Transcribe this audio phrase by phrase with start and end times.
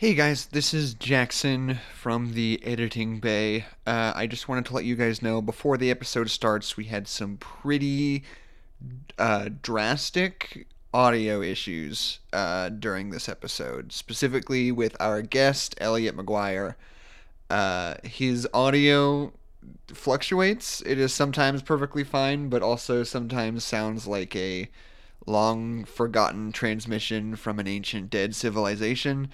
[0.00, 3.66] Hey guys, this is Jackson from the editing bay.
[3.86, 7.06] Uh, I just wanted to let you guys know before the episode starts, we had
[7.06, 8.24] some pretty
[9.18, 16.76] uh, drastic audio issues uh, during this episode, specifically with our guest, Elliot McGuire.
[17.50, 19.34] Uh, his audio
[19.92, 20.80] fluctuates.
[20.86, 24.70] It is sometimes perfectly fine, but also sometimes sounds like a
[25.26, 29.28] long forgotten transmission from an ancient dead civilization.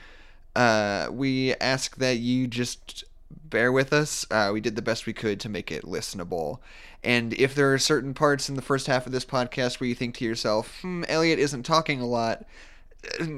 [0.56, 4.26] Uh, we ask that you just bear with us.
[4.30, 6.60] Uh, we did the best we could to make it listenable.
[7.04, 9.94] And if there are certain parts in the first half of this podcast where you
[9.94, 12.46] think to yourself, hmm, Elliot isn't talking a lot,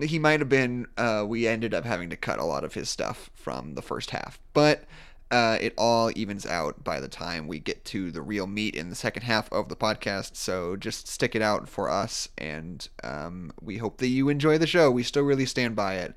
[0.00, 0.86] he might have been.
[0.96, 4.10] Uh, we ended up having to cut a lot of his stuff from the first
[4.10, 4.38] half.
[4.54, 4.84] But
[5.32, 8.90] uh, it all evens out by the time we get to the real meat in
[8.90, 10.36] the second half of the podcast.
[10.36, 14.68] So just stick it out for us, and um, we hope that you enjoy the
[14.68, 14.90] show.
[14.90, 16.14] We still really stand by it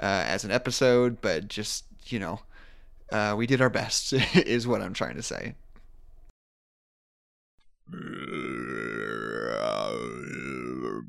[0.00, 2.40] uh, as an episode, but just you know,
[3.12, 5.54] uh, we did our best, is what I'm trying to say.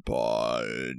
[0.06, 0.91] Podcast.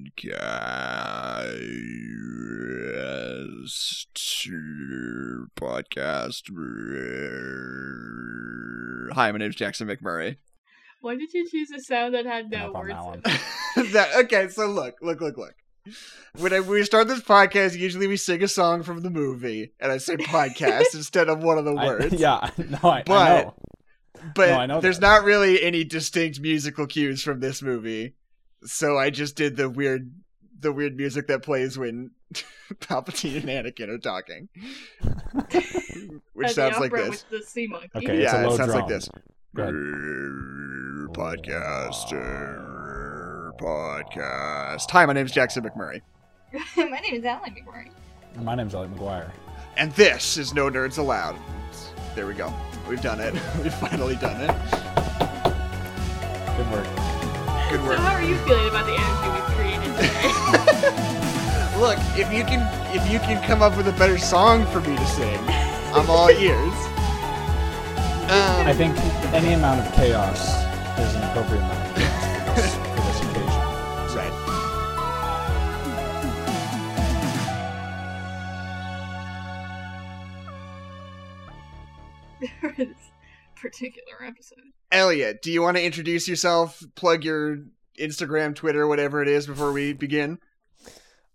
[5.56, 6.42] Podcast.
[9.14, 10.36] Hi, my name is Jackson McMurray.
[11.00, 13.22] Why did you choose a sound that had no Up on words that one.
[13.24, 13.92] in it?
[13.92, 15.54] that, okay, so look, look, look, look.
[16.38, 19.90] When I, we start this podcast, usually we sing a song from the movie, and
[19.92, 22.14] I say podcast instead of one of the I- words.
[22.20, 23.54] yeah, no, I, I But- know.
[24.34, 25.06] but No, I know there's that.
[25.06, 28.14] not really any distinct musical cues from this movie.
[28.64, 30.12] So I just did the weird,
[30.58, 32.10] the weird music that plays when
[32.80, 34.48] Palpatine and Anakin are talking,
[36.32, 37.24] which sounds like this.
[37.30, 37.90] With the sea monkey.
[37.94, 39.08] Okay, yeah, it low sounds like this.
[39.54, 39.74] Go ahead.
[41.14, 42.75] Podcast.
[43.58, 44.90] Podcast.
[44.90, 46.00] Hi, my name is Jackson McMurray.
[46.76, 47.90] My name is Alan McMurray.
[48.42, 49.30] My name's Elliot McGuire.
[49.76, 51.36] And this is No Nerds Allowed.
[52.14, 52.52] There we go.
[52.88, 53.32] We've done it.
[53.62, 54.50] We've finally done it.
[56.56, 56.86] Good work.
[57.70, 57.96] Good work.
[57.96, 60.32] So how are you feeling about the energy we've created today?
[61.80, 62.62] Look, if you can
[62.96, 65.38] if you can come up with a better song for me to sing,
[65.92, 66.72] I'm all ears.
[68.28, 68.96] I Um, think
[69.34, 70.40] any amount of chaos
[70.98, 71.96] is an appropriate amount
[82.76, 82.88] this
[83.56, 84.58] particular episode.
[84.92, 86.82] Elliot, do you want to introduce yourself?
[86.94, 87.58] Plug your
[87.98, 90.38] Instagram, Twitter, whatever it is before we begin.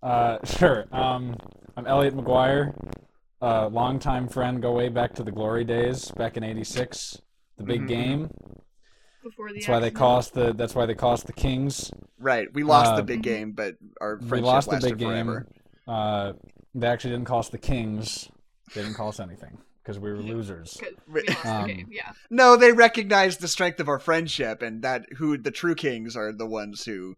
[0.01, 0.85] Uh, sure.
[0.91, 1.35] Um,
[1.77, 2.73] I'm Elliot McGuire,
[3.41, 4.61] uh, longtime friend.
[4.61, 7.21] Go way back to the glory days, back in '86.
[7.57, 7.87] The big Mhm.
[7.87, 8.29] game.
[9.23, 10.53] Before the That's why they cost the.
[10.53, 11.91] That's why they cost the Kings.
[12.17, 12.51] Right.
[12.53, 15.45] We lost the Uh, big game, but our friendship we lost the lasted big game.
[15.87, 16.33] Uh,
[16.73, 18.29] they actually didn't cost the Kings.
[18.73, 20.77] They didn't cost anything because we were losers.
[21.07, 21.89] we lost Um, the game.
[21.91, 22.11] Yeah.
[22.29, 26.31] No, they recognized the strength of our friendship, and that who the true kings are
[26.31, 27.15] the ones who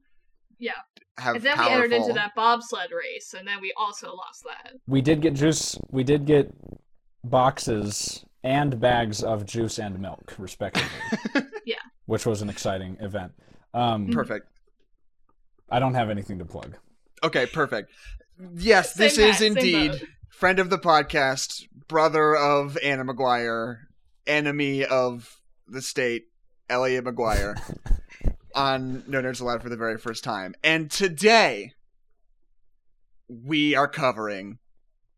[0.60, 0.72] Yeah.
[1.18, 1.76] have And then powerful.
[1.78, 4.74] we entered into that bobsled race, and then we also lost that.
[4.88, 5.78] We did get juice.
[5.92, 6.54] We did get
[7.24, 10.90] boxes and bags of juice and milk, respectively.
[11.66, 11.76] Yeah.
[12.08, 13.32] Which was an exciting event.
[13.74, 14.48] Um, Perfect.
[15.70, 16.76] I don't have anything to plug.
[17.24, 17.90] Okay, perfect.
[18.58, 20.02] Yes, this Same is hat, indeed boat.
[20.44, 23.78] Friend of the podcast, brother of Anna McGuire,
[24.28, 25.40] enemy of
[25.70, 26.24] the state,
[26.70, 27.56] Elliot McGuire,
[28.54, 30.54] on No Nerds Allowed for the very first time.
[30.62, 31.72] And today,
[33.30, 34.60] we are covering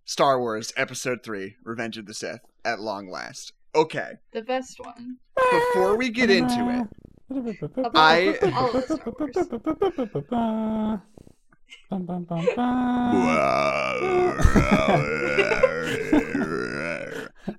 [0.04, 3.52] Star Wars Episode 3 Revenge of the Sith at long last.
[3.74, 5.18] Okay, The best one.
[5.52, 6.88] before we get into
[7.32, 8.38] it, Of I-
[11.90, 13.16] Bum, bum, bum, bum.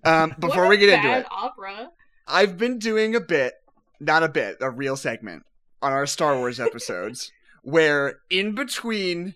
[0.04, 1.90] um, before What we a get into it, opera.
[2.26, 3.54] I've been doing a bit,
[4.00, 5.44] not a bit, a real segment
[5.80, 7.32] on our Star Wars episodes
[7.62, 9.34] where in between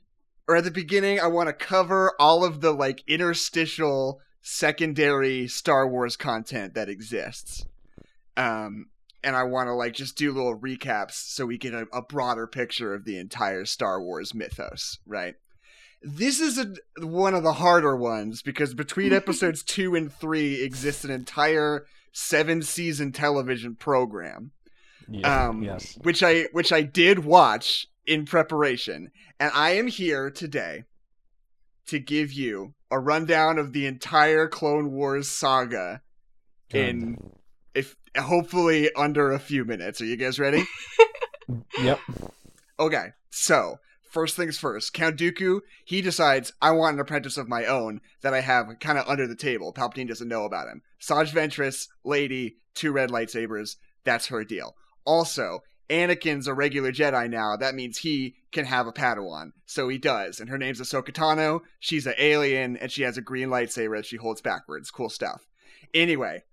[0.48, 5.86] or at the beginning I want to cover all of the like interstitial secondary Star
[5.88, 7.64] Wars content that exists.
[8.36, 8.86] Um
[9.22, 12.46] and I want to like just do little recaps so we get a, a broader
[12.46, 15.34] picture of the entire Star Wars mythos, right?
[16.02, 21.04] This is a, one of the harder ones because between episodes 2 and 3 exists
[21.04, 24.50] an entire seven season television program
[25.08, 25.98] Yeah, um, yes.
[26.02, 30.84] which I which I did watch in preparation, and I am here today
[31.86, 36.02] to give you a rundown of the entire Clone Wars saga
[36.72, 37.16] in
[38.16, 40.00] hopefully under a few minutes.
[40.00, 40.64] Are you guys ready?
[41.82, 41.98] Yep.
[42.78, 47.66] Okay, so first things first, Count Dooku, he decides, I want an apprentice of my
[47.66, 49.72] own that I have kind of under the table.
[49.72, 50.82] Palpatine doesn't know about him.
[50.98, 54.76] Saj Ventress, lady, two red lightsabers, that's her deal.
[55.04, 57.56] Also, Anakin's a regular Jedi now.
[57.56, 59.52] That means he can have a Padawan.
[59.66, 60.38] So he does.
[60.38, 61.60] And her name's Ahsoka Tano.
[61.80, 64.90] She's an alien, and she has a green lightsaber that she holds backwards.
[64.90, 65.46] Cool stuff.
[65.92, 66.44] Anyway,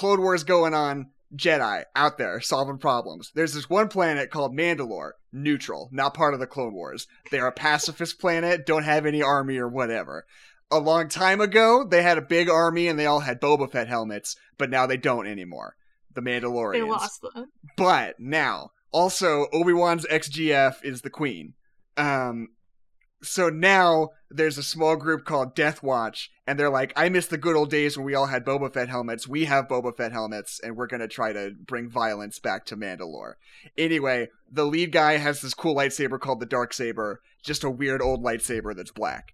[0.00, 1.10] Clone Wars going on.
[1.36, 3.32] Jedi out there solving problems.
[3.34, 7.06] There's this one planet called Mandalore, neutral, not part of the Clone Wars.
[7.30, 10.24] They're a pacifist planet, don't have any army or whatever.
[10.70, 13.88] A long time ago, they had a big army and they all had Boba Fett
[13.88, 15.76] helmets, but now they don't anymore.
[16.14, 16.72] The Mandalorians.
[16.72, 17.52] They lost them.
[17.76, 21.52] But now, also Obi Wan's XGF is the queen.
[21.98, 22.48] Um,
[23.22, 27.38] so now there's a small group called Death Watch, and they're like, I miss the
[27.38, 29.28] good old days when we all had Boba Fett helmets.
[29.28, 33.34] We have Boba Fett helmets, and we're gonna try to bring violence back to Mandalore.
[33.76, 38.02] Anyway, the lead guy has this cool lightsaber called the Dark Saber, just a weird
[38.02, 39.32] old lightsaber that's black.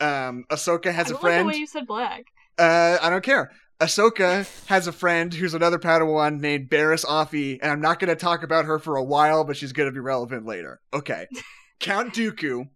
[0.00, 1.46] Um, Ahsoka has I a friend.
[1.46, 2.26] like the way you said black.
[2.58, 3.50] Uh, I don't care.
[3.80, 8.16] Ahsoka has a friend who's another Padawan named Barriss Offee, and I'm not going to
[8.16, 10.80] talk about her for a while, but she's going to be relevant later.
[10.94, 11.26] Okay.
[11.80, 12.68] Count Dooku.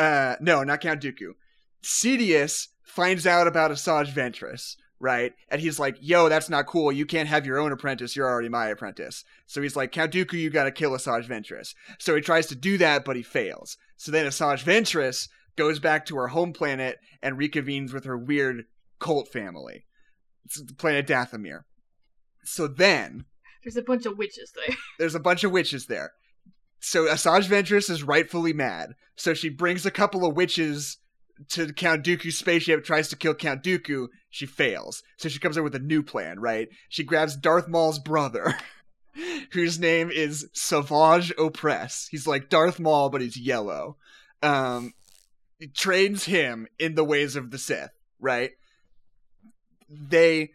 [0.00, 1.32] Uh, no, not Count Dooku.
[1.82, 5.32] Sidious finds out about Asajj Ventress, right?
[5.50, 6.90] And he's like, yo, that's not cool.
[6.90, 8.16] You can't have your own apprentice.
[8.16, 9.24] You're already my apprentice.
[9.46, 11.74] So he's like, Count Dooku, you got to kill Asajj Ventress.
[11.98, 13.76] So he tries to do that, but he fails.
[13.96, 18.64] So then Asajj Ventress goes back to her home planet and reconvenes with her weird
[18.98, 19.84] cult family.
[20.46, 21.64] It's the planet Dathomir.
[22.44, 23.26] So then
[23.62, 24.74] There's a bunch of witches there.
[24.98, 26.12] there's a bunch of witches there.
[26.80, 28.94] So Asajj Ventress is rightfully mad.
[29.16, 30.96] So she brings a couple of witches
[31.50, 34.08] to Count Dooku's spaceship, tries to kill Count Dooku.
[34.30, 35.02] She fails.
[35.16, 36.68] So she comes up with a new plan, right?
[36.88, 38.54] She grabs Darth Maul's brother,
[39.52, 42.08] whose name is Savage Opress.
[42.10, 43.96] He's like Darth Maul, but he's yellow.
[44.42, 44.94] Um,
[45.74, 48.52] trains him in the ways of the Sith, right?
[49.88, 50.52] They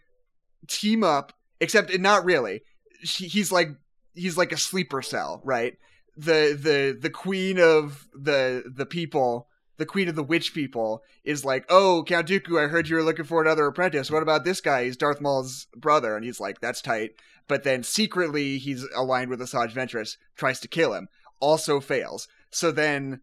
[0.66, 2.62] team up, except not really.
[3.04, 3.68] She, he's like
[4.14, 5.76] he's like a sleeper cell, right?
[6.16, 11.44] The the the queen of the the people, the queen of the witch people, is
[11.44, 14.10] like, "Oh, Count Dooku, I heard you were looking for another apprentice.
[14.10, 14.84] What about this guy?
[14.84, 17.12] He's Darth Maul's brother." And he's like, "That's tight."
[17.48, 21.08] But then secretly, he's aligned with Asajj Ventress, tries to kill him,
[21.38, 22.28] also fails.
[22.50, 23.20] So then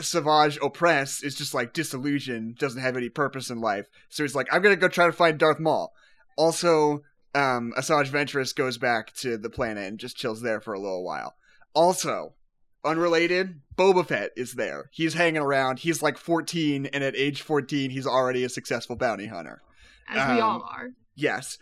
[0.00, 3.88] Savage Opress is just like disillusioned, doesn't have any purpose in life.
[4.08, 5.92] So he's like, I'm gonna go try to find Darth Maul.
[6.36, 7.02] Also,
[7.34, 11.04] um, Asajj Ventress goes back to the planet and just chills there for a little
[11.04, 11.34] while.
[11.74, 12.34] Also,
[12.84, 14.90] unrelated, Boba Fett is there.
[14.92, 15.80] He's hanging around.
[15.80, 19.60] He's like 14, and at age 14, he's already a successful bounty hunter.
[20.08, 20.88] As we all Um, are.
[21.14, 21.58] Yes.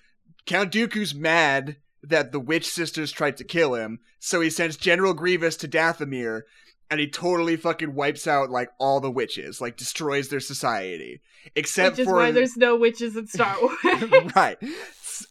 [0.46, 5.12] Count Dooku's mad that the witch sisters tried to kill him, so he sends General
[5.14, 6.42] Grievous to Dathomir,
[6.90, 11.20] and he totally fucking wipes out like all the witches, like destroys their society,
[11.54, 14.34] except Which is for why there's no witches in Star Wars.
[14.34, 14.56] right.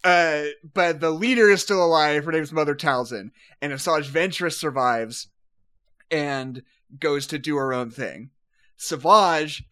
[0.04, 2.26] Uh, but the leader is still alive.
[2.26, 3.32] Her name's Mother Talzin,
[3.62, 5.28] and Asajj Ventress survives
[6.12, 6.64] and
[7.00, 8.30] goes to do her own thing.
[8.78, 9.64] Savage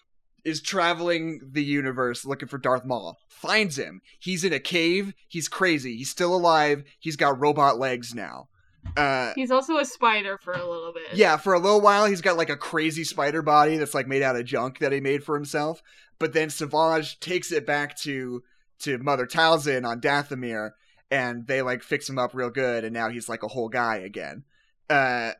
[0.44, 3.18] is traveling the universe looking for Darth Maul.
[3.28, 4.02] Finds him.
[4.20, 5.14] He's in a cave.
[5.28, 5.98] He's crazy.
[5.98, 6.84] He's still alive.
[7.00, 8.50] He's got robot legs now.
[8.96, 11.16] Uh, He's also a spider for a little bit.
[11.18, 14.22] yeah, for a little while, he's got like a crazy spider body that's like made
[14.22, 15.82] out of junk that he made for himself.
[16.20, 18.44] But then Savage takes it back to
[18.80, 20.72] to Mother Talzin on Dathomir,
[21.12, 23.98] and they like fix him up real good, and now he's like a whole guy
[23.98, 24.44] again.
[24.90, 25.32] Uh,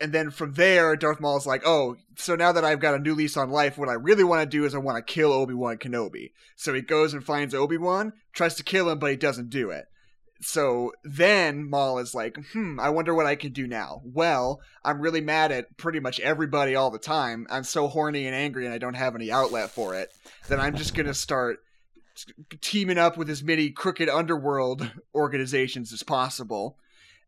[0.00, 3.14] and then from there, Darth Maul's like, "Oh, so now that I've got a new
[3.14, 5.54] lease on life, what I really want to do is I want to kill Obi
[5.54, 9.16] Wan Kenobi." So he goes and finds Obi Wan, tries to kill him, but he
[9.16, 9.86] doesn't do it.
[10.40, 14.02] So then Maul is like, hmm, I wonder what I can do now.
[14.04, 17.46] Well, I'm really mad at pretty much everybody all the time.
[17.48, 20.12] I'm so horny and angry and I don't have any outlet for it
[20.48, 21.60] Then I'm just going to start
[22.60, 26.78] teaming up with as many crooked underworld organizations as possible.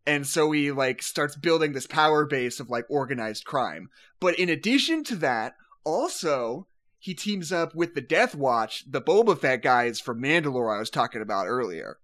[0.06, 3.90] And so he like starts building this power base of like organized crime.
[4.20, 6.66] But in addition to that, also
[6.98, 10.90] he teams up with the Death Watch, the Boba Fett guys from Mandalore I was
[10.90, 11.98] talking about earlier.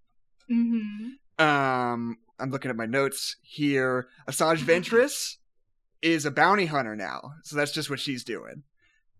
[0.49, 1.43] Mm-hmm.
[1.43, 4.07] Um, I'm looking at my notes here.
[4.27, 5.37] Asajj Ventress
[6.01, 8.63] is a bounty hunter now, so that's just what she's doing.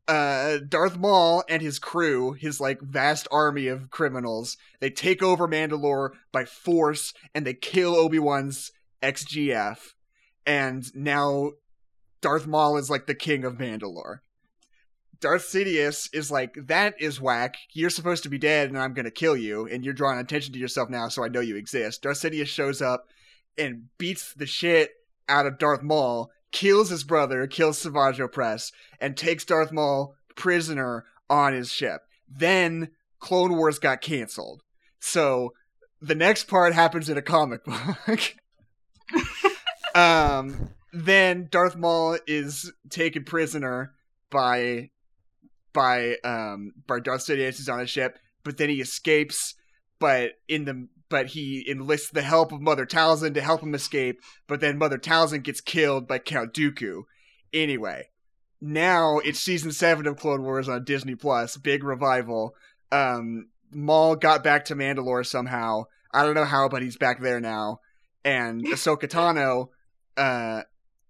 [0.08, 5.48] Uh, Darth Maul and his crew, his like vast army of criminals, they take over
[5.48, 8.72] Mandalore by force and they kill Obi Wan's
[9.02, 9.78] XGF,
[10.46, 11.52] and now
[12.22, 14.20] Darth Maul is like the king of Mandalore.
[15.20, 17.56] Darth Sidious is like, that is whack.
[17.74, 20.60] You're supposed to be dead, and I'm gonna kill you, and you're drawing attention to
[20.60, 22.04] yourself now, so I know you exist.
[22.04, 23.08] Darth Sidious shows up
[23.58, 24.92] and beats the shit
[25.28, 31.06] out of Darth Maul, kills his brother, kills Savage Press, and takes Darth Maul prisoner
[31.30, 32.02] on his ship.
[32.28, 34.64] Then Clone Wars got canceled.
[35.00, 35.54] So
[36.02, 38.36] the next part happens in a comic book.
[39.96, 43.94] um, then Darth Maul is taken prisoner
[44.32, 44.90] by
[45.74, 49.56] by um by Darth Sidious is on a ship, but then he escapes.
[50.00, 54.22] But in the but he enlists the help of Mother Talzin to help him escape.
[54.48, 57.04] But then Mother Talzin gets killed by Count Dooku.
[57.54, 58.10] Anyway,
[58.62, 62.56] now it's season seven of Clone Wars on Disney Plus, big revival.
[62.92, 65.86] Um, Maul got back to Mandalore somehow.
[66.14, 67.80] I don't know how, but he's back there now.
[68.24, 69.70] And Ahsoka Tano,
[70.18, 70.64] uh,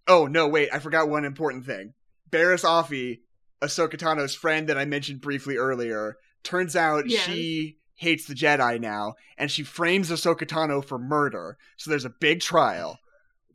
[0.08, 1.94] oh no, wait, I forgot one important thing.
[2.30, 3.20] Barriss Offee,
[3.62, 9.16] Ahsoka Tano's friend that I mentioned briefly earlier, turns out she hates the Jedi now,
[9.38, 11.58] and she frames Ahsoka Tano for murder.
[11.78, 13.00] So there's a big trial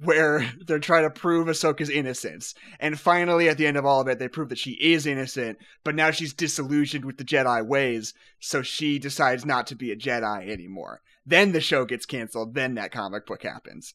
[0.02, 2.54] where they're trying to prove Ahsoka's innocence.
[2.78, 5.58] And finally, at the end of all of it, they prove that she is innocent,
[5.84, 9.96] but now she's disillusioned with the Jedi ways, so she decides not to be a
[9.96, 11.02] Jedi anymore.
[11.26, 13.94] Then the show gets canceled, then that comic book happens.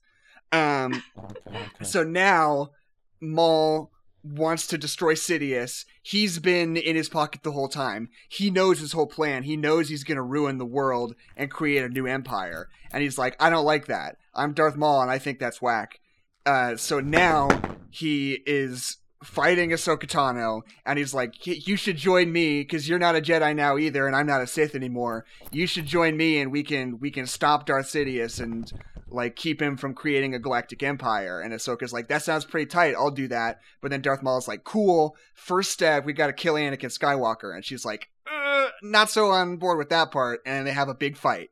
[0.52, 1.04] Um,
[1.82, 2.72] so now
[3.20, 3.92] Maul
[4.26, 5.86] wants to destroy Sidious.
[6.02, 8.10] He's been in his pocket the whole time.
[8.28, 9.44] He knows his whole plan.
[9.44, 12.70] He knows he's going to ruin the world and create a new empire.
[12.92, 14.18] And he's like, I don't like that.
[14.34, 16.00] I'm Darth Maul and I think that's whack.
[16.46, 17.50] Uh, so now
[17.90, 23.16] he is fighting Ahsoka Tano and he's like, you should join me because you're not
[23.16, 25.26] a Jedi now either and I'm not a Sith anymore.
[25.52, 28.72] You should join me and we can we can stop Darth Sidious and
[29.08, 31.40] like keep him from creating a galactic empire.
[31.40, 32.96] And Ahsoka's like, that sounds pretty tight.
[32.96, 33.60] I'll do that.
[33.82, 35.16] But then Darth Maul's like, cool.
[35.34, 37.54] First step, we got to kill Anakin Skywalker.
[37.54, 40.42] And she's like, uh, not so on board with that part.
[40.46, 41.50] And they have a big fight.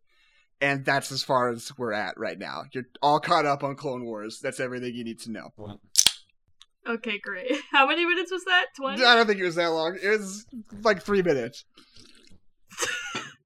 [0.62, 2.64] And that's as far as we're at right now.
[2.72, 4.40] You're all caught up on Clone Wars.
[4.42, 5.48] That's everything you need to know.
[5.48, 5.82] Excellent.
[6.88, 7.52] Okay, great.
[7.72, 8.68] How many minutes was that?
[8.78, 9.04] 20?
[9.04, 9.98] I don't think it was that long.
[10.02, 10.46] It was
[10.82, 11.66] like three minutes.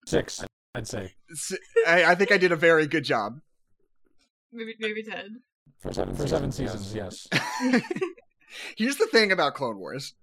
[0.05, 1.13] Six, I'd say.
[1.85, 3.41] I think I did a very good job.
[4.51, 5.41] Maybe, maybe 10.
[5.79, 7.27] For seven, for seven seasons, yes.
[8.77, 10.13] Here's the thing about Clone Wars.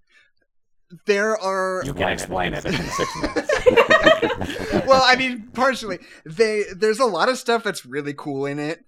[1.06, 3.52] There are You can explain it in six minutes.
[4.86, 5.98] well, I mean, partially.
[6.24, 8.84] They there's a lot of stuff that's really cool in it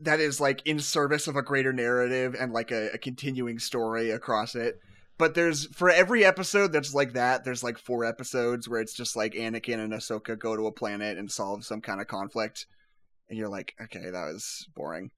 [0.00, 4.10] that is like in service of a greater narrative and like a, a continuing story
[4.10, 4.80] across it.
[5.18, 9.16] But there's for every episode that's like that, there's like four episodes where it's just
[9.16, 12.66] like Anakin and Ahsoka go to a planet and solve some kind of conflict,
[13.28, 15.10] and you're like, okay, that was boring.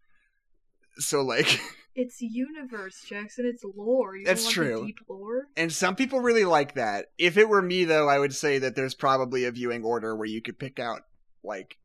[0.99, 1.61] So like,
[1.95, 3.45] It's universe, Jackson.
[3.45, 4.17] It's lore.
[4.17, 4.87] You That's true.
[4.87, 5.49] deep lore.
[5.57, 7.07] and some people really like that.
[7.19, 10.29] If it were me though, I would say that there's probably a viewing order where
[10.29, 11.03] you could pick out
[11.43, 11.77] like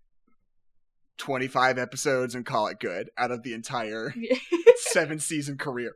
[1.17, 4.13] 25 episodes and call it good out of the entire
[4.77, 5.95] seven season career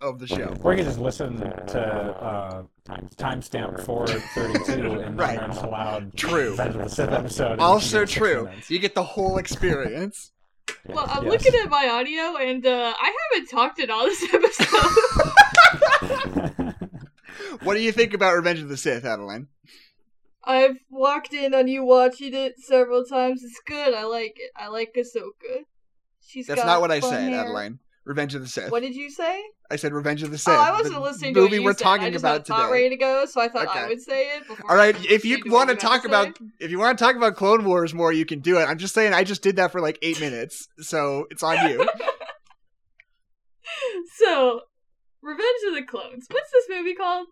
[0.00, 0.54] of the show.
[0.62, 5.38] Or you could just listen to uh, timestamp 432 and Right.
[5.40, 6.50] then you're allowed True.
[6.50, 7.52] Revenge of the Sith episode.
[7.52, 8.74] and Also you can do six true.
[8.74, 10.32] You get the whole experience.
[10.86, 11.32] well, I'm Yes.
[11.32, 14.76] looking at my audio, and uh, I haven't talked in all this episode.
[17.62, 19.48] what do you think about Revenge of the Sith, Adeline?
[20.44, 23.42] I've walked in on you watching it several times.
[23.42, 23.94] It's good.
[23.94, 24.50] I like it.
[24.56, 25.64] I like Ahsoka.
[26.24, 27.40] She's That's got That's not what I said, hair.
[27.40, 27.78] Adeline.
[28.06, 28.70] Revenge of the Sith.
[28.70, 29.42] What did you say?
[29.68, 30.54] I said Revenge of the Sith.
[30.54, 31.82] oh, I wasn't listening to movie we're said.
[31.82, 32.72] talking I about had a thought today.
[32.72, 33.80] ready to go, so I thought Okay.
[33.80, 34.46] I would say it.
[34.46, 36.44] Before All right, if you want to talk about say.
[36.60, 38.62] if you want to talk about Clone Wars more, you can do it.
[38.64, 40.68] I'm just saying I just did that for like 8 minutes.
[40.78, 41.86] So, it's on you.
[44.18, 44.60] So,
[45.22, 46.26] Revenge of the Clones.
[46.30, 47.26] What's this movie called?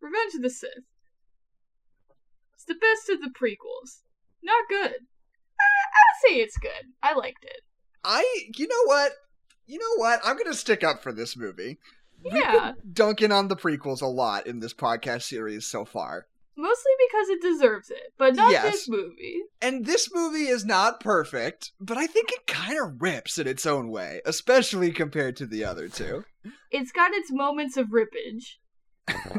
[0.00, 0.70] Revenge of the Sith.
[2.54, 4.02] It's the best of the prequels.
[4.42, 4.92] Not good.
[5.60, 6.92] I, I'd say it's good.
[7.02, 7.60] I liked it.
[8.04, 8.24] I
[8.56, 9.12] you know what?
[9.68, 10.20] You know what?
[10.24, 11.78] I'm going to stick up for this movie.
[12.24, 16.26] We've been Yeah, dunking on the prequels a lot in this podcast series so far.
[16.56, 18.64] mostly because it deserves it, but not Yes.
[18.64, 19.42] this movie.
[19.62, 23.64] And this movie is not perfect, but I think it kind of rips in its
[23.64, 26.24] own way, especially compared to the other two.
[26.72, 28.56] It's got its moments of rippage.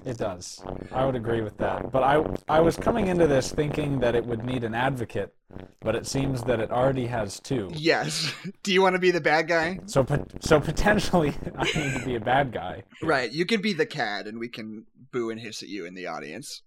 [0.06, 0.62] It does.
[0.92, 1.92] I would agree with that.
[1.92, 5.34] But I I was coming into this thinking that it would need an advocate,
[5.82, 7.70] but it seems that it already has two.
[7.74, 8.34] Yes.
[8.64, 9.80] Do you want to be the bad guy?
[9.86, 10.06] So
[10.40, 12.84] so potentially I need to be a bad guy.
[13.04, 13.32] Right.
[13.32, 16.08] You can be the cad and we can boo and hiss at you in the
[16.08, 16.62] audience.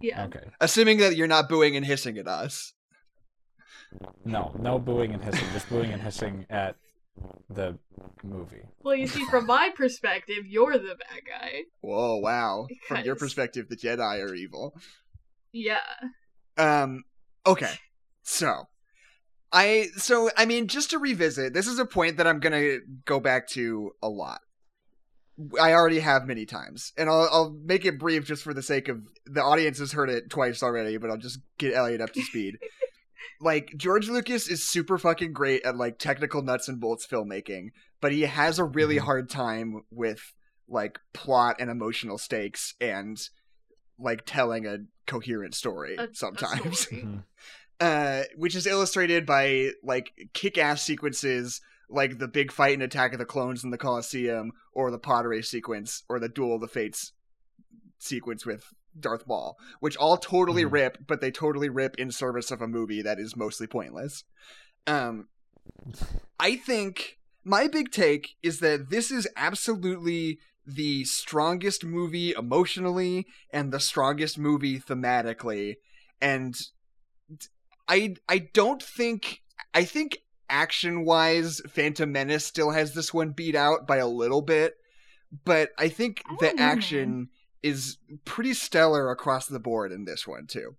[0.00, 0.24] Yeah.
[0.24, 0.50] Okay.
[0.60, 2.72] Assuming that you're not booing and hissing at us.
[4.24, 6.76] No, no booing and hissing, just booing and hissing at
[7.48, 7.78] the
[8.22, 8.62] movie.
[8.82, 11.62] Well, you see, from my perspective, you're the bad guy.
[11.80, 12.66] Whoa, wow.
[12.88, 14.74] From your perspective, the Jedi are evil.
[15.52, 15.78] Yeah.
[16.56, 17.04] Um
[17.46, 17.74] okay.
[18.22, 18.68] So
[19.52, 22.80] I so I mean just to revisit, this is a point that I'm going to
[23.04, 24.40] go back to a lot.
[25.60, 28.88] I already have many times, and I'll I'll make it brief just for the sake
[28.88, 32.22] of the audience has heard it twice already, but I'll just get Elliot up to
[32.22, 32.58] speed.
[33.40, 37.68] like George Lucas is super fucking great at like technical nuts and bolts filmmaking,
[38.00, 39.00] but he has a really Mhm.
[39.04, 40.32] hard time with
[40.68, 43.20] like plot and emotional stakes and
[43.98, 46.80] like telling a coherent story A- a sometimes.
[46.80, 47.02] story.
[47.02, 47.24] Mhm.
[47.80, 53.18] uh, which is illustrated by like kick-ass sequences like the big fight in Attack of
[53.18, 56.68] the Clones in the Colosseum, or the pod race sequence, or the Duel of the
[56.68, 57.12] Fates
[57.98, 58.64] sequence with
[58.98, 60.72] Darth Maul, which all totally Mhm.
[60.72, 64.24] rip, but they totally rip in service of a movie that is mostly pointless.
[64.86, 65.28] Um,
[66.38, 73.72] I think my big take is that this is absolutely the strongest movie emotionally and
[73.72, 75.74] the strongest movie thematically
[76.20, 76.54] and
[77.88, 79.42] I I don't think
[79.74, 80.18] I think
[80.48, 84.74] action wise Phantom Menace still has this one beat out by a little bit
[85.44, 87.28] but I think the don't know, action
[87.62, 90.76] is pretty stellar across the board in this one too.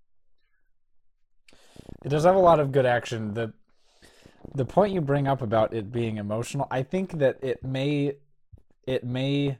[2.03, 3.33] It does have a lot of good action.
[3.33, 3.53] The
[4.55, 8.13] the point you bring up about it being emotional, I think that it may
[8.85, 9.57] it may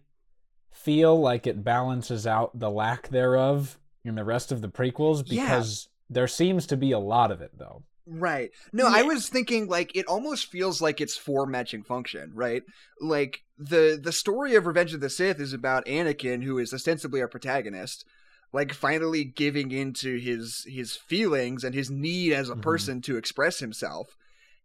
[0.72, 5.44] feel like it balances out the lack thereof in the rest of the prequels Yeah.
[5.46, 7.84] because there seems to be a lot of it though.
[8.05, 8.51] Right.
[8.74, 12.63] No, I was thinking like it almost feels like it's for matching function, right?
[13.00, 17.22] Like the the story of Revenge of the Sith is about Anakin, who is ostensibly
[17.22, 18.03] our protagonist,
[18.51, 22.62] like finally giving into his his feelings and his need as a Mhm.
[22.62, 24.17] person to express himself.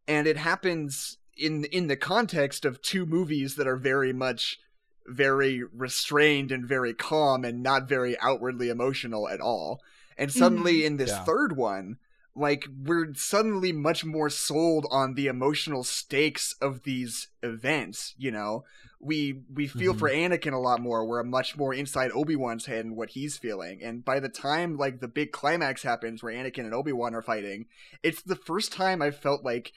[0.09, 4.59] And it happens in in the context of two movies that are very much
[5.07, 9.81] very restrained and very calm and not very outwardly emotional at all.
[10.17, 11.25] And suddenly in this Yeah.
[11.25, 11.99] third one,
[12.39, 18.65] like we're suddenly much more sold on the emotional stakes of these events you know
[19.01, 19.99] we we feel Mhm.
[19.99, 23.83] for anakin a lot more we're much more inside obi-wan's head and what he's feeling
[23.83, 27.67] and by the time like the big climax happens where anakin and obi-wan are fighting
[28.03, 29.73] it's the first time i felt like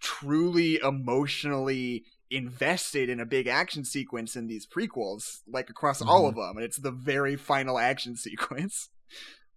[0.00, 6.28] truly emotionally invested in a big action sequence in these prequels like across all Mhm.
[6.30, 8.90] of them and it's the very final action sequence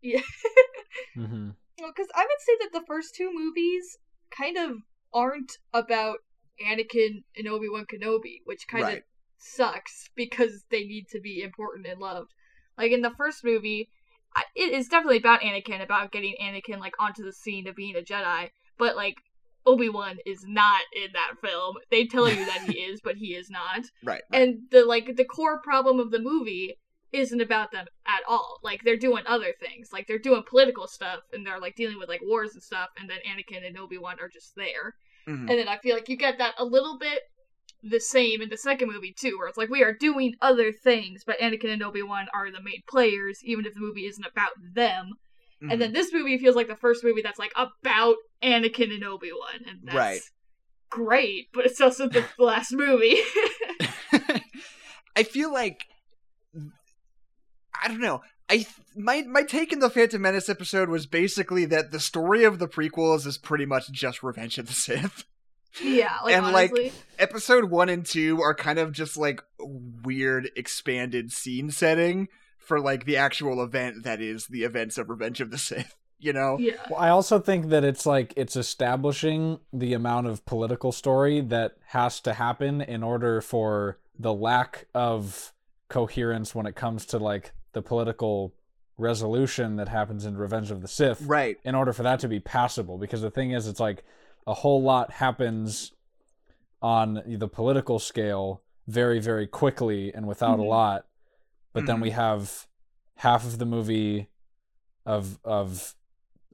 [0.01, 0.21] Yeah.
[1.17, 1.49] Mm-hmm.
[1.87, 3.97] Because I would say that the first two movies
[4.29, 4.77] kind of
[5.13, 6.17] aren't about
[6.61, 9.03] Anakin and Obi Wan Kenobi, which kind of Right.
[9.37, 12.31] sucks because they need to be important and loved.
[12.77, 13.89] Like in the first movie,
[14.55, 18.01] it is definitely about Anakin, about getting Anakin like onto the scene of being a
[18.01, 19.15] Jedi, but like
[19.65, 21.75] Obi Wan is not in that film.
[21.91, 25.25] They tell you that he is, but he is not right and the like the
[25.25, 26.77] core problem of the movie
[27.11, 31.19] isn't about them at all like they're doing other things like they're doing political stuff
[31.33, 34.29] and they're like dealing with like wars and stuff and then anakin and obi-wan are
[34.29, 34.93] just there
[35.27, 35.49] Mhm.
[35.49, 37.19] and then i feel like you get that a little bit
[37.81, 41.23] the same in the second movie too where it's like we are doing other things
[41.25, 45.11] but anakin and obi-wan are the main players even if the movie isn't about them
[45.61, 45.71] Mhm.
[45.71, 49.61] and then this movie feels like the first movie that's like about anakin and obi-wan
[49.67, 50.21] and that's Right.
[50.89, 53.17] great but it's also the last movie
[55.15, 55.85] I feel like
[57.81, 58.21] I don't know.
[58.49, 62.43] I th- my my take in the Phantom Menace episode was basically that the story
[62.43, 65.25] of the prequels is pretty much just Revenge of the Sith.
[65.83, 71.31] yeah like And, like, Episode 1 and 2 are kind of just like weird expanded
[71.31, 75.59] scene setting for like the actual event that is the events of Revenge of the
[75.59, 76.57] Sith, you know?
[76.59, 81.39] yeah Well, I also think that it's like it's establishing the amount of political story
[81.41, 85.53] that has to happen in order for the lack of
[85.87, 88.53] coherence when it comes to like the political
[88.97, 91.57] resolution that happens in Revenge of the Sith Right.
[91.63, 94.03] in order for that to be passable because the thing is it's like
[94.45, 95.93] a whole lot happens
[96.81, 100.67] on the political scale very very quickly and without a Mhm.
[100.69, 101.05] lot
[101.73, 102.01] but then Mhm.
[102.03, 102.67] we have
[103.17, 104.29] half of the movie
[105.05, 105.95] of of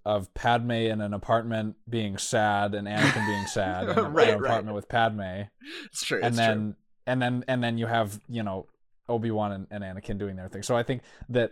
[0.04, 4.50] of Padme in an apartment being sad and Anakin being sad in Right, an right.
[4.52, 5.46] apartment with Padme
[5.86, 6.18] It's true.
[6.20, 6.76] and it's then true.
[7.08, 8.68] and then and then you have you know
[9.10, 10.64] Obi-Wan and, and Anakin doing their thing.
[10.64, 11.52] So I think that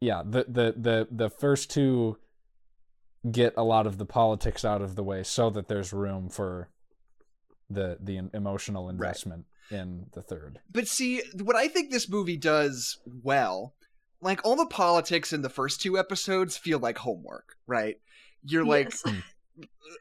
[0.00, 2.18] yeah, the the the the first two
[3.30, 6.68] get a lot of the politics out of the way so that there's room for
[7.70, 10.58] the the emotional investment in the third.
[10.70, 13.74] But see, what I think this movie does well,
[14.20, 17.96] like all the politics in the first two episodes feel like homework, right?
[18.44, 19.02] You're Yes.
[19.06, 19.14] like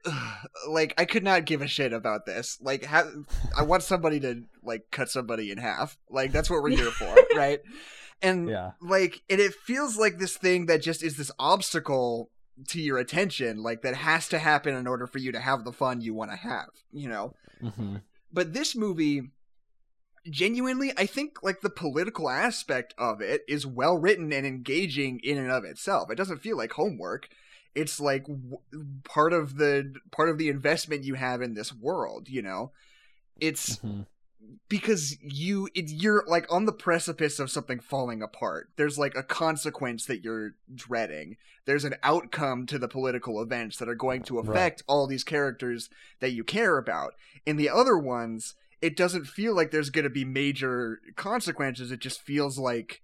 [0.98, 2.58] I could not give a shit about this.
[2.62, 3.12] Like, ha-
[3.58, 5.98] I want somebody to like cut somebody in half.
[6.10, 7.60] Like that's what we're here for, right?
[8.22, 8.72] And Yeah.
[8.82, 12.30] like, and it feels like this thing that just is this obstacle
[12.68, 15.72] to your attention, like that has to happen in order for you to have the
[15.74, 17.34] fun you want to have, you know?
[17.62, 17.98] hmm
[18.34, 19.24] but this movie
[20.30, 25.38] genuinely, I think like the political aspect of it is well written and engaging in
[25.38, 26.10] and of itself.
[26.10, 27.28] It doesn't feel like homework.
[27.76, 28.58] It's like w-
[29.04, 32.28] part of the part of the investment you have in this world.
[32.30, 32.72] You know,
[33.40, 34.06] it's Mhm.
[34.68, 39.22] because you it, you're like on the precipice of something falling apart there's like a
[39.24, 44.40] consequence that you're dreading there's an outcome to the political events that are going to
[44.40, 44.50] Right.
[44.50, 45.90] affect all these characters
[46.22, 47.14] that you care about
[47.46, 52.00] in the other ones it doesn't feel like there's going to be major consequences it
[52.00, 53.02] just feels like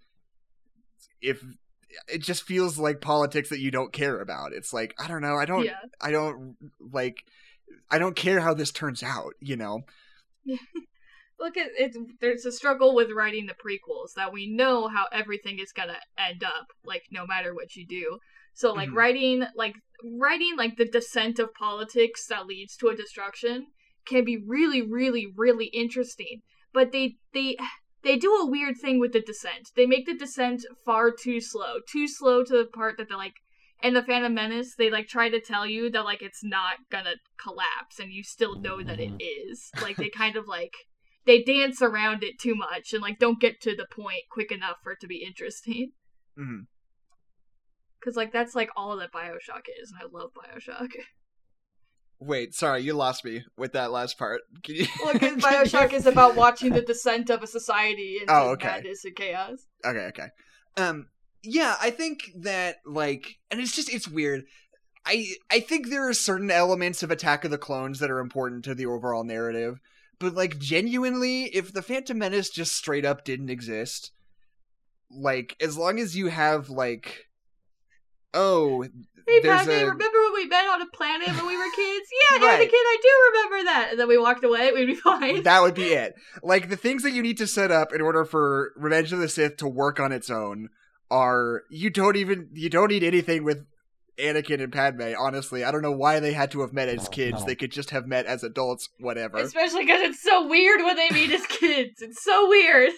[1.22, 1.42] if
[2.08, 5.36] it just feels like politics that you don't care about it's like i don't know
[5.36, 5.72] i don't Yeah.
[6.00, 7.24] i don't like
[7.90, 9.82] i don't care how this turns out you know
[11.40, 11.96] Look at it.
[12.20, 16.42] There's a struggle with writing the prequels that we know how everything is gonna end
[16.42, 18.18] up, like no matter what you do.
[18.54, 18.94] So like Mhm.
[18.94, 19.76] writing, like
[20.18, 23.68] writing, like the descent of politics that leads to a destruction
[24.04, 26.42] can be really, really, really interesting.
[26.72, 27.56] But they they
[28.02, 29.70] they do a weird thing with the descent.
[29.76, 33.34] They make the descent far too slow, too slow to the part that they're like.
[33.80, 37.14] In the Phantom Menace, they like try to tell you that like it's not gonna
[37.40, 39.70] collapse, and you still know that it is.
[39.80, 40.72] Like they kind of like
[41.26, 44.78] they dance around it too much and like don't get to the point quick enough
[44.82, 45.92] for it to be interesting.
[46.36, 46.66] Mhm.
[48.02, 50.88] Cause like that's like all that Bioshock is, and I love Bioshock.
[52.20, 54.40] Wait, sorry, you lost me with that last part.
[54.64, 54.86] Can you...
[55.04, 58.66] Look, cause Bioshock is about watching the descent of a society into Oh, okay.
[58.68, 59.66] madness and chaos.
[59.84, 60.26] okay, okay.
[60.76, 61.06] Um,
[61.42, 64.44] yeah, I think that like, and it's just it's weird.
[65.06, 68.64] I I think there are certain elements of Attack of the Clones that are important
[68.64, 69.78] to the overall narrative,
[70.18, 74.10] but like genuinely, if the Phantom Menace just straight up didn't exist,
[75.10, 77.27] like as long as you have like,
[78.34, 78.84] oh,
[79.26, 82.06] Hey, Padme, a remember when we met on a planet when we were kids?
[82.40, 82.60] Yeah, Right.
[82.66, 83.88] Anakin, I do remember that.
[83.90, 84.72] And then we walked away.
[84.72, 85.42] We'd be fine.
[85.42, 86.14] that would be it.
[86.42, 89.28] Like the things that you need to set up in order for Revenge of the
[89.28, 90.70] Sith to work on its own
[91.10, 93.66] are you don't even you don't need anything with
[94.18, 95.12] Anakin and Padme.
[95.18, 97.40] Honestly, I don't know why they had to have met as No, kids.
[97.40, 97.46] no.
[97.46, 99.36] They could just have met as adults, whatever.
[99.38, 102.00] Especially because it's so weird when they meet as kids.
[102.00, 102.92] It's so weird.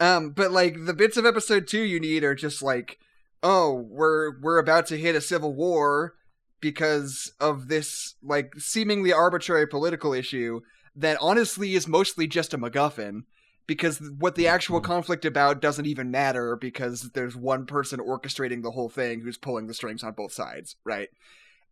[0.00, 2.98] Um, but like the bits of episode two you need are just like,
[3.44, 6.14] oh, we're we're about to hit a civil war
[6.60, 10.60] because of this like seemingly arbitrary political issue
[10.96, 13.20] that honestly is mostly just a MacGuffin.
[13.66, 18.72] Because what the actual conflict about doesn't even matter because there's one person orchestrating the
[18.72, 21.08] whole thing who's pulling the strings on both sides, right?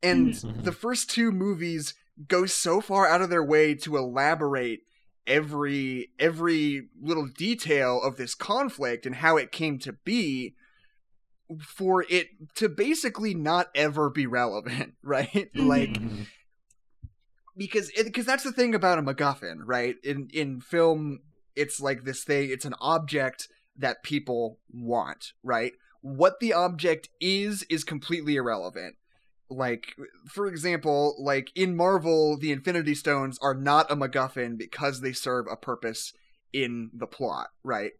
[0.02, 0.64] And Mhm.
[0.64, 1.94] the first two movies
[2.28, 4.84] go so far out of their way to elaborate
[5.26, 10.54] every every little detail of this conflict and how it came to be
[11.60, 16.26] for it to basically not ever be relevant right like Mhm.
[17.56, 19.96] because because that's the thing about a MacGuffin, right?
[20.02, 21.20] In in film,
[21.54, 22.50] it's like this thing.
[22.50, 25.72] It's an object that people want, right?
[26.00, 28.96] What the object is is completely irrelevant.
[29.50, 29.94] Like,
[30.30, 35.44] for example, like in Marvel, the Infinity Stones are not a MacGuffin because they serve
[35.50, 36.14] a purpose
[36.54, 37.92] in the plot, right?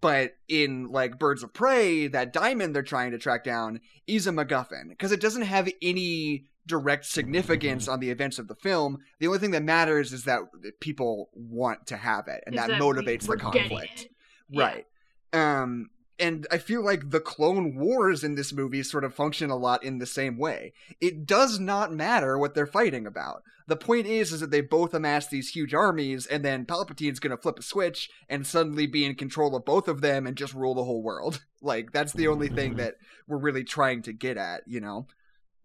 [0.00, 4.30] But in like Birds of Prey, that diamond they're trying to track down is a
[4.30, 8.98] MacGuffin because it doesn't have any direct significance on the events of the film.
[9.18, 10.40] The only thing that matters is that
[10.80, 14.02] people want to have it, and Is that, motivates the conflict.
[14.02, 14.10] it.
[14.50, 14.62] Yeah.
[14.62, 14.86] Right.
[15.32, 19.56] Um and I feel like the clone wars in this movie sort of function a
[19.56, 20.72] lot in the same way.
[21.00, 23.42] It does not matter what they're fighting about.
[23.66, 27.30] The point is is that they both amass these huge armies and then Palpatine's going
[27.34, 30.54] to flip a switch and suddenly be in control of both of them and just
[30.54, 31.44] rule the whole world.
[31.62, 32.76] Like that's the only thing Mhm.
[32.76, 32.94] that
[33.26, 35.06] we're really trying to get at, you know.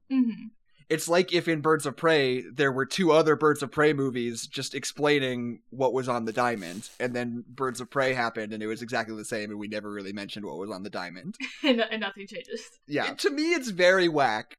[0.09, 0.47] hmm
[0.89, 4.47] It's like if in Birds of Prey there were two other Birds of Prey movies
[4.47, 8.67] just explaining what was on the diamond, and then Birds of Prey happened and it
[8.67, 11.35] was exactly the same, and we never really mentioned what was on the diamond.
[11.63, 12.61] and, and nothing changes.
[12.87, 14.57] Yeah, to me it's very whack.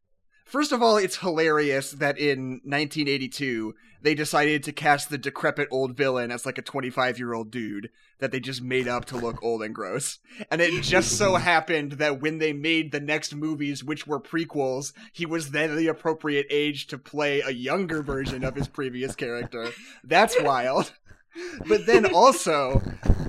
[0.51, 5.97] First of all, it's hilarious that in 1982 they decided to cast the decrepit old
[5.97, 9.41] villain as like a 25 year old dude that they just made up to look
[9.45, 10.19] old and gross.
[10.51, 14.93] And it just so happened that when they made the next movies, which were prequels,
[15.13, 19.69] he was then the appropriate age to play a younger version of his previous character.
[20.03, 20.93] That's wild.
[21.69, 22.83] But then also,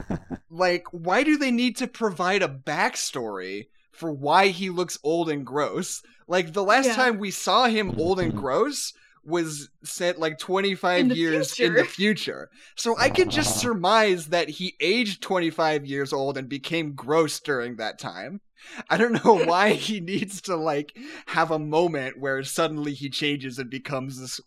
[0.49, 5.45] like, why do they need to provide a backstory for why he looks old and
[5.45, 6.01] gross?
[6.27, 6.95] Like, the last Yeah.
[6.95, 8.41] time we saw him old and mm-hmm.
[8.41, 11.89] gross was set like 25 In the years in the future.
[11.93, 12.49] future.
[12.75, 13.59] So I could just uh-huh.
[13.59, 18.41] surmise that he aged 25 years old and became gross during that time.
[18.89, 23.59] I don't know why he needs to like have a moment where suddenly he changes
[23.59, 24.41] and becomes this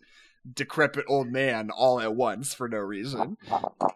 [0.53, 3.37] decrepit old man all at once for no reason.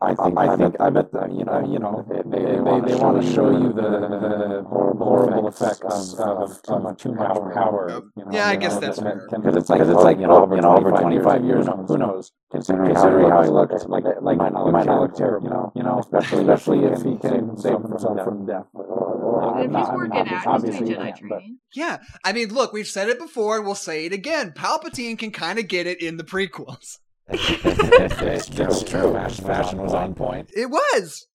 [0.02, 2.96] I think, I think, I bet that, you know, you know, they, they, they, they
[2.96, 7.54] want to show you the, the horrible, horrible effects of, of too much power.
[7.54, 9.40] power you know, Yeah, I you guess know, that's that- fair.
[9.40, 12.32] Because it's like, it's like, you know, you know, over 25 years, who knows?
[12.52, 15.48] Considering, considering how he looked, like, like, he might not, he might not look terrible,
[15.48, 18.66] you know, you know, especially, especially if he can save himself from death.
[18.74, 21.58] Or, or, If he's I mean, working out, he's obviously doing he Jedi training.
[21.74, 24.52] Yeah, I mean, look, we've said it before and we'll say it again.
[24.56, 26.98] Palpatine can kind of get it in the prequels.
[27.32, 29.14] it's, it's true.
[29.14, 30.50] Fashion, fashion was on point.
[30.56, 31.28] It was.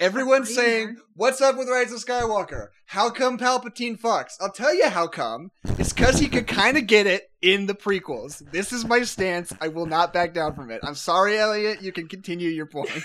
[0.00, 2.68] Everyone's That's saying, "What's up with Rise of Skywalker?
[2.86, 5.50] How come Palpatine fucks?" I'll tell you how come.
[5.78, 8.42] It's because he could kind of get it in the prequels.
[8.50, 9.52] This is my stance.
[9.60, 10.80] I will not back down from it.
[10.82, 11.82] I'm sorry, Elliot.
[11.82, 12.90] You can continue your point.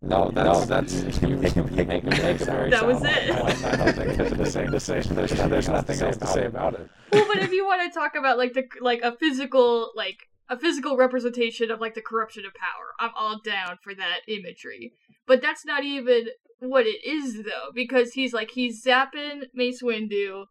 [0.00, 3.36] No, that's, that's you make him make him make a very That was it.
[3.36, 3.64] point.
[3.64, 5.00] I don't think there's anything to say.
[5.00, 6.88] There's, there's nothing else to say about it.
[7.12, 10.56] Well, but if you want to talk about like the like a physical like a
[10.56, 14.92] physical representation of like the corruption of power, I'm all down for that imagery.
[15.28, 20.46] But that's not even what it is though, because he's like he's zapping Mace Windu,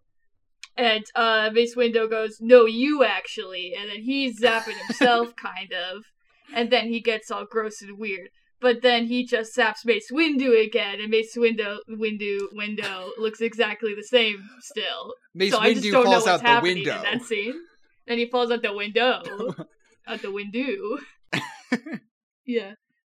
[0.77, 6.03] and uh Mace Windu goes, "No, you actually," and then he's zapping himself, kind of,
[6.53, 8.29] and then he gets all gross and weird.
[8.59, 13.93] But then he just zaps Mace Windu again, and Mace Windu Windu Window looks exactly
[13.95, 16.97] the same still Mace so I just don't know what's out the happening window.
[16.97, 17.59] in that scene.
[18.05, 19.21] Then he falls out the window.
[20.07, 20.99] out the window.
[22.45, 22.73] yeah.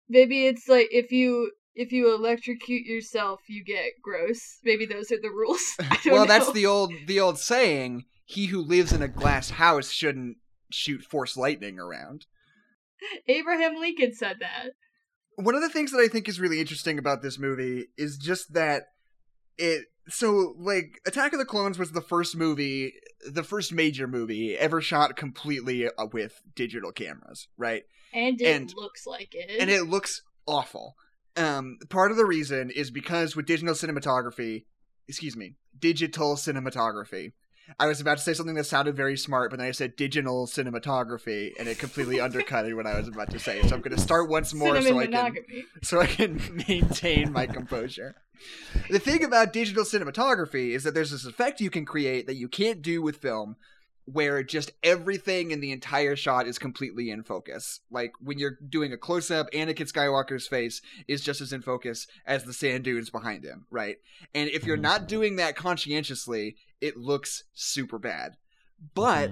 [0.09, 4.59] Maybe it's like if you if you electrocute yourself, you get gross.
[4.63, 5.61] Maybe those are the rules.
[6.05, 10.37] Well, that's the old the old saying: "He who lives in a glass house shouldn't
[10.71, 12.25] shoot force lightning around."
[13.27, 14.71] Abraham Lincoln said that.
[15.35, 18.53] one of the things that I think is really interesting about this movie is just
[18.53, 18.83] that
[19.57, 22.93] it so like Attack of the Clones was the first movie,
[23.29, 27.83] the first major movie ever shot completely uh, with digital cameras, right?
[28.13, 29.49] And it And- looks like it.
[29.59, 30.95] And it looks awful.
[31.35, 34.65] Um part of the reason is because with digital cinematography,
[35.07, 37.31] excuse me, digital cinematography.
[37.79, 40.45] I was about to say something that sounded very smart, but then I said digital
[40.47, 43.61] cinematography, and it completely undercut what I was about to say.
[43.61, 45.43] So I'm going to start once more so I can
[45.81, 48.15] so I can maintain my composure.
[48.89, 52.49] The thing about digital cinematography is that there's this effect you can create that you
[52.49, 53.55] can't do with film
[54.05, 57.79] where just everything in the entire shot is completely in focus.
[57.89, 62.07] Like when you're doing a close up, Anakin Skywalker's face is just as in focus
[62.25, 63.97] as the sand dunes behind him, right?
[64.35, 68.35] And if you're not doing that conscientiously, it looks super bad.
[68.93, 69.31] But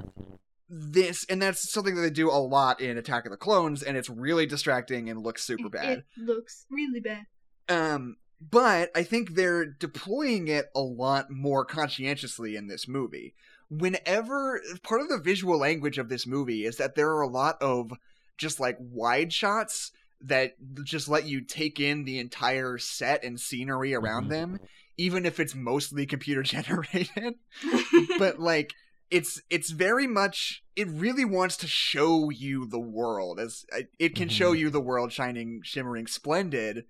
[0.70, 3.98] this and that's something that they do a lot in Attack of the Clones and
[3.98, 6.00] it's really distracting and looks super bad.
[6.00, 7.26] It looks really bad.
[7.68, 13.36] Um, but I think they're deploying it a lot more conscientiously in this movie.
[13.72, 17.56] Whenever part of the visual language of this movie is that there are a lot
[17.62, 17.92] of
[18.38, 23.94] just like wide shots that just let you take in the entire set and scenery
[23.96, 24.30] around Mhm.
[24.30, 24.60] them,
[24.98, 27.36] even if it's mostly computer generated.
[28.20, 28.74] but like
[29.10, 34.16] it's it's very much it really wants to show you the world as uh, it
[34.16, 34.60] can show Mhm.
[34.60, 36.86] you the world shining shimmering splendid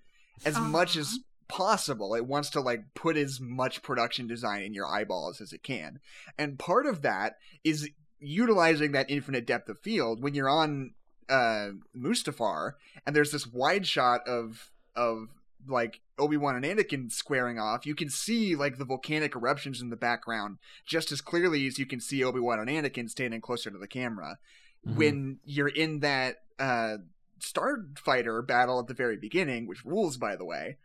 [0.46, 1.20] as much as
[1.52, 5.62] possible it wants to like put as much production design in your eyeballs as it
[5.62, 6.00] can
[6.38, 10.92] and part of that is utilizing that infinite depth of field when you're on
[11.30, 12.74] uh mustafar
[13.06, 15.28] and there's this wide shot of of
[15.68, 19.96] like Obi-Wan and Anakin squaring off, you can see like the volcanic eruptions in the
[19.96, 23.88] background just as clearly as you can see Obi-Wan and Anakin standing closer to the
[23.88, 24.40] camera.
[24.88, 24.96] Mhm.
[24.96, 26.98] When you're in that uh
[27.40, 30.78] Starfighter battle at the very beginning, which rules by the way,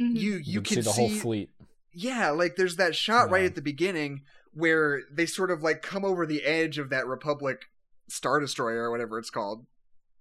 [0.00, 0.16] Mhm.
[0.16, 1.50] you you, you can see the whole fleet.
[1.92, 4.22] yeah, like there's that shot right at the beginning
[4.54, 7.62] where they sort of like come over the edge of that Republic
[8.08, 9.66] Star Destroyer or whatever it's called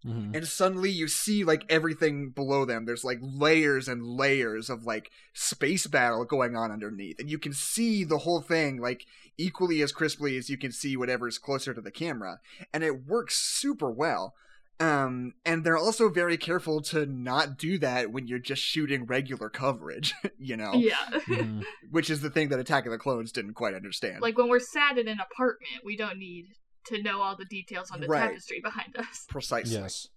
[0.06, 0.36] Mhm.
[0.36, 5.12] and suddenly you see like everything below them there's like layers and layers of like
[5.34, 9.06] space battle going on underneath and you can see the whole thing like
[9.38, 12.40] equally as crisply as you can see whatever's closer to the camera
[12.74, 14.34] and it works super well
[14.82, 19.50] um and they're also very careful to not do that when you're just shooting regular
[19.50, 20.96] coverage you know Yeah.
[21.12, 21.64] Mhm.
[21.92, 24.60] which is the thing that attack of the clones didn't quite understand like when we're
[24.60, 26.46] sat in an apartment, we don't need
[26.88, 28.30] to know all the details on the Right.
[28.30, 29.26] tapestry behind us.
[29.30, 30.08] precisely Yes.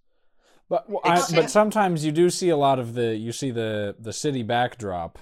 [0.67, 3.95] But well, I, but sometimes you do see a lot of the you see the
[3.99, 5.19] the city backdrop,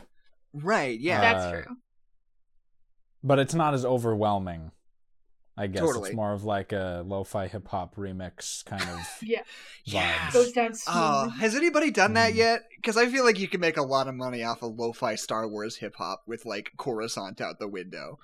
[0.53, 1.75] right yeah That's Uh, true.
[3.21, 4.71] but it's not as overwhelming.
[5.55, 6.09] I guess Totally.
[6.09, 9.41] it's more of like a lo-fi hip hop remix kind of Yeah.
[9.85, 10.31] Yeah.
[10.31, 10.95] Goes down smooth.
[10.97, 12.37] Oh, has anybody done that Mhm.
[12.37, 12.63] yet?
[12.75, 15.47] Because I feel like you can make a lot of money off of lo-fi Star
[15.47, 18.17] Wars hip hop with like Coruscant out the window.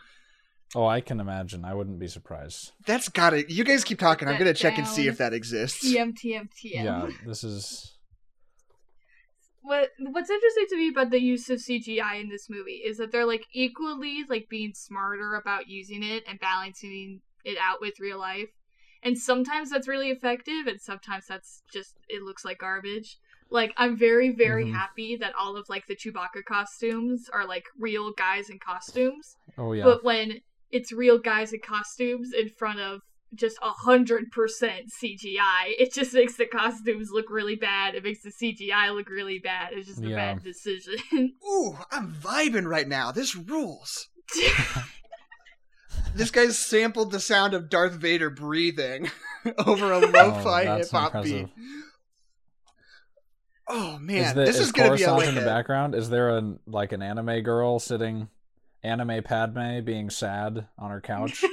[0.75, 1.65] Oh, I can imagine.
[1.65, 2.71] I wouldn't be surprised.
[2.85, 3.49] That's got it.
[3.49, 4.27] You guys keep talking.
[4.27, 5.83] I'm gonna check and see if that exists.
[5.83, 6.83] TM TM TM.
[6.83, 7.93] Yeah, this is.
[9.61, 13.11] What What's interesting to me about the use of CGI in this movie is that
[13.11, 18.19] they're like equally like being smarter about using it and balancing it out with real
[18.19, 18.49] life.
[19.01, 23.17] And sometimes that's really effective, and sometimes that's just it looks like garbage.
[23.49, 24.73] Like I'm very very Mhm.
[24.73, 29.37] happy that all of like the Chewbacca costumes are like real guys in costumes.
[29.57, 29.83] Oh yeah.
[29.83, 30.41] But when
[30.71, 33.01] it's real guys in costumes in front of
[33.35, 37.95] just a hundred percent CGI, it just makes the costumes look really bad.
[37.95, 39.69] It makes the CGI look really bad.
[39.73, 40.15] It's just a Yeah.
[40.15, 40.95] bad decision.
[41.47, 43.11] Ooh, I'm vibing right now.
[43.11, 44.07] This rules.
[46.15, 49.09] This guy's sampled the sound of Darth Vader breathing
[49.65, 51.31] over a lo-fi Oh, hip hop beat.
[51.33, 51.49] impressive.
[53.67, 55.93] Oh is man, the, this is is, gonna be a, Coruscant in the background?
[55.95, 58.29] Is there a like an anime girl sitting,
[58.83, 61.43] anime Padme being sad on her couch?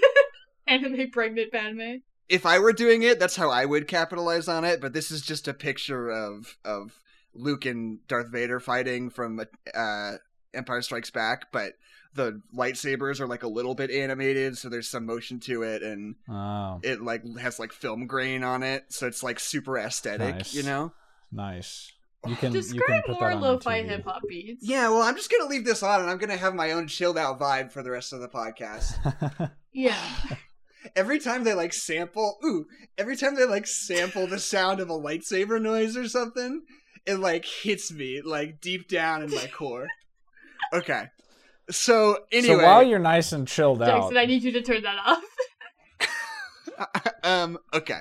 [0.66, 1.96] Anime pregnant Padme.
[2.28, 4.80] if I were doing it, that's how I would capitalize on it.
[4.80, 6.98] But this is just a picture of of
[7.34, 9.40] Luke and Darth Vader fighting from
[9.74, 10.12] uh,
[10.54, 11.74] Empire Strikes Back, but
[12.14, 16.14] the lightsabers are like a little bit animated, so there's some motion to it, and
[16.30, 20.54] oh, it like has like film grain on it, so it's like super aesthetic, Nice.
[20.54, 20.92] you know.
[21.30, 21.92] nice.
[22.26, 24.66] You can you can Describe put more that lo-fi hip hop beats.
[24.66, 27.18] Yeah, well, I'm just gonna leave this on, and I'm gonna have my own chilled
[27.18, 29.50] out vibe for the rest of the podcast.
[29.72, 30.00] Yeah.
[30.94, 32.66] every time they like sample ooh
[32.98, 36.62] every time they like sample the sound of a lightsaber noise or something
[37.06, 39.88] it like hits me like deep down in my core.
[40.72, 41.04] Okay.
[41.70, 42.56] So anyway.
[42.56, 45.22] So while you're nice and chilled out, Jackson, I need you to turn that off.
[47.22, 48.00] um okay.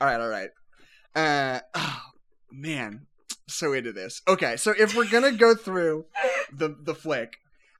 [0.00, 0.50] All right all right
[1.14, 2.00] uh oh
[2.50, 3.06] man.
[3.48, 4.22] So into this.
[4.26, 6.06] Okay so if we're gonna go through
[6.52, 7.38] the the flick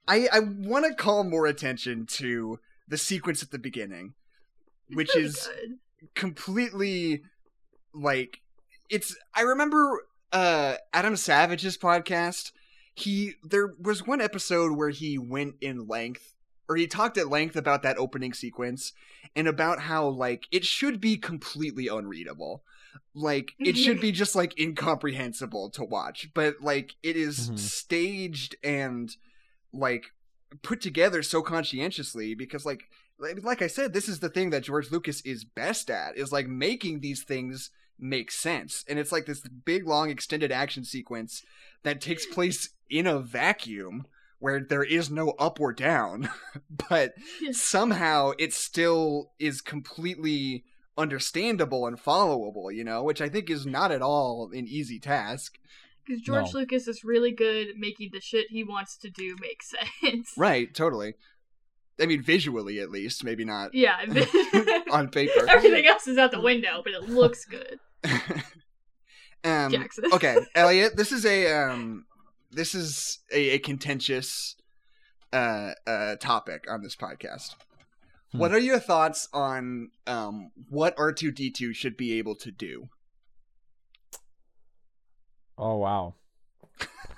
[0.09, 4.15] i i want to call more attention to the sequence at the beginning
[4.93, 5.79] which Pretty is good.
[6.15, 7.23] completely
[7.95, 8.41] like
[8.91, 12.53] it's i remember uh adam savage's podcast
[12.95, 16.35] he there was one episode where he went in length
[16.69, 18.93] or he talked at length about that opening sequence
[19.35, 22.63] and about how like it should be completely unreadable
[23.15, 27.59] like it should be just like incomprehensible to watch but like it is Mhm.
[27.59, 29.17] staged and
[29.73, 30.07] like
[30.63, 32.85] put together so conscientiously because like
[33.19, 36.33] like like I said, this is the thing that George Lucas is best at is
[36.33, 38.85] like making these things make sense.
[38.89, 41.43] And it's like this big long extended action sequence
[41.83, 44.07] that takes place in a vacuum
[44.39, 46.29] where there is no up or down,
[46.91, 47.57] but Yes.
[47.61, 50.65] somehow it still is completely
[50.99, 55.59] understandable and followable, you know, which I think is not at all an easy task.
[56.05, 56.61] Because George No.
[56.61, 59.63] Lucas is really good at making the shit he wants to do make
[60.03, 60.33] sense.
[60.37, 61.15] Right, totally.
[62.01, 63.97] I mean visually at least, maybe not Yeah.
[64.91, 65.49] on paper.
[65.49, 67.79] Everything else is out the window, but it looks good.
[69.45, 70.05] um, Jackson.
[70.13, 72.05] okay, Elliot, this is a um,
[72.51, 74.57] this is a, a contentious
[75.33, 77.55] uh, uh, topic on this podcast.
[78.33, 78.39] Hmm.
[78.39, 82.51] What are your thoughts on um, what R two D two should be able to
[82.51, 82.89] do?
[85.59, 86.15] Oh wow.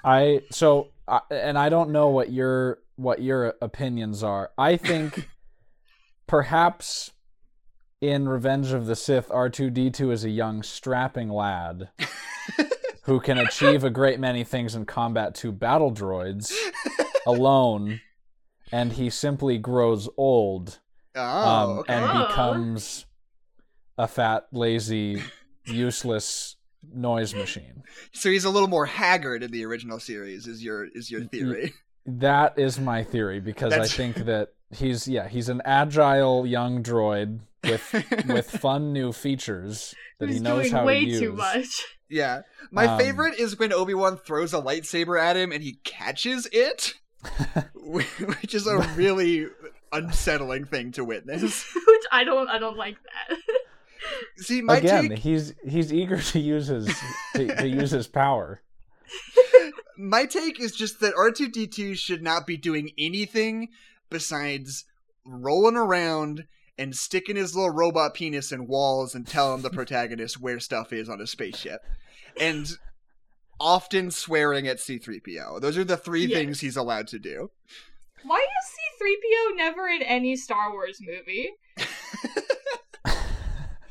[0.05, 4.51] I so I and I don't know what your what your opinions are.
[4.59, 5.29] I think
[6.27, 7.13] perhaps
[8.01, 11.89] in Revenge of the Sith R2D2 is a young strapping lad
[13.05, 16.53] who can achieve a great many things in combat to battle droids
[17.27, 18.01] alone
[18.71, 20.79] and he simply grows old
[21.15, 21.23] Oh,
[21.73, 21.95] um, okay.
[21.95, 23.07] and becomes
[23.97, 25.23] a fat, lazy,
[25.65, 26.57] useless
[26.95, 27.83] noise machine.
[28.13, 30.47] so he's a little more haggard in the original series.
[30.47, 31.73] Is your is your theory?
[32.11, 36.83] That is my theory because That's- I think that he's yeah he's an agile young
[36.83, 37.93] droid with
[38.29, 41.21] with fun new features that he Who's knows doing how way to use.
[41.21, 41.87] too much.
[42.09, 45.75] Yeah, my Um, favorite is when Obi Wan throws a lightsaber at him and he
[45.85, 46.95] catches it,
[47.75, 49.47] which is a really
[49.93, 51.65] unsettling thing to witness.
[51.87, 52.97] Which I don't I don't like
[53.29, 53.39] that.
[54.39, 56.87] See, my Again, take he's he's eager to use his
[57.35, 58.63] to, to use his power.
[59.99, 63.69] My take is just that R2D2 should not be doing anything
[64.11, 64.85] besides
[65.27, 66.45] rolling around
[66.79, 71.09] and sticking his little robot penis in walls and telling the protagonist where stuff is
[71.09, 71.81] on a spaceship.
[72.41, 72.69] And
[73.61, 75.61] often swearing at C3PO.
[75.61, 76.33] Those are the three Yes.
[76.39, 77.51] things he's allowed to do.
[78.23, 81.51] Why is C3PO never in any Star Wars movie?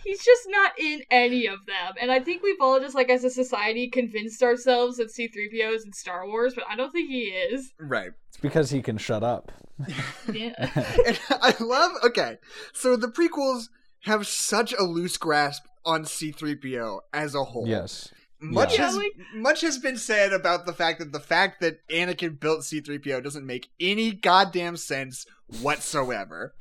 [0.08, 1.96] He's just not in any of them.
[2.00, 5.84] And I think we've all just like as a society convinced ourselves that C3PO is
[5.86, 7.74] in Star Wars, but I don't think he is.
[7.78, 8.12] Right.
[8.30, 9.52] It's because he can shut up.
[10.34, 10.54] Yeah.
[11.06, 11.92] and I love.
[12.06, 12.38] Okay,
[12.74, 13.68] so the prequels
[14.04, 17.68] have such a loose grasp on C-3PO as a whole.
[17.68, 18.10] Yes.
[18.40, 18.86] Much Yeah.
[18.86, 22.64] has like- much has been said about the fact that the fact that Anakin built
[22.64, 25.26] C-3PO doesn't make any goddamn sense
[25.62, 26.54] whatsoever.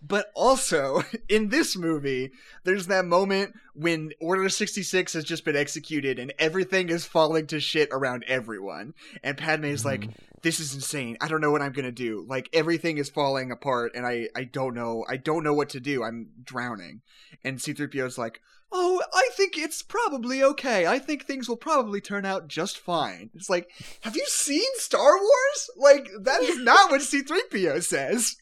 [0.00, 2.32] But also, in this movie,
[2.64, 7.60] there's that moment when Order 66 has just been executed and everything is falling to
[7.60, 8.94] shit around everyone.
[9.22, 10.27] And Padme's like, mm-hmm.
[10.42, 11.16] This is insane.
[11.20, 12.24] I don't know what I'm gonna do.
[12.28, 15.80] Like everything is falling apart and I, I don't know I don't know what to
[15.80, 16.02] do.
[16.04, 17.02] I'm drowning.
[17.44, 20.86] And C3PO's like, Oh, I think it's probably okay.
[20.86, 23.30] I think things will probably turn out just fine.
[23.34, 23.70] It's like,
[24.02, 25.70] have you seen Star Wars?
[25.74, 28.36] Like, that is not what C3PO says.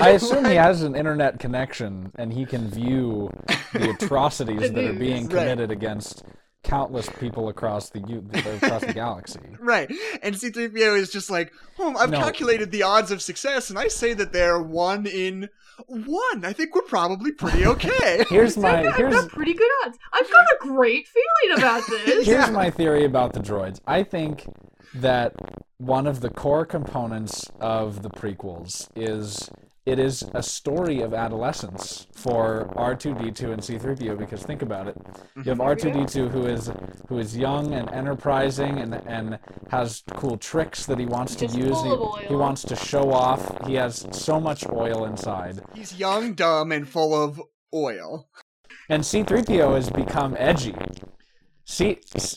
[0.00, 3.30] I assume he has an internet connection and he can view
[3.72, 5.40] the atrocities that are being Right.
[5.42, 6.22] committed against
[6.64, 8.00] countless people across the
[8.34, 9.40] across the galaxy.
[9.60, 9.90] Right.
[10.22, 12.18] And C3PO is just like, hmm, I've No.
[12.18, 15.48] calculated the odds of success, and I say that they're one in
[15.86, 16.44] one.
[16.44, 18.24] I think we're probably pretty okay.
[18.28, 19.98] Here's my I've here's got pretty good odds.
[20.12, 22.26] I've got a great feeling about this.
[22.26, 23.80] here's my theory about the droids.
[23.86, 24.46] I think
[24.94, 25.34] that
[25.78, 29.50] one of the core components of the prequels is
[29.86, 34.96] it is a story of adolescence for R2D2 and C3PO because think about it.
[35.36, 35.88] You have mm-hmm.
[35.88, 36.70] R2D2 who is
[37.08, 39.38] who is young and enterprising and and
[39.70, 41.68] has cool tricks that he wants to Just use.
[41.70, 42.16] full He, of oil.
[42.28, 43.66] he wants to show off.
[43.66, 45.60] He has so much oil inside.
[45.74, 47.40] He's young, dumb, and full of
[47.74, 48.28] oil.
[48.88, 50.74] And C3PO has become edgy.
[51.66, 52.28] C, C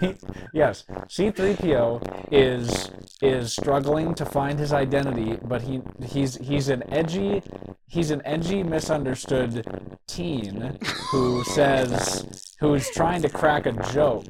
[0.52, 2.90] yes, C3PO is
[3.22, 7.42] is struggling to find his identity, but he he's he's an edgy
[7.86, 9.64] he's an edgy misunderstood
[10.06, 10.78] teen
[11.10, 14.26] who says who's trying to crack a joke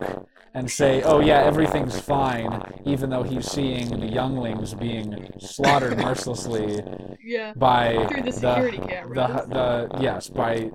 [0.55, 6.83] and say, "Oh yeah, everything's fine," even though he's seeing the younglings being slaughtered mercilessly
[7.25, 7.53] Yeah.
[7.55, 9.15] by Through the security cameras.
[9.15, 10.71] The, the yes, by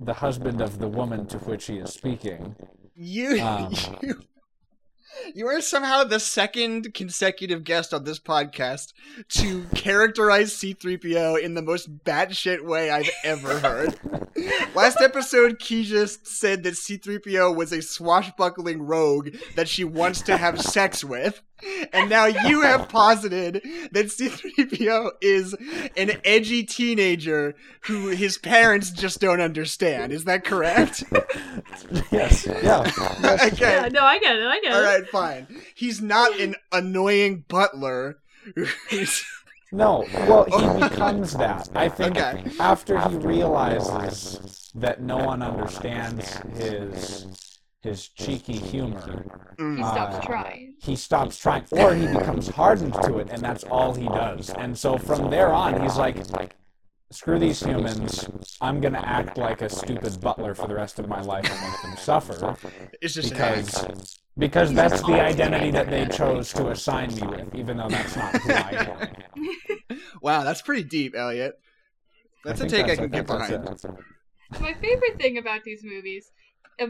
[0.00, 2.56] the husband of the woman to which he is speaking.
[2.94, 3.74] You, Um.
[4.02, 4.22] you,
[5.34, 8.92] you are somehow the second consecutive guest on this podcast
[9.30, 13.98] to characterize C3PO in the most batshit way I've ever heard.
[14.74, 20.60] Last episode, just said that C3PO was a swashbuckling rogue that she wants to have
[20.60, 21.42] sex with.
[21.92, 25.54] And now you have posited that C3PO is
[25.96, 30.12] an edgy teenager who his parents just don't understand.
[30.12, 31.04] Is that correct?
[32.10, 32.80] yes, yeah.
[33.42, 33.56] okay.
[33.60, 34.46] Yeah, no, I get it.
[34.46, 34.74] I get it.
[34.74, 35.46] All right, fine.
[35.74, 38.18] He's not an annoying butler.
[38.90, 39.24] who's-
[39.74, 41.66] No, well, he becomes that.
[41.74, 42.44] I think Okay.
[42.60, 47.51] after he realizes that no one understands his
[47.82, 49.24] his cheeky humor,
[49.58, 49.78] He Mm.
[49.90, 50.74] stops Uh, trying.
[50.80, 54.50] he stops trying, or he becomes hardened to it, and that's all he does.
[54.50, 56.16] And so from there on, he's like,
[57.10, 58.28] "Screw these humans!
[58.60, 61.82] I'm gonna act like a stupid butler for the rest of my life and make
[61.82, 62.56] them suffer."
[63.02, 67.76] It's just because because that's the identity that they chose to assign me with, even
[67.76, 68.70] though that's not who I
[69.36, 69.98] am.
[70.22, 71.58] Wow, that's pretty deep, Elliot.
[72.44, 73.98] That's a think take I that's- can get behind.
[74.60, 76.30] My favorite thing about these movies,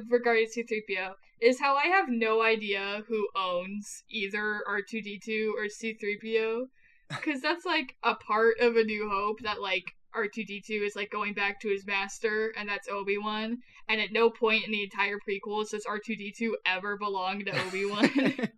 [0.09, 6.63] regarding C3PO, is how I have no idea who owns either R2D2 or C3PO.
[7.09, 11.33] Because that's like a part of A New Hope that, like, R2D2 is like going
[11.33, 13.57] back to his master, and that's Obi Wan.
[13.89, 18.11] And at no point in the entire prequels does R2D2 ever belong to Obi Wan.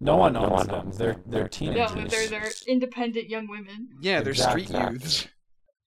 [0.00, 0.90] No one owns them.
[0.90, 1.94] They're they're teenagers.
[1.94, 3.88] no, they're they're independent young women.
[4.00, 5.28] yeah, they're street youths.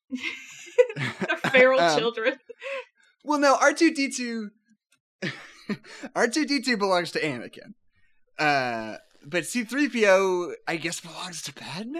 [0.96, 2.34] they're feral Um, children.
[3.28, 4.52] Well, no, R2D2
[6.16, 7.74] R2D2 belongs to Anakin.
[8.40, 11.98] Uh, but C3PO I guess belongs to Padme?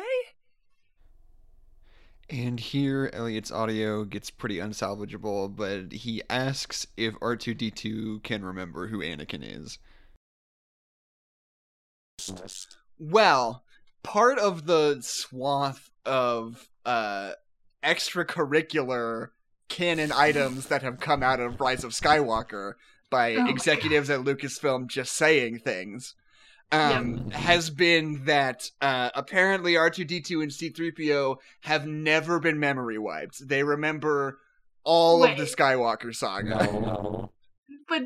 [2.30, 9.00] And here, Elliot's audio gets pretty unsalvageable, but he asks if R2D2 can remember who
[9.00, 9.80] Anakin is.
[12.98, 13.66] Well,
[14.02, 17.32] part of the swath of uh,
[17.84, 19.32] extracurricular
[19.70, 22.74] canon items that have come out of Rise of Skywalker
[23.10, 26.16] by Oh executives at Lucasfilm just saying things
[26.72, 33.48] um, has been that uh, apparently R2D2 and C3PO have never been memory wiped.
[33.48, 34.40] They remember
[34.84, 36.50] all of the Skywalker saga.
[36.50, 37.32] no, no.
[37.90, 38.04] But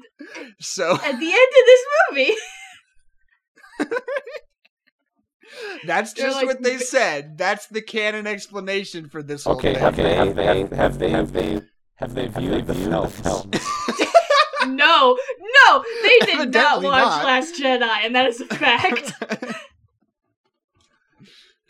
[0.59, 2.35] So at the end of this movie,
[5.85, 7.37] that's just like- what they said.
[7.37, 9.81] That's the canon explanation for this whole Okay, thing.
[9.81, 10.45] have they have they
[10.75, 11.61] have they have they
[11.95, 13.51] have they viewed the films?
[14.67, 15.17] no,
[15.67, 17.25] no, they did not watch not.
[17.25, 19.13] Last Jedi, and that is a fact.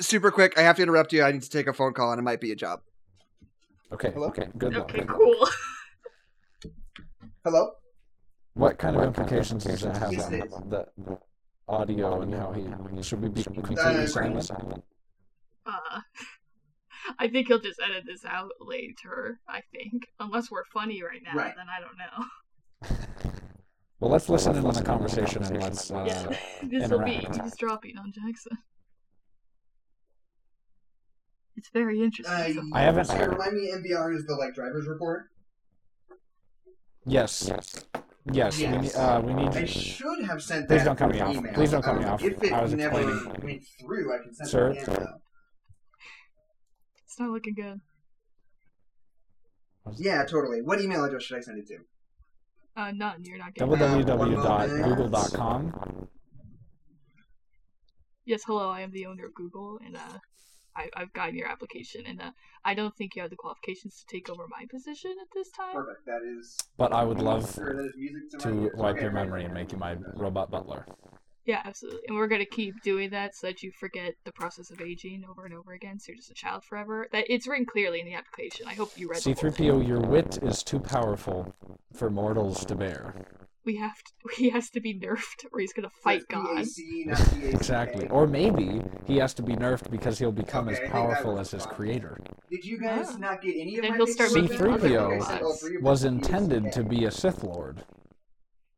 [0.01, 0.57] super quick.
[0.57, 1.23] I have to interrupt you.
[1.23, 2.81] I need to take a phone call, and it might be a job.
[3.93, 4.11] Okay.
[4.11, 4.27] Hello?
[4.27, 4.47] Okay.
[4.57, 4.89] Good luck.
[4.89, 5.17] Okay, luck.
[5.17, 5.47] cool.
[7.43, 7.71] Hello.
[8.53, 10.87] What kind of implications does that have
[11.71, 11.97] Yes, on it is.
[11.97, 12.51] the audio and how
[12.95, 14.83] he should we be completely Uh, silent?
[15.65, 16.01] Uh,
[17.19, 19.39] I think he'll just edit this out later.
[19.47, 21.53] I think, unless we're funny right now, Right.
[21.55, 22.25] then I don't know.
[23.99, 25.91] Well, let's listen in on the conversation and let's.
[25.91, 27.37] Uh, Yeah, this will be interact.
[27.37, 28.57] eavesdropping on Jackson.
[31.55, 32.55] It's very interesting.
[32.55, 33.71] so- I haven't- Sorry, remind me.
[33.71, 35.29] NVR is the like driver's report.
[37.05, 37.45] Yes.
[37.47, 37.85] Yes.
[38.31, 38.95] Yes, we need.
[38.95, 39.47] Uh, we need.
[39.49, 41.35] I should have sent Please that don't cut me through off.
[41.35, 41.53] email.
[41.53, 42.23] Please don't cut me Um, off.
[42.23, 43.41] If it I was never explaining.
[43.43, 44.69] went through, I can send Sir?
[44.69, 44.95] it again.
[44.99, 45.07] though.
[47.05, 47.81] It's not looking good.
[49.97, 50.61] Yeah, totally.
[50.61, 51.77] What email address should I send it to?
[52.81, 53.23] Uh, none.
[53.23, 53.71] You're not getting.
[53.71, 53.79] that.
[54.05, 56.07] www.google.com.
[58.25, 58.69] Yes, hello.
[58.69, 60.19] I am the owner of Google, and uh,
[60.75, 62.31] I, I've gotten your application, and uh,
[62.63, 65.73] I don't think you have the qualifications to take over my position at this time.
[65.73, 66.05] Perfect.
[66.05, 66.57] That is.
[66.77, 69.45] But I would love Sure, that is music to, to wipe Okay, your great, memory
[69.45, 70.85] and make you my robot butler.
[71.45, 72.01] Yeah, absolutely.
[72.07, 75.45] And we're gonna keep doing that so that you forget the process of aging over
[75.45, 77.07] and over again, so you're just a child forever.
[77.11, 78.67] That it's written clearly in the application.
[78.67, 79.21] I hope you read.
[79.21, 79.67] the whole thing.
[79.69, 81.53] C3PO, your wit is too powerful
[81.93, 83.25] for mortals to bear.
[83.65, 84.11] We have to.
[84.35, 86.57] He has to be nerfed, or he's gonna fight God.
[86.57, 86.67] PAC,
[87.05, 88.07] not Exactly.
[88.09, 91.65] Or maybe he has to be nerfed because he'll become Okay, as powerful as his
[91.65, 91.75] fine.
[91.75, 92.17] creator.
[92.49, 93.17] Did you guys Ah.
[93.17, 94.59] not get any of Then my he'll start pictures?
[94.59, 97.83] C3PO I said all three of Was intended to be a Sith Lord.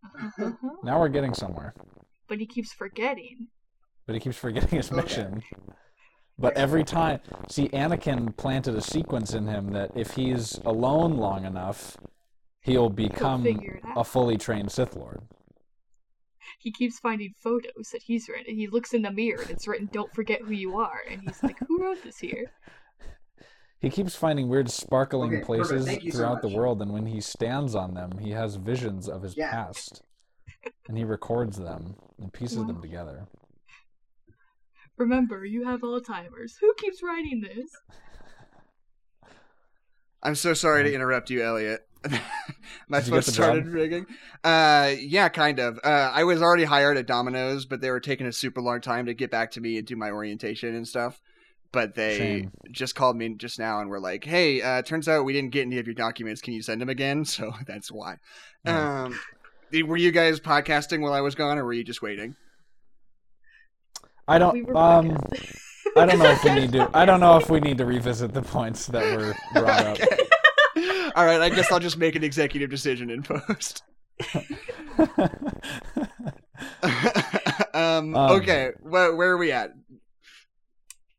[0.04, 0.52] Uh-huh.
[0.84, 1.74] Now we're getting somewhere.
[2.28, 3.48] But he keeps forgetting.
[4.06, 5.02] But he keeps forgetting his Okay.
[5.02, 5.44] mission.
[6.38, 11.46] But every time, see, Anakin planted a sequence in him that if he's alone long
[11.46, 11.96] enough,
[12.64, 13.98] he'll become figure it out.
[13.98, 15.22] a fully trained Sith Lord.
[16.60, 18.56] He keeps finding photos that he's written.
[18.56, 21.42] He looks in the mirror and it's written, "Don't forget who you are," and he's
[21.44, 22.52] like, "Who wrote this here?"
[23.80, 27.06] He keeps finding weird sparkling Okay, places Thank you so throughout the world, and when
[27.06, 29.52] he stands on them, he has visions of his Yeah.
[29.52, 30.02] past.
[30.88, 33.28] And he records them and pieces them together.
[34.96, 36.56] Remember, you have Alzheimer's.
[36.62, 37.70] Who keeps writing this?
[40.22, 41.86] I'm so sorry to interrupt you, Elliot.
[42.88, 43.74] My Did you phone get the started job?
[43.74, 44.06] ringing.
[44.44, 45.80] Uh, yeah, kind of.
[45.84, 49.06] Uh, I was already hired at Domino's, but they were taking a super long time
[49.08, 51.20] to get back to me and do my orientation and stuff.
[51.72, 52.52] But they Shame.
[52.72, 55.64] just called me just now and were like, "Hey, uh, turns out we didn't get
[55.64, 56.40] any of your documents.
[56.42, 58.18] Can you send them again?" So that's why.
[58.66, 58.72] Oh.
[58.74, 59.20] Um,
[59.88, 62.36] were you guys podcasting while I was gone, or were you just waiting?
[64.28, 64.54] I don't.
[64.54, 65.18] We um.
[65.96, 66.90] I don't know if we need to.
[66.94, 70.10] I don't know if we need to revisit the points that were brought up.
[71.14, 71.20] Okay.
[71.22, 73.84] All right, I guess I'll just make an executive decision in post.
[77.74, 79.72] um, Um, okay, where, where are we at?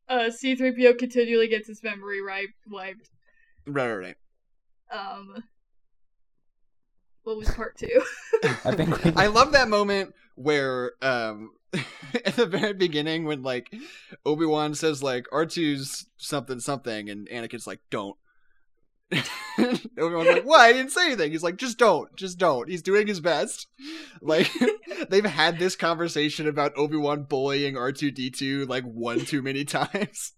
[0.08, 3.10] Uh, C-3PO continually gets his memory ri- wiped.
[3.66, 4.16] Right, right, right.
[4.92, 5.42] Um,
[7.24, 8.02] what was part two?
[8.64, 11.52] I think we, I love that moment where, um,
[12.24, 13.74] at the very beginning when like
[14.24, 18.16] Obi Wan says like R2's something something, and Anakin's like, "Don't."
[19.12, 20.60] Obi Wan's like, "What?
[20.60, 23.66] I didn't say anything." He's like, "Just don't, just don't." He's doing his best.
[24.22, 24.50] Like
[25.10, 29.42] they've had this conversation about Obi Wan bullying R two D two like one too
[29.42, 30.32] many times.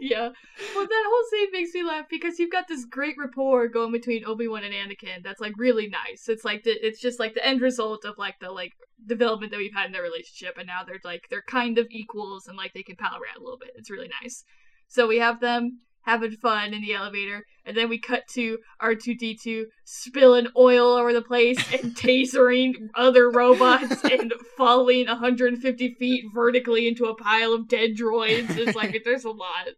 [0.00, 0.30] yeah.
[0.74, 4.24] Well, that whole scene makes me laugh because you've got this great rapport going between
[4.24, 5.22] Obi Wan and Anakin.
[5.22, 6.28] That's like really nice.
[6.28, 8.72] It's like the, it's just like the end result of like the like
[9.06, 12.48] development that we've had in their relationship, and now they're like they're kind of equals
[12.48, 13.70] and like they can pal around a little bit.
[13.76, 14.42] It's really nice.
[14.88, 15.78] So we have them
[16.08, 20.48] having fun in the elevator, and then we cut to R two D two spilling
[20.56, 27.14] oil over the place and tasering other robots and falling 150 feet vertically into a
[27.14, 28.56] pile of dead droids.
[28.56, 29.68] It's like there's a lot.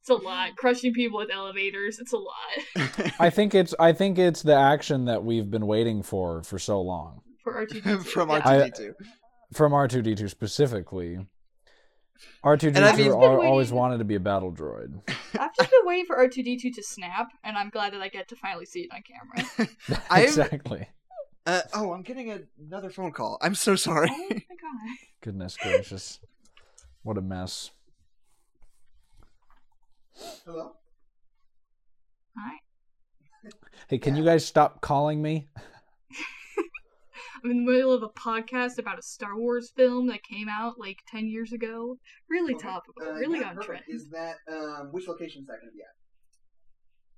[0.00, 0.56] It's a lot.
[0.56, 1.98] Crushing people with elevators.
[1.98, 3.74] It's a lot I think it's.
[3.78, 7.64] I think it's the action that we've been waiting for for so long for R
[7.66, 7.98] two D two.
[8.00, 8.94] From R two D two.
[9.54, 11.12] from R2D2 specifically.
[11.14, 11.35] R2D2 And I
[12.98, 15.00] mean- al- I've been always wanted to be a battle droid.
[15.38, 18.00] I've just been waiting for R two D two to snap, and I'm glad that
[18.02, 19.68] I get to finally see it on camera.
[20.22, 20.88] Exactly.
[21.46, 23.38] Uh, oh, I'm getting a, another phone call.
[23.40, 24.08] I'm so sorry.
[24.10, 24.96] Oh my god.
[25.20, 26.18] Goodness gracious.
[27.04, 27.70] What a mess.
[30.44, 30.72] Hello.
[32.36, 32.60] Alright.
[33.88, 35.46] Hey, can you guys stop calling me?
[37.44, 40.78] I'm in the middle of a podcast about a Star Wars film that came out
[40.78, 41.98] like ten years ago.
[42.28, 42.66] Really Okay.
[42.66, 43.02] topical.
[43.02, 43.84] Uh, really yeah, on perfect.
[43.86, 45.94] trend Is that um, which location is that going to be at?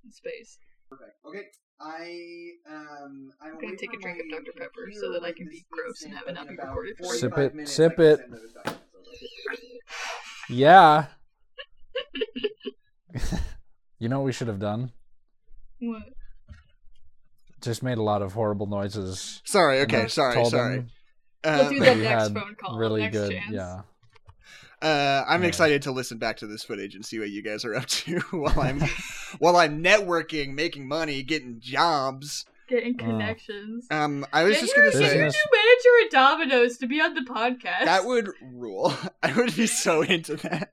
[0.05, 0.57] in space.
[0.89, 1.11] Perfect.
[1.25, 1.43] Okay.
[1.81, 4.51] I um I'm gonna take a drink of Dr.
[4.57, 6.95] Pepper so that I can be gross and have it but not be recorded.
[7.05, 8.17] Sip it, minutes, sip I it.
[8.19, 10.53] send those documents over.
[10.53, 11.05] Yeah.
[13.99, 14.91] you know what we should have done?
[15.79, 16.03] What?
[17.61, 19.41] Just made a lot of horrible noises.
[19.45, 19.81] Sorry.
[19.81, 20.07] Okay.
[20.07, 20.45] Sorry.
[20.45, 20.75] Sorry.
[20.77, 20.89] them
[21.45, 22.77] We'll Uh, do that that next phone call.
[22.77, 23.31] Really next good.
[23.31, 23.51] chance.
[23.51, 23.81] Yeah.
[24.81, 25.47] Uh, I'm Yeah.
[25.49, 28.19] excited to listen back to this footage and see what you guys are up to
[28.31, 28.79] while I'm
[29.39, 32.45] while I'm networking, making money, getting jobs.
[32.69, 33.03] Getting Oh.
[33.03, 33.87] connections.
[33.91, 36.87] Um, I was Get just your, gonna get say your new manager at Domino's to
[36.87, 37.85] be on the podcast.
[37.85, 38.93] that would rule.
[39.23, 40.71] I would be so into that.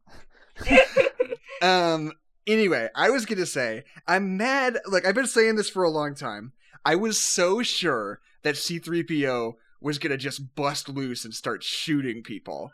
[1.63, 2.13] Um.
[2.47, 4.79] Anyway, I was gonna say I'm mad.
[4.87, 6.53] Like I've been saying this for a long time.
[6.87, 12.71] I was so sure that C-3PO was gonna just bust loose and start shooting people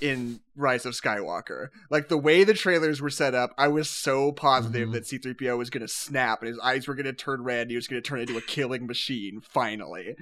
[0.00, 1.68] in Rise of Skywalker.
[1.88, 4.92] Like the way the trailers were set up, I was so positive Mhm.
[4.92, 7.62] that C-3PO was gonna snap and his eyes were gonna turn red.
[7.62, 10.14] And he was gonna turn into a killing machine finally.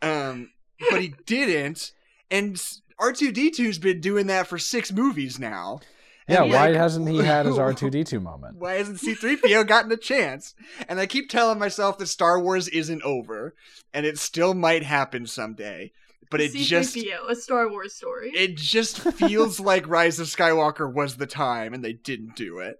[0.00, 0.52] Um,
[0.90, 1.92] but he didn't.
[2.30, 2.56] And
[2.98, 5.80] R2D2's been doing that for six movies now.
[6.28, 6.42] Yeah.
[6.42, 8.56] Why like, hasn't he had his R two D two moment?
[8.56, 10.54] why hasn't C3PO gotten a chance?
[10.88, 13.54] And I keep telling myself that Star Wars isn't over,
[13.94, 15.92] and it still might happen someday.
[16.30, 18.30] But it just C-3PO, a Star Wars story.
[18.34, 22.76] it just feels like Rise of Skywalker was the time, and they didn't do it.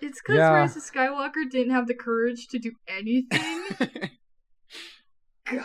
[0.00, 0.48] it's because Yeah.
[0.52, 3.62] Rise of Skywalker didn't have the courage to do anything.
[5.48, 5.64] God.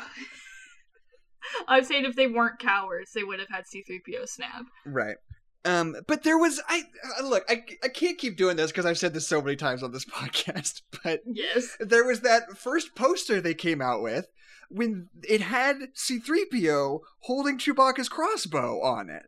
[1.67, 4.65] I'm saying if they weren't cowards, they would have had C-3PO snap.
[4.85, 5.15] right.
[5.67, 6.83] Um, but there was I
[7.19, 9.83] uh, look I I can't keep doing this because I've said this so many times
[9.83, 11.75] on this podcast, but Yes.
[11.79, 14.27] there was that first poster they came out with
[14.69, 19.23] when it had C3PO holding Chewbacca's crossbow on it.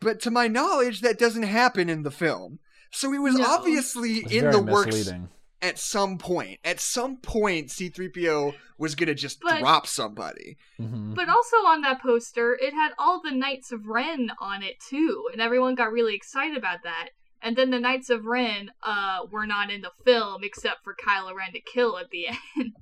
[0.00, 2.58] But to my knowledge, that doesn't happen in the film.
[2.92, 3.46] So it was No.
[3.46, 5.28] obviously It's in very the works misleading.
[5.62, 6.58] At some point.
[6.64, 10.56] At some point, C3PO was going to just But- drop somebody.
[10.80, 11.14] Mhm.
[11.14, 15.28] But also on that poster, it had all the Knights of Ren on it too,
[15.32, 17.10] and everyone got really excited about that.
[17.40, 21.34] And then the Knights of Ren uh, were not in the film except for Kylo
[21.34, 22.74] Ren to kill at the end.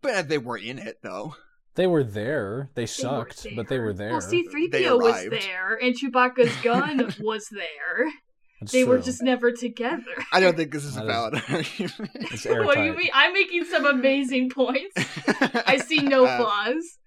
[0.00, 1.36] But they were in it, though.
[1.74, 2.68] They were there.
[2.74, 4.10] They They were sucked, but they were there.
[4.10, 8.10] Well, C-3PO was there, and Chewbacca's gun was there.
[8.62, 10.02] It's They were just never together.
[10.32, 12.10] I don't think this is a That is- valid argument.
[12.32, 13.10] It's what do you mean?
[13.12, 14.94] I'm making some amazing points.
[15.66, 16.98] I see no Uh, flaws.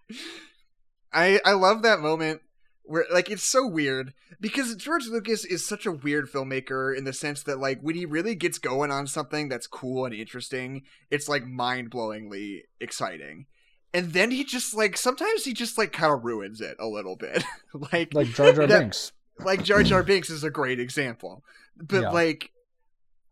[1.14, 2.41] I I love that moment
[2.84, 7.14] where like it's so weird because George Lucas is such a weird filmmaker in the
[7.14, 11.28] sense that like when he really gets going on something that's cool and interesting, it's
[11.30, 13.45] like mind-blowingly exciting.
[13.93, 17.16] And then he just like sometimes he just like kind of ruins it a little
[17.16, 17.43] bit.
[17.91, 19.12] like like Jar Jar That- Binks.
[19.40, 21.44] Like Jar Jar Binks is a great example.
[21.78, 22.10] But Yeah.
[22.10, 22.52] like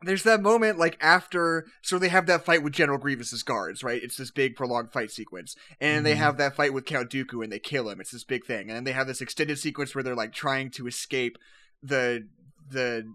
[0.05, 4.03] there's that moment like after so they have that fight with General Grievous's guards, right?
[4.03, 5.55] It's this big prolonged fight sequence.
[5.79, 6.17] And they Mhm.
[6.17, 8.01] have that fight with Count Dooku and they kill him.
[8.01, 8.67] It's this big thing.
[8.69, 11.37] And then they have this extended sequence where they're like trying to escape
[11.81, 12.27] the
[12.67, 13.13] the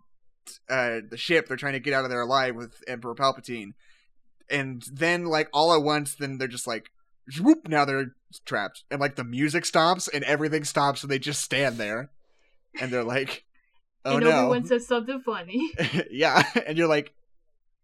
[0.70, 1.46] uh the ship.
[1.46, 3.72] They're trying to get out of there alive with Emperor Palpatine.
[4.48, 6.90] And then like all at once then they're just like
[7.38, 8.14] whoop now they're
[8.46, 8.84] trapped.
[8.90, 12.08] And like the music stops and everything stops and they just stand there.
[12.80, 13.44] And they're like
[14.04, 14.30] Oh and no.
[14.46, 15.70] Obi-Wan says something funny.
[16.10, 17.12] yeah, and you're like,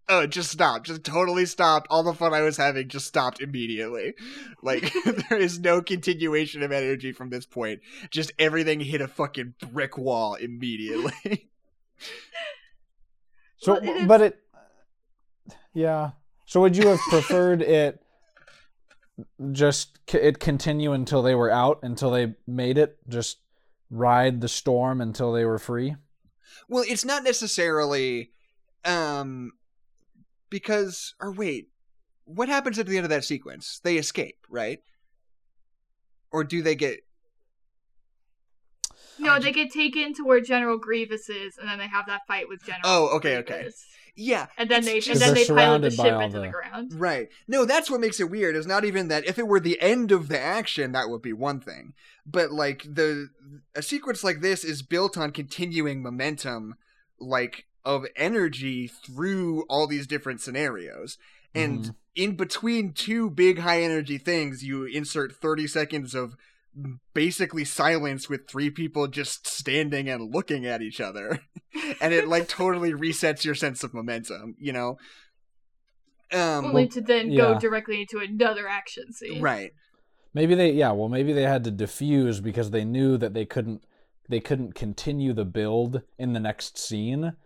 [0.09, 1.87] oh, it just stopped, just totally stopped.
[1.91, 4.15] All the fun I was having just stopped immediately.
[4.63, 4.93] Like
[5.29, 7.81] there is no continuation of energy from this point.
[8.11, 11.49] Just everything hit a fucking brick wall immediately.
[13.57, 14.39] So, Well, it is- but it,
[15.73, 16.11] yeah.
[16.45, 18.03] So, would you have preferred it
[19.53, 23.39] just it continue until they were out, until they made it, just
[23.95, 25.97] ride the storm until they were free?
[26.69, 28.33] well, it's not necessarily,
[28.85, 29.53] um,
[30.51, 31.69] because or wait,
[32.25, 33.81] what happens at the end of that sequence?
[33.83, 34.81] They escape, right?
[36.31, 37.01] Or do they get?
[39.19, 42.49] No, they get taken to where General Grievous is, and then they have that fight
[42.49, 42.83] with General.
[42.85, 43.69] Oh, okay, okay.
[44.17, 46.93] Yeah, And then they just- and then they're pilot the ship into the the- ground.
[46.95, 47.29] Right.
[47.49, 48.55] No, that's what makes it weird.
[48.55, 51.33] It's not even that if it were the end of the action, that would be
[51.33, 51.95] one thing.
[52.25, 53.31] But like the
[53.75, 56.77] a sequence like this is built on continuing momentum
[57.19, 61.19] like of energy through all these different scenarios.
[61.53, 61.95] And Mhm.
[62.15, 66.37] in between two big high energy things, you insert 30 seconds of
[67.15, 71.41] basically silence with three people just standing and looking at each other.
[72.01, 74.97] and it like totally resets your sense of momentum, you know?
[76.33, 79.41] Um Only to then go directly into another action scene.
[79.43, 79.73] Right.
[80.33, 80.91] Maybe they, yeah.
[80.91, 83.85] Well, maybe they had to diffuse because they knew that they couldn't,
[84.29, 87.37] they couldn't continue the build in the next scene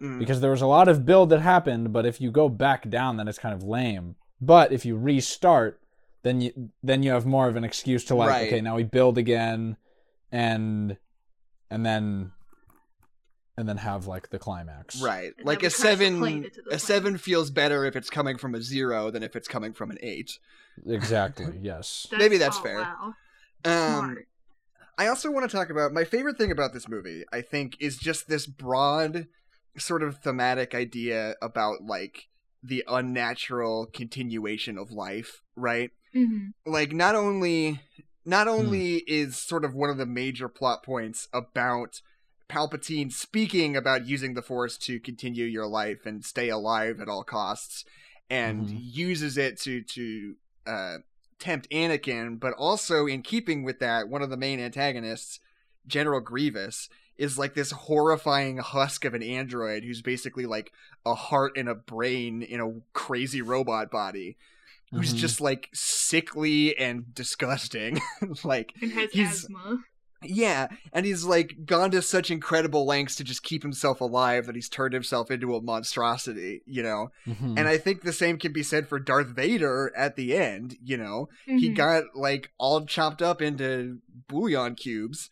[0.00, 0.18] Mm.
[0.18, 1.92] because there was a lot of build that happened.
[1.92, 4.16] But if you go back down, then it's kind of lame.
[4.40, 5.80] But if you restart,
[6.26, 8.46] then you then you have more of an excuse to like, Right.
[8.48, 9.76] okay, now we build again,
[10.32, 10.96] and
[11.70, 12.32] and then
[13.56, 15.00] and then have like the climax.
[15.00, 15.32] Right.
[15.38, 18.10] And Like a we crash the seven plane into a seven feels better if it's
[18.10, 20.38] coming from a zero than if it's coming from an eight.
[20.86, 21.58] Exactly.
[21.62, 22.08] Yes.
[22.12, 22.80] Maybe that's oh, fair.
[22.80, 23.14] Wow.
[23.64, 24.18] Um
[24.98, 27.98] I also want to talk about my favorite thing about this movie, I think, is
[27.98, 29.28] just this broad
[29.78, 32.28] sort of thematic idea about like
[32.62, 35.90] the unnatural continuation of life, right?
[36.16, 36.52] Mhm.
[36.64, 37.80] Like not only
[38.24, 38.52] not Hmm.
[38.54, 42.00] only is sort of one of the major plot points about
[42.48, 47.24] Palpatine speaking about using the Force to continue your life and stay alive at all
[47.24, 47.84] costs,
[48.30, 48.78] and Mhm.
[48.94, 50.36] uses it to to
[50.66, 50.98] uh,
[51.38, 55.38] tempt Anakin, but also in keeping with that, one of the main antagonists,
[55.86, 56.88] General Grievous,
[57.18, 60.72] is like this horrifying husk of an android who's basically like
[61.04, 64.36] a heart and a brain in a crazy robot body.
[64.92, 65.16] Who's Mhm.
[65.18, 68.00] just like sickly and disgusting.
[68.44, 69.78] like And has he's- asthma.
[70.22, 74.54] yeah, and he's like gone to such incredible lengths to just keep himself alive that
[74.54, 77.10] he's turned himself into a monstrosity, you know.
[77.26, 77.58] Mhm.
[77.58, 80.96] And I think the same can be said for Darth Vader at the end, you
[80.96, 81.28] know.
[81.44, 81.76] He Mhm.
[81.76, 85.30] got like all chopped up into bouillon cubes,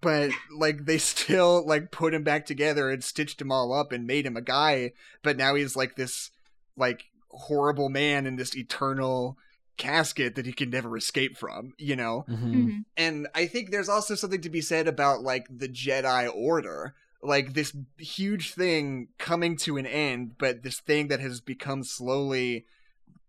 [0.00, 4.06] but like they still like put him back together and stitched him all up and
[4.06, 4.92] made him a guy,
[5.22, 6.30] but now he's like this
[6.76, 7.04] like
[7.34, 9.36] horrible man in this eternal
[9.76, 12.54] casket that he can never escape from, you know Mhm.
[12.54, 12.84] Mhm.
[12.96, 17.54] and I think there's also something to be said about like the Jedi Order, like
[17.54, 22.66] this huge thing coming to an end, but this thing that has become slowly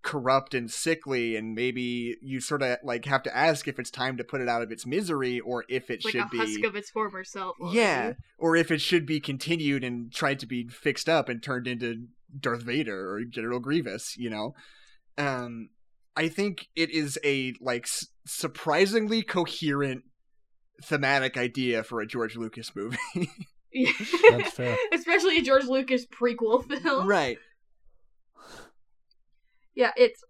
[0.03, 4.15] corrupt and sickly, and maybe you sort of like have to ask if it's time
[4.17, 6.37] to put it out of its misery or if it like should a be.
[6.37, 7.59] husk of its former self.
[7.59, 7.77] already.
[7.79, 11.65] Yeah, or if it should be continued and tried to be fixed up and turned
[11.65, 12.07] into
[12.39, 14.53] Darth Vader or General Grievous, you know.
[15.17, 15.69] Um
[16.15, 17.87] I think it is a like
[18.25, 20.03] surprisingly coherent
[20.83, 22.97] thematic idea for a George Lucas movie.
[24.29, 24.77] That's fair.
[24.93, 27.07] Especially a George Lucas prequel film.
[27.07, 27.37] right.
[29.73, 30.23] Yeah, it's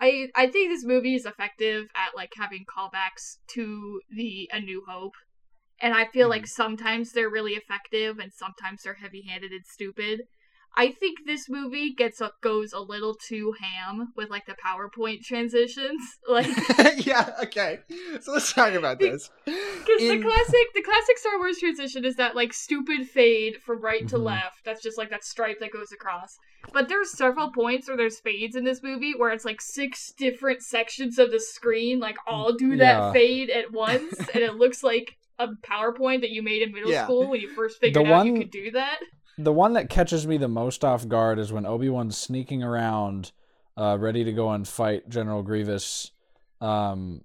[0.00, 4.82] I I think this movie is effective at like having callbacks to the A New
[4.88, 5.14] Hope.
[5.80, 10.22] And I feel like sometimes they're really effective and sometimes they're heavy-handed and stupid.
[10.76, 15.20] I think this movie gets a, goes a little too ham with like the PowerPoint
[15.22, 16.00] transitions.
[16.28, 16.46] Like
[17.06, 17.80] yeah, okay.
[18.22, 19.30] So let's talk about this.
[19.44, 24.06] Because the classic, the classic Star Wars transition is that like stupid fade from right
[24.08, 24.24] to Mhm.
[24.24, 24.64] left.
[24.64, 26.38] That's just like that stripe that goes across.
[26.72, 30.62] But there's several points where there's fades in this movie where it's like six different
[30.62, 33.12] sections of the screen, like all do that Yeah.
[33.12, 37.04] fade at once, and it looks like a PowerPoint that you made in middle Yeah.
[37.04, 38.98] school when you first figured The out you could do that.
[39.36, 43.32] The one that catches me the most off guard is when Obi Wan's sneaking around,
[43.76, 46.12] uh, ready to go and fight General Grievous,
[46.60, 47.22] um,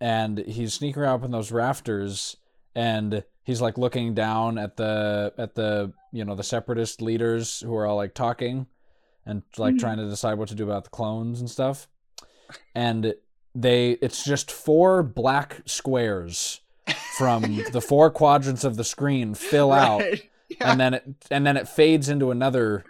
[0.00, 2.36] and he's sneaking around up in those rafters,
[2.74, 7.74] and he's like looking down at the at the you know the separatist leaders who
[7.76, 8.66] are all like talking,
[9.26, 9.80] and like Mhm.
[9.80, 11.88] trying to decide what to do about the clones and stuff,
[12.74, 13.14] and
[13.54, 16.60] they it's just four black squares
[17.18, 20.29] from the four quadrants of the screen fill out Right.
[20.50, 20.70] Yeah.
[20.72, 22.84] and then it and then it fades into another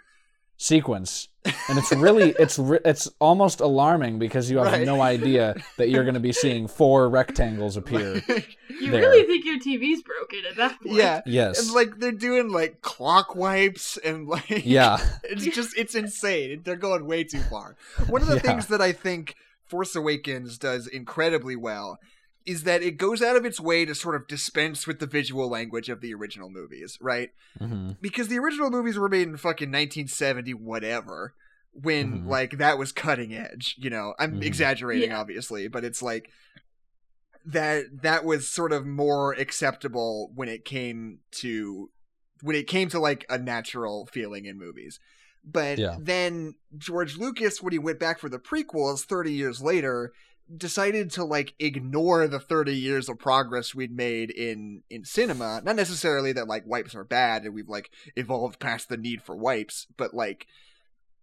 [0.57, 1.27] sequence
[1.69, 4.85] and it's really it's it's almost alarming because you have Right.
[4.85, 8.21] no idea that you're going to be seeing four rectangles appear
[8.79, 9.01] You There.
[9.01, 10.95] really think your TV's broken at that point?
[10.95, 11.21] yeah.
[11.25, 16.61] yes And like they're doing like clock wipes and like yeah it's just it's insane.
[16.63, 17.75] They're going way too far.
[18.07, 18.41] One of the Yeah.
[18.41, 19.35] things that I think
[19.67, 21.97] Force Awakens does incredibly well
[22.45, 25.49] is that it goes out of its way to sort of dispense with the visual
[25.49, 27.29] language of the original movies, right?
[27.59, 31.33] hmm Because the original movies were made in fucking 1970 whatever
[31.73, 32.27] when Mhm.
[32.27, 34.13] like that was cutting edge, you know.
[34.19, 34.43] I'm Mhm.
[34.43, 35.19] exaggerating Yeah.
[35.19, 36.29] obviously, but it's like
[37.45, 41.89] that that was sort of more acceptable when it came to
[42.41, 44.99] when it came to like a natural feeling in movies.
[45.43, 45.97] But Yeah.
[45.99, 50.11] then George Lucas, when he went back for the prequels 30 years later,
[50.57, 55.61] decided to like ignore the 30 years of progress we'd made in in cinema.
[55.63, 59.35] Not necessarily that like wipes are bad and we've like evolved past the need for
[59.35, 60.47] wipes, but like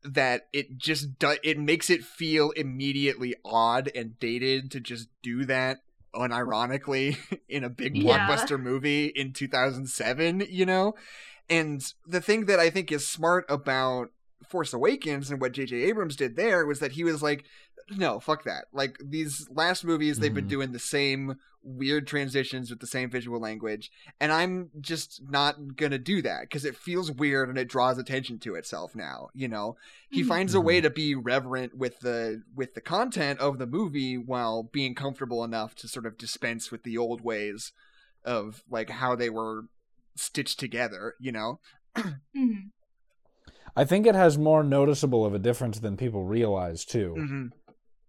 [0.04, 5.44] that it just do- it makes it feel immediately odd and dated to just do
[5.44, 5.78] that
[6.14, 7.16] unironically
[7.48, 8.26] in a big Yeah.
[8.28, 10.94] blockbuster movie in 2007, you know?
[11.50, 14.10] And the thing that I think is smart about
[14.48, 15.76] Force Awakens and what J.J.
[15.84, 17.44] Abrams did there was that he was like,
[17.96, 18.66] no, fuck that.
[18.72, 20.50] Like, these last movies, they've been Mhm.
[20.50, 25.98] doing the same weird transitions with the same visual language, and I'm just not gonna
[25.98, 29.76] do that because it feels weird and it draws attention to itself now, you know?
[30.08, 30.28] He Mhm.
[30.28, 34.62] finds a way to be reverent with the with the content of the movie while
[34.62, 37.72] being comfortable enough to sort of dispense with the old ways
[38.24, 39.64] of like how they were
[40.14, 41.60] stitched together, you know.
[41.96, 42.70] Mhm.
[43.76, 47.50] I think it has more noticeable of a difference than people realize too.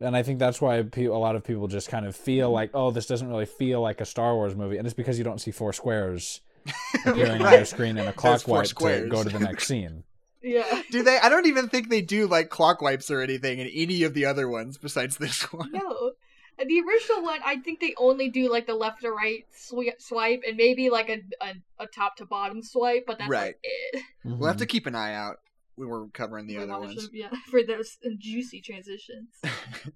[0.01, 2.23] And I think that's why a lot of people just kind of Mm-hmm.
[2.23, 5.17] feel like, oh, this doesn't really feel like a Star Wars movie, and it's because
[5.17, 6.41] you don't see four squares
[7.05, 8.67] appearing on your screen in a There's clock four wipe
[9.03, 10.03] to go to the next scene.
[10.41, 10.83] Yeah.
[10.89, 11.17] Do they?
[11.17, 14.23] I don't even think they do like clock wipes or anything in any of the
[14.23, 15.69] other ones besides this one.
[15.73, 16.13] No.
[16.57, 20.43] The original one, I think they only do like the left to right swi- swipe
[20.47, 23.47] and maybe like a, a a top to bottom swipe, but that's Right.
[23.47, 24.03] like it.
[24.23, 25.39] We'll have to keep an eye out
[25.79, 26.95] when we're covering the We other ones.
[26.95, 29.29] them, yeah, for those juicy transitions.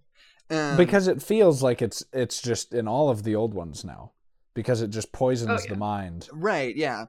[0.50, 4.12] Um, because it feels like it's it's just in all of the old ones now
[4.54, 5.70] because it just poisons Oh, yeah.
[5.70, 6.28] the mind.
[6.34, 7.06] Right, yeah.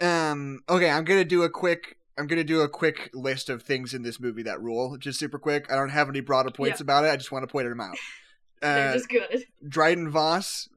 [0.00, 3.48] Um okay, I'm going to do a quick I'm going to do a quick list
[3.50, 5.70] of things in this movie that rule, just super quick.
[5.70, 6.84] I don't have any broader points Yeah.
[6.84, 7.08] about it.
[7.12, 7.96] I just want to point them out.
[8.60, 9.44] They're Uh, just good.
[9.66, 10.68] Dryden Voss,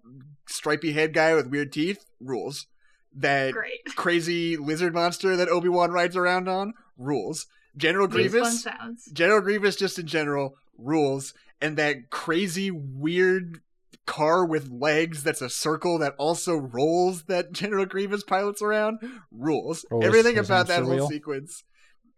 [0.47, 2.67] stripy head guy with weird teeth, rules.
[3.15, 3.84] That Great.
[3.95, 7.47] crazy lizard monster that Obi-Wan rides around on, rules.
[7.76, 9.06] General Makes fun Grievous, sounds.
[9.12, 11.34] General Grievous just in general, rules.
[11.62, 13.62] And that crazy weird
[14.06, 19.00] car with legs that's a circle that also rolls that General Grievous pilots around,
[19.32, 19.86] rules.
[19.91, 21.64] Oh, his- Everything his about that hamster whole sequence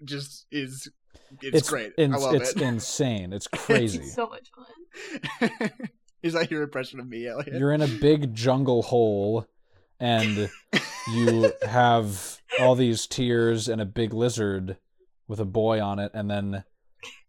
[0.04, 0.90] just is
[1.42, 1.94] it's, great.
[1.98, 2.62] ins- I love it's it.
[2.62, 3.34] insane.
[3.34, 4.00] It's crazy.
[4.00, 4.50] It's so much
[5.40, 5.50] fun.
[6.24, 7.54] is that your impression of me, Elliot?
[7.54, 9.46] You're in a big jungle hole,
[10.00, 10.50] and
[11.14, 14.78] you have all these tears and a big lizard
[15.28, 16.64] with a boy on it, and then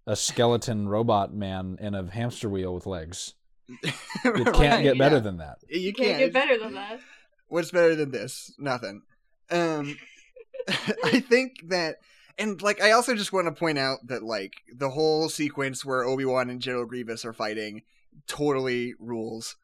[0.06, 3.34] a skeleton robot man in a hamster wheel with legs.
[4.24, 5.20] It can't Right, get better yeah.
[5.20, 5.58] than that.
[5.68, 6.08] You You can't.
[6.08, 7.00] can't get better than that.
[7.48, 8.52] What's better than this?
[8.58, 9.02] Nothing.
[9.50, 9.96] Um,
[11.04, 11.96] I think that,
[12.38, 16.04] and like, I also just want to point out that like the whole sequence where
[16.04, 17.82] Obi Wan and General Grievous are fighting
[18.26, 19.56] totally rules.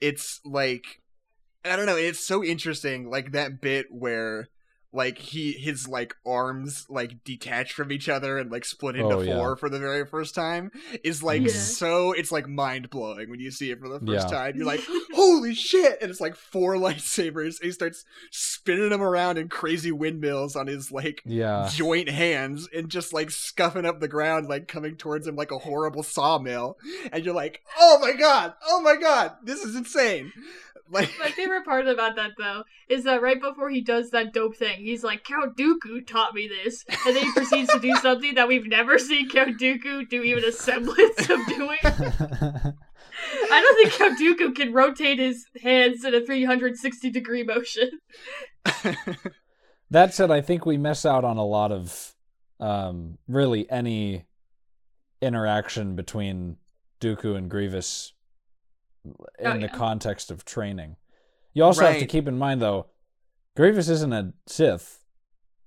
[0.00, 1.00] It's like,
[1.64, 1.96] I don't know.
[1.96, 4.48] It's so interesting, like that bit where.
[4.92, 9.20] Like he his like arms like detach from each other and like split into Oh,
[9.20, 9.36] yeah.
[9.36, 10.72] four for the very first time
[11.04, 11.48] is like Yeah.
[11.52, 14.36] so it's like mind blowing when you see it for the first Yeah.
[14.36, 14.56] time.
[14.56, 14.80] You're like,
[15.14, 15.98] holy shit!
[16.02, 17.60] And it's like four lightsabers.
[17.60, 21.68] And he starts spinning them around in crazy windmills on his like Yeah.
[21.72, 25.58] joint hands and just like scuffing up the ground, like coming towards him like a
[25.58, 26.78] horrible sawmill.
[27.12, 30.32] And you're like, oh my god, oh my god, this is insane.
[30.92, 34.56] Like, My favorite part about that though is that right before he does that dope
[34.56, 38.34] thing, he's like, Count Dooku taught me this, and then he proceeds to do something
[38.34, 41.78] that we've never seen Count Dooku do even a semblance of doing.
[43.52, 47.90] I don't think Count Dooku can rotate his hands in a 360 degree motion.
[49.90, 52.14] that said, I think we miss out on a lot of
[52.58, 54.26] um, really any
[55.20, 56.56] interaction between
[57.00, 58.12] Dooku and Grievous
[59.04, 60.96] in Oh, the context of training.
[61.54, 62.86] You also have to keep in mind, though,
[63.56, 64.98] Grievous isn't a Sith.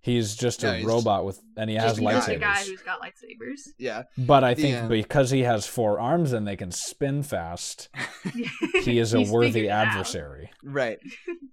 [0.02, 2.14] He's just No, a he's robot with, and he just has a guy.
[2.14, 2.40] He's the lightsabers.
[2.42, 3.60] guy who's got lightsabers.
[3.78, 4.04] yeah.
[4.18, 4.88] But I think Yeah.
[4.88, 7.88] because he has four arms and they can spin fast,
[8.84, 9.88] he is a worthy figured it out.
[9.88, 10.52] adversary.
[10.62, 11.00] Right.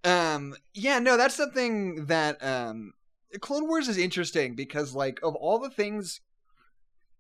[0.03, 2.93] Um yeah, no, that's something that um
[3.41, 6.21] Clone Wars is interesting because like of all the things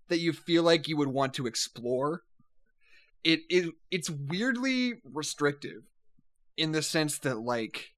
[0.08, 2.22] that you feel like you would want to explore,
[3.22, 5.82] it it it's weirdly restrictive
[6.56, 7.90] in the sense that like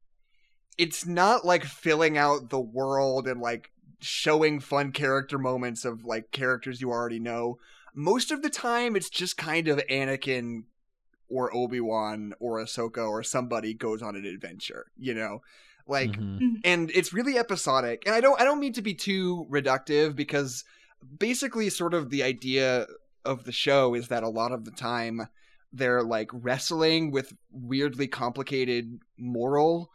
[0.78, 3.70] it's not like filling out the world and like
[4.00, 7.58] showing fun character moments of like characters you already know.
[7.94, 10.64] Most of the time it's just kind of Anakin
[11.28, 15.42] or Obi-Wan or Ahsoka or somebody goes on an adventure, you know?
[15.86, 16.60] Like Mhm.
[16.64, 18.02] and it's really episodic.
[18.06, 20.64] And I don't I don't mean to be too reductive because
[21.18, 22.86] basically sort of the idea
[23.24, 25.28] of the show is that a lot of the time
[25.72, 29.90] they're like wrestling with weirdly complicated moral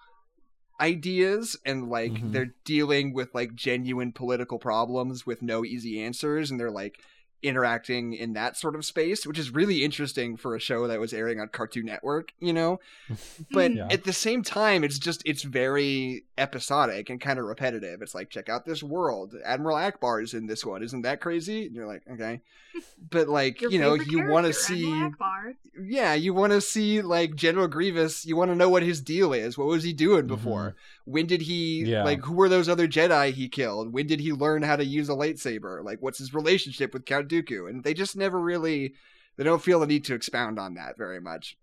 [0.79, 2.31] ideas and like Mhm.
[2.31, 6.99] they're dealing with like genuine political problems with no easy answers and they're like
[7.47, 11.13] interacting in that sort of space which is really interesting for a show that was
[11.13, 12.79] airing on Cartoon Network, you know?
[13.51, 13.87] but Yeah.
[13.89, 18.01] at the same time it's just it's very episodic and kind of repetitive.
[18.01, 19.33] It's like check out this world.
[19.43, 20.83] Admiral Ackbar is in this one.
[20.83, 21.65] Isn't that crazy?
[21.65, 22.41] And you're like okay.
[23.09, 25.55] But like Your you know you want to see Admiral Ackbar.
[25.81, 28.25] yeah you want to see like general grievous.
[28.25, 29.57] You want to know what his deal is.
[29.57, 30.27] What was he doing mm-hmm.
[30.35, 30.75] before?
[31.05, 32.03] When did he Yeah.
[32.03, 33.93] like who were those other jedi he killed?
[33.93, 35.83] When did he learn how to use a lightsaber?
[35.83, 37.36] Like what's his relationship with count dooku
[37.67, 38.93] and they just never really
[39.37, 41.57] they don't feel the need to expound on that very much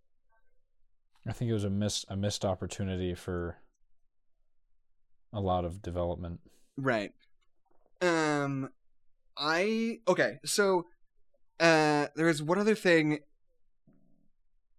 [1.26, 3.56] I think it was a miss a missed opportunity for
[5.32, 6.40] a lot of development.
[6.76, 7.12] Right.
[8.02, 8.68] Um
[9.36, 10.84] I okay, so
[11.58, 13.20] uh there is one other thing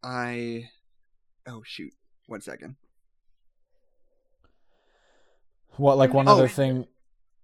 [0.03, 0.69] I
[1.47, 1.93] Oh shoot.
[2.27, 2.75] One second.
[5.77, 6.31] What like one Oh.
[6.33, 6.85] other thing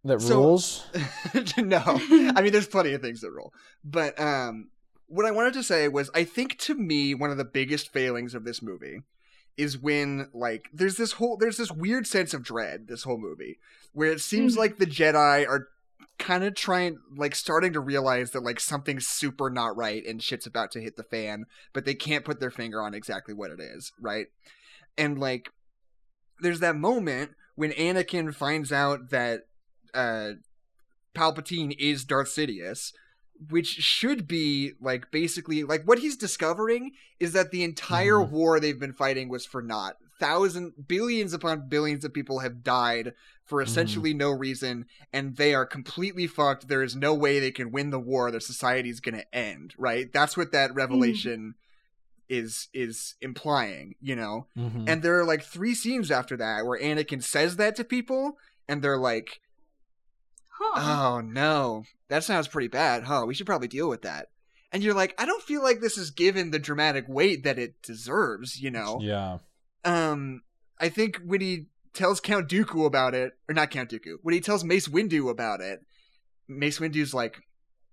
[0.04, 0.86] that So- rules?
[1.58, 3.54] no, I mean, there's plenty of things that rule.
[3.84, 4.70] But um,
[5.08, 8.34] what I wanted to say was, I think to me, one of the biggest failings
[8.34, 9.02] of this movie
[9.58, 13.60] is when like there's this whole there's this weird sense of dread this whole movie
[13.92, 14.60] where it seems Mhm.
[14.60, 15.68] like the Jedi are
[16.18, 20.46] kind of trying like starting to realize that like something's super not right and shit's
[20.46, 21.44] about to hit the fan
[21.74, 24.28] but they can't put their finger on exactly what it is right
[24.98, 25.50] and like
[26.40, 29.42] there's that moment when Anakin finds out that
[29.94, 30.32] uh
[31.14, 32.94] Palpatine is Darth Sidious,
[33.50, 38.30] which should be like basically like what he's discovering is that the entire Mhm.
[38.30, 39.98] war they've been fighting was for naught.
[40.20, 43.14] Thousand billions upon billions of people have died
[43.44, 46.68] for essentially no reason, and they are completely fucked.
[46.70, 48.32] There is no way they can win the war.
[48.32, 49.74] Their society is gonna end.
[49.78, 50.14] Right?
[50.14, 51.56] That's what that revelation
[52.30, 53.96] is is implying.
[54.00, 54.48] You know.
[54.56, 54.86] Mhm.
[54.88, 58.38] And there are like three scenes after that where Anakin says that to people,
[58.70, 59.42] and they're like,
[60.62, 61.16] Huh.
[61.16, 63.26] "Oh no, that sounds pretty bad, huh?
[63.28, 64.28] We should probably deal with that."
[64.72, 67.82] And you're like, "I don't feel like this is given the dramatic weight that it
[67.82, 69.00] deserves," you know.
[69.02, 69.40] yeah.
[69.84, 70.42] Um,
[70.80, 74.40] I think when he tells Count Dooku about it, or not Count Dooku, when he
[74.42, 75.82] tells Mace Windu about it,
[76.48, 77.42] Mace Windu's like,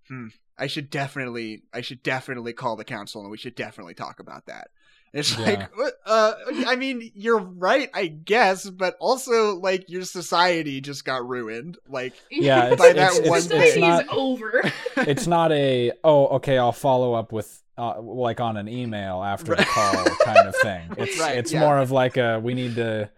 [0.09, 4.21] "Hmm, I should definitely, I should definitely call the council, and we should definitely talk
[4.21, 4.69] about that."
[5.13, 5.45] And it's Yeah.
[5.79, 6.33] like, uh,
[6.67, 11.79] I mean, you're right, I guess, but also like your society just got ruined.
[11.89, 14.63] Like, Yeah, it's, By it's, that it's, one it's Society's not over.
[14.99, 19.55] it's not a oh okay I'll follow up with uh, like on an email after
[19.55, 20.91] the call kind of thing.
[20.99, 21.61] It's Right, it's yeah.
[21.61, 23.09] more of like a we need to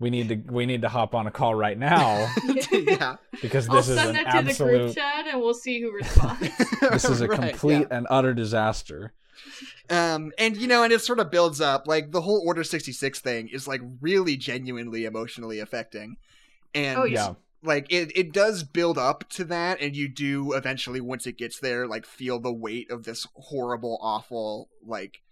[0.00, 2.32] we need to we need to hop on a call right now
[2.72, 5.80] yeah, because I'll this is send an that to the group chat and we'll see
[5.80, 6.40] who responds.
[6.80, 7.96] this is a Right, complete yeah.
[7.96, 9.12] and utter disaster.
[9.90, 11.86] Um, and you know, and it sort of builds up.
[11.86, 16.16] Like the whole Order sixty six thing is like really genuinely emotionally affecting,
[16.74, 17.34] and Oh, Yeah.
[17.62, 21.58] like it it does build up to that, and you do eventually once it gets
[21.60, 25.22] there, like feel the weight of this horrible, awful like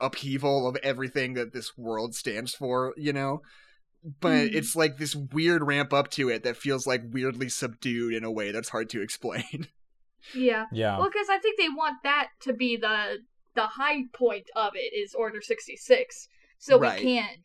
[0.00, 2.92] upheaval of everything that this world stands for.
[2.96, 3.42] You know.
[4.20, 4.54] But Mhm.
[4.56, 8.32] it's like this weird ramp up to it that feels like weirdly subdued in a
[8.32, 9.68] way that's hard to explain.
[10.34, 10.66] Yeah.
[10.72, 10.98] Yeah.
[10.98, 13.18] Well, because I think they want that to be the
[13.54, 16.28] the high point of it is Order sixty six.
[16.58, 16.98] So Right.
[16.98, 17.38] we can't.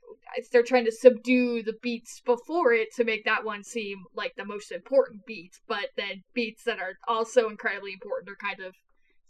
[0.51, 4.45] They're trying to subdue the beats before it to make that one seem like the
[4.45, 8.75] most important beat, but then beats that are also incredibly important are kind of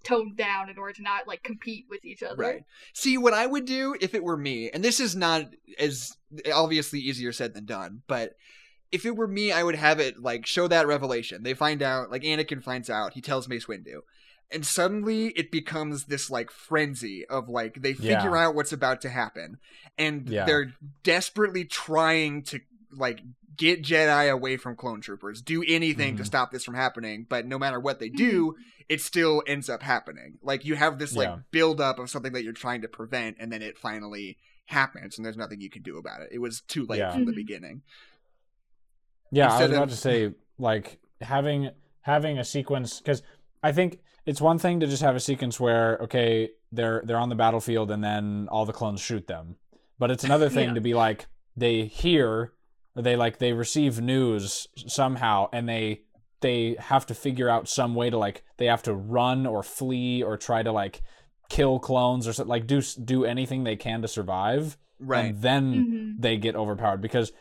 [0.04, 2.36] toned down in order to not like compete with each other.
[2.36, 2.64] Right.
[2.94, 5.46] See, what I would do if it were me, and this is not
[5.80, 6.16] as
[6.54, 8.34] obviously easier said than done, but
[8.92, 11.44] if it were me, I would have it like show that revelation.
[11.44, 14.02] They find out, like Anakin finds out, he tells Mace Windu.
[14.50, 18.46] And suddenly it becomes this like frenzy of like they figure Yeah.
[18.48, 19.58] out what's about to happen.
[19.98, 20.46] And Yeah.
[20.46, 20.74] they're
[21.04, 22.62] desperately trying to
[22.92, 23.22] like
[23.58, 26.28] get Jedi away from clone troopers, do anything to Mhm.
[26.28, 28.56] stop this from happening, but no matter what they do,
[28.88, 30.38] it still ends up happening.
[30.42, 31.40] Like you have this like Yeah.
[31.52, 35.26] build up of something that you're trying to prevent, and then it finally happens, and
[35.26, 36.30] there's nothing you can do about it.
[36.32, 37.12] It was too late Yeah.
[37.12, 37.36] from the Mhm.
[37.36, 37.82] beginning.
[39.32, 41.70] Yeah, I was about of- to say like having
[42.02, 43.22] having a sequence because
[43.64, 47.30] I think it's one thing to just have a sequence where okay they're they're on
[47.30, 49.56] the battlefield and then all the clones shoot them,
[50.00, 50.74] but it's another thing Yeah.
[50.76, 52.54] to be like they hear
[52.96, 56.02] or they like they receive news somehow and they
[56.42, 60.22] they have to figure out some way to like they have to run or flee
[60.24, 61.02] or try to like
[61.50, 65.26] kill clones or so, like do do anything they can to survive Right.
[65.26, 65.74] and then
[66.18, 66.22] Mhm.
[66.22, 67.32] they get overpowered because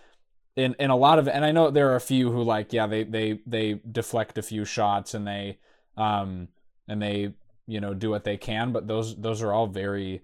[0.57, 2.86] in in a lot of and I know there are a few who like yeah
[2.86, 5.59] they they they deflect a few shots and they
[5.96, 6.48] um
[6.88, 7.34] and they
[7.66, 10.22] you know do what they can but those those are all very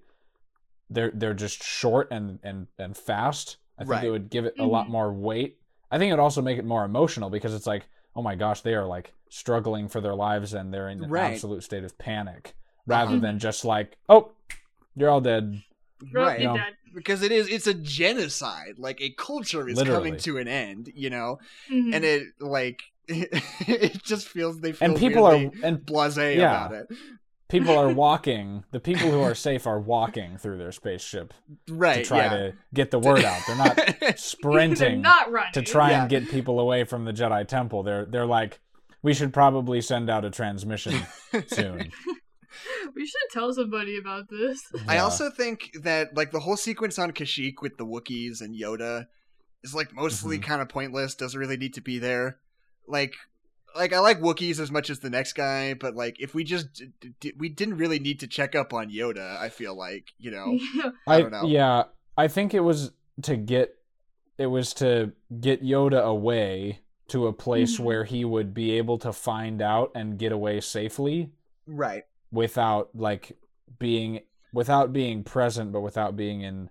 [0.90, 4.04] they're they're just short and and and fast I think Right.
[4.04, 4.90] it would give it a lot Mhm.
[4.90, 5.58] more weight
[5.90, 8.60] I think it would also make it more emotional because it's like oh my gosh
[8.62, 11.32] they are like struggling for their lives and they're in an Right.
[11.32, 12.54] absolute state of panic
[12.86, 13.20] rather Uh-huh.
[13.20, 14.32] than just like oh
[14.94, 15.62] you're all dead
[16.12, 16.40] right.
[16.40, 16.62] you're No.
[16.92, 16.96] Dead.
[16.96, 18.74] Because it is it's a genocide.
[18.78, 20.10] Like a culture is Literally.
[20.10, 21.38] coming to an end, you know?
[21.70, 21.94] Mhm.
[21.94, 26.66] And it like it just feels they feel and people are and blasé Yeah.
[26.66, 26.96] about it.
[27.48, 31.34] people are walking the people who are safe are walking through their spaceship
[31.68, 31.96] Right.
[31.96, 32.28] to try yeah.
[32.36, 35.52] to get the word out they're not They're sprinting not running.
[35.54, 36.02] to try Yeah.
[36.02, 38.60] and get people away from the jedi temple they're they're like
[39.02, 40.94] we should probably send out a transmission
[41.48, 41.90] soon
[42.94, 44.60] We should tell somebody about this.
[44.88, 49.06] I also think that like the whole sequence on Kashyyyk with the Wookiees and Yoda
[49.62, 50.42] is like mostly Mhm.
[50.42, 51.14] kind of pointless.
[51.14, 52.38] Doesn't really need to be there.
[52.86, 53.14] Like,
[53.76, 56.72] like I like Wookiees as much as the next guy, but like if we just
[56.74, 59.38] d- d- d- we didn't really need to check up on Yoda.
[59.38, 60.58] I feel like you know.
[61.06, 61.44] I I, don't know.
[61.46, 61.84] yeah
[62.18, 62.90] i think it was
[63.22, 63.74] to get
[64.36, 67.84] it was to get Yoda away to a place Mhm.
[67.84, 71.30] where he would be able to find out and get away safely
[71.66, 72.02] Right.
[72.32, 73.36] Without like
[73.78, 74.20] being
[74.52, 76.68] without being present but without being in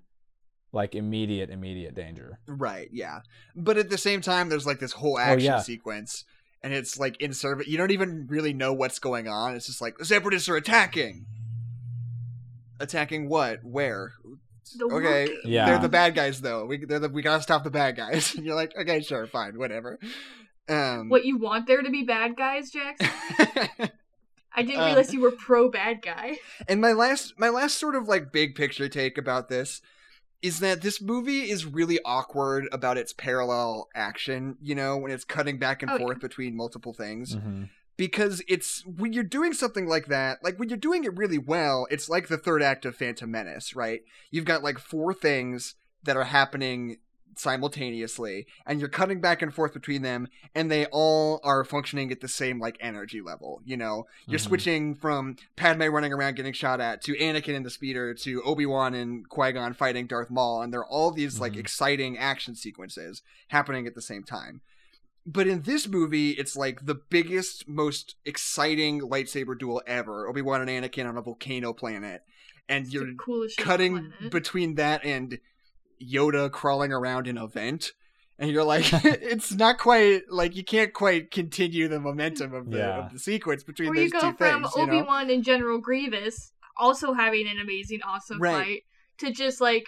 [0.73, 2.39] like immediate immediate danger.
[2.47, 3.19] Right, yeah.
[3.55, 5.59] But at the same time, there's like this whole Oh, action yeah.
[5.59, 6.23] sequence,
[6.63, 7.67] and it's like in service.
[7.67, 9.55] You don't even really know what's going on.
[9.55, 11.25] It's just like the separatists are attacking.
[12.79, 13.63] Attacking what?
[13.63, 14.13] Where?
[14.77, 15.35] The Okay, Wookiee.
[15.43, 15.65] Yeah.
[15.65, 16.65] they're the bad guys though.
[16.65, 18.33] We they're the, we gotta stop the bad guys.
[18.35, 19.99] And you're like, okay, sure, fine, whatever.
[20.69, 23.89] Um, What you want there to be bad guys, Jackson?
[24.55, 26.37] I didn't Um, realize you were pro bad guy.
[26.67, 29.81] And my last my last sort of like big picture take about this
[30.41, 35.23] is that this movie is really awkward about its parallel action, you know, when it's
[35.23, 35.99] cutting back and Oh, yeah.
[35.99, 37.35] forth between multiple things.
[37.35, 37.69] Mhm.
[37.97, 41.85] Because it's when you're doing something like that, like when you're doing it really well,
[41.91, 44.01] it's like the third act of Phantom Menace, right?
[44.31, 46.97] You've got like four things that are happening
[47.37, 52.19] simultaneously and you're cutting back and forth between them and they all are functioning at
[52.21, 54.47] the same like energy level you know you're Mhm.
[54.47, 58.93] switching from Padme running around getting shot at to Anakin in the speeder to Obi-Wan
[58.93, 61.59] and Qui-Gon fighting Darth Maul and they're all these like Mhm.
[61.59, 64.61] exciting action sequences happening at the same time
[65.25, 70.69] but in this movie it's like the biggest most exciting lightsaber duel ever Obi-Wan and
[70.69, 72.21] Anakin on a volcano planet
[72.69, 75.39] and you're the coolest shit on the cutting between that and
[76.01, 77.91] Yoda crawling around in a vent.
[78.39, 82.77] And you're like, it's not quite like you can't quite continue the momentum of the,
[82.79, 83.05] Yeah.
[83.05, 84.75] of the sequence between Or those you go two from things.
[84.75, 84.93] you know?
[84.99, 88.65] Obi Wan and General Grievous also having an amazing, awesome Right.
[88.65, 88.81] fight
[89.19, 89.85] to just like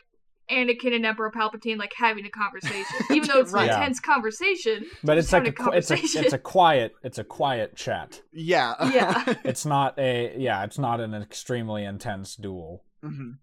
[0.52, 3.64] Anakin and Emperor Palpatine like having a conversation, even though it's Right.
[3.64, 3.78] an Yeah.
[3.80, 4.86] intense conversation.
[5.04, 8.22] But it's like a, having qu- it's a it's a quiet it's a quiet chat.
[8.32, 8.74] Yeah.
[8.94, 9.34] Yeah.
[9.46, 13.38] It's not a yeah, it's not an extremely intense duel Mhm.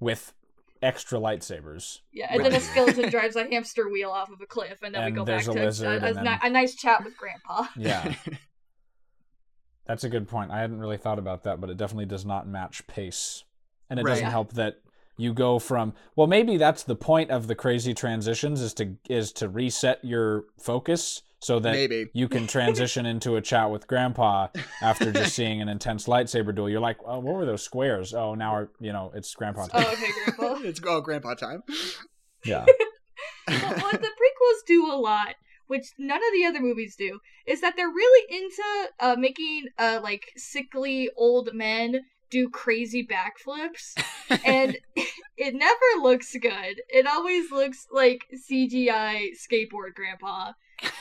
[0.00, 0.34] with
[0.84, 2.00] extra lightsabers.
[2.12, 5.02] Yeah, and then a skeleton drives a hamster wheel off of a cliff, and then
[5.02, 7.66] And we go there's back a to a, a, then- a nice chat with Grandpa.
[7.76, 8.14] Yeah.
[9.86, 10.50] That's a good point.
[10.50, 13.44] I hadn't really thought about that, but it definitely does not match pace.
[13.90, 14.80] And it doesn't help that
[15.16, 19.30] you go from well maybe that's the point of the crazy transitions is to is
[19.30, 22.06] to reset your focus so that Maybe.
[22.14, 24.48] you can transition into a chat with grandpa
[24.80, 26.70] after just seeing an intense lightsaber duel.
[26.70, 28.14] You're like, oh, what were those squares?
[28.14, 29.84] Oh, now we're, you know, it's grandpa time.
[29.86, 30.66] Oh, okay, Grandpa.
[30.66, 31.62] it's oh grandpa time.
[32.46, 32.64] Yeah.
[33.46, 35.34] but what the prequels do a lot,
[35.66, 38.62] which none of the other movies do, is that they're really into
[39.00, 44.02] uh, making uh, like sickly old men do crazy backflips,
[44.46, 44.78] and
[45.36, 46.80] it never looks good.
[46.88, 50.52] It always looks like CGI skateboard grandpa.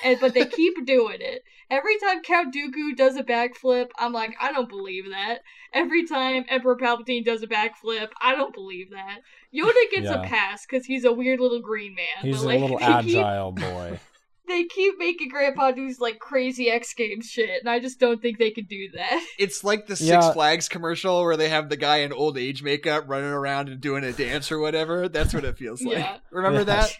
[0.03, 1.43] And but they keep doing it.
[1.69, 5.39] Every time Count Dooku does a backflip, I'm like, I don't believe that.
[5.73, 9.19] Every time Emperor Palpatine does a backflip, I don't believe that.
[9.55, 10.21] Yoda gets Yeah.
[10.21, 12.05] a pass because he's a weird little green man.
[12.31, 13.99] He's but, a little they keep- agile boy.
[14.47, 18.37] they keep making Grandpa do like crazy X Games shit, and I just don't think
[18.37, 19.25] they could do that.
[19.39, 20.31] It's like the Six Yeah.
[20.33, 24.03] Flags commercial where they have the guy in old age makeup running around and doing
[24.03, 25.07] a dance or whatever.
[25.09, 25.97] That's what it feels like.
[25.97, 26.17] Yeah.
[26.29, 26.65] Remember Yeah.
[26.65, 26.97] that?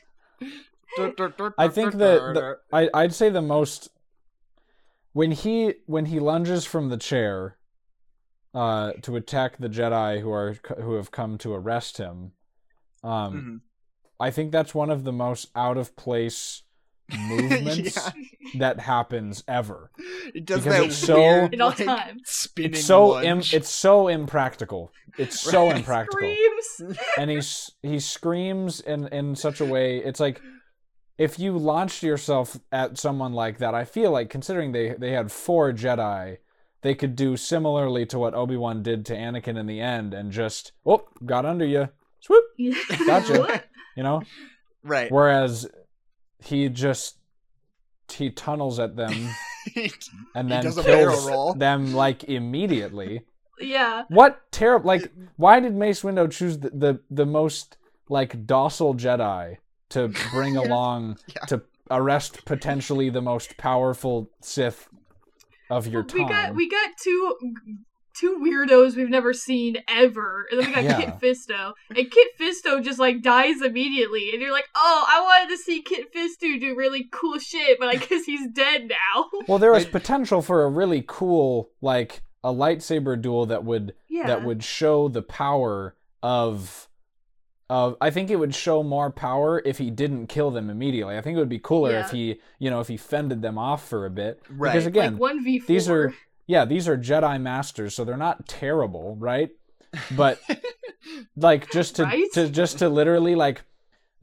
[1.57, 3.89] I think that the, I I'd say the most
[5.13, 7.57] when he when he lunges from the chair
[8.53, 12.33] uh to attack the Jedi who are who have come to arrest him
[13.03, 13.61] um Mhm.
[14.19, 16.61] I think that's one of the most out of place
[17.27, 18.11] movements Yeah.
[18.59, 19.91] that happens ever.
[20.33, 22.19] It does Because that it's so- weird, In all like, time.
[22.23, 24.91] spinning It's so Im- it's so impractical.
[25.17, 25.77] It's so Right.
[25.77, 26.33] impractical.
[26.61, 26.97] Screams.
[27.17, 30.39] and he's he screams in in such a way it's like
[31.17, 35.31] if you launched yourself at someone like that i feel like considering they they had
[35.31, 36.37] four jedi
[36.81, 40.71] they could do similarly to what obi-wan did to anakin in the end and just
[40.85, 42.43] oh got under you swoop
[43.05, 43.39] Gotcha.
[43.39, 43.65] What?
[43.95, 44.21] you know
[44.83, 45.11] right.
[45.11, 45.67] whereas
[46.39, 47.17] he just
[48.11, 49.29] he tunnels at them
[50.35, 53.21] and then does a barrel kills them like immediately
[53.59, 54.03] Yeah.
[54.09, 54.87] what terrible!
[54.87, 57.77] Like, why did Mace Windu choose the, the the most
[58.09, 59.57] like docile Jedi
[59.93, 60.61] to bring Yeah.
[60.61, 61.45] along Yeah.
[61.47, 61.61] to
[61.91, 64.87] arrest potentially the most powerful Sith
[65.69, 66.19] of your time.
[66.23, 67.35] we got we got two
[68.15, 71.01] two weirdos we've never seen ever, and then we got Yeah.
[71.01, 75.49] Kit Fisto, and Kit Fisto just like dies immediately, and you're like, oh, I wanted
[75.55, 79.29] to see Kit Fisto do really cool shit, but I guess he's dead now.
[79.47, 84.27] well, there was potential for a really cool like a lightsaber duel that would yeah.
[84.27, 86.87] that would show the power of
[87.69, 91.17] of I think it would show more power if he didn't kill them immediately.
[91.17, 93.87] I think it would be cooler if he, you know, if he fended them off
[93.87, 94.41] for a bit.
[94.49, 94.73] Right.
[94.73, 95.67] Because again, like one v four.
[95.67, 96.13] these are
[96.45, 99.49] yeah, these are Jedi masters, so they're not terrible, right?
[100.15, 100.39] But
[101.35, 102.31] like just to, Right?
[102.33, 103.63] to just to literally like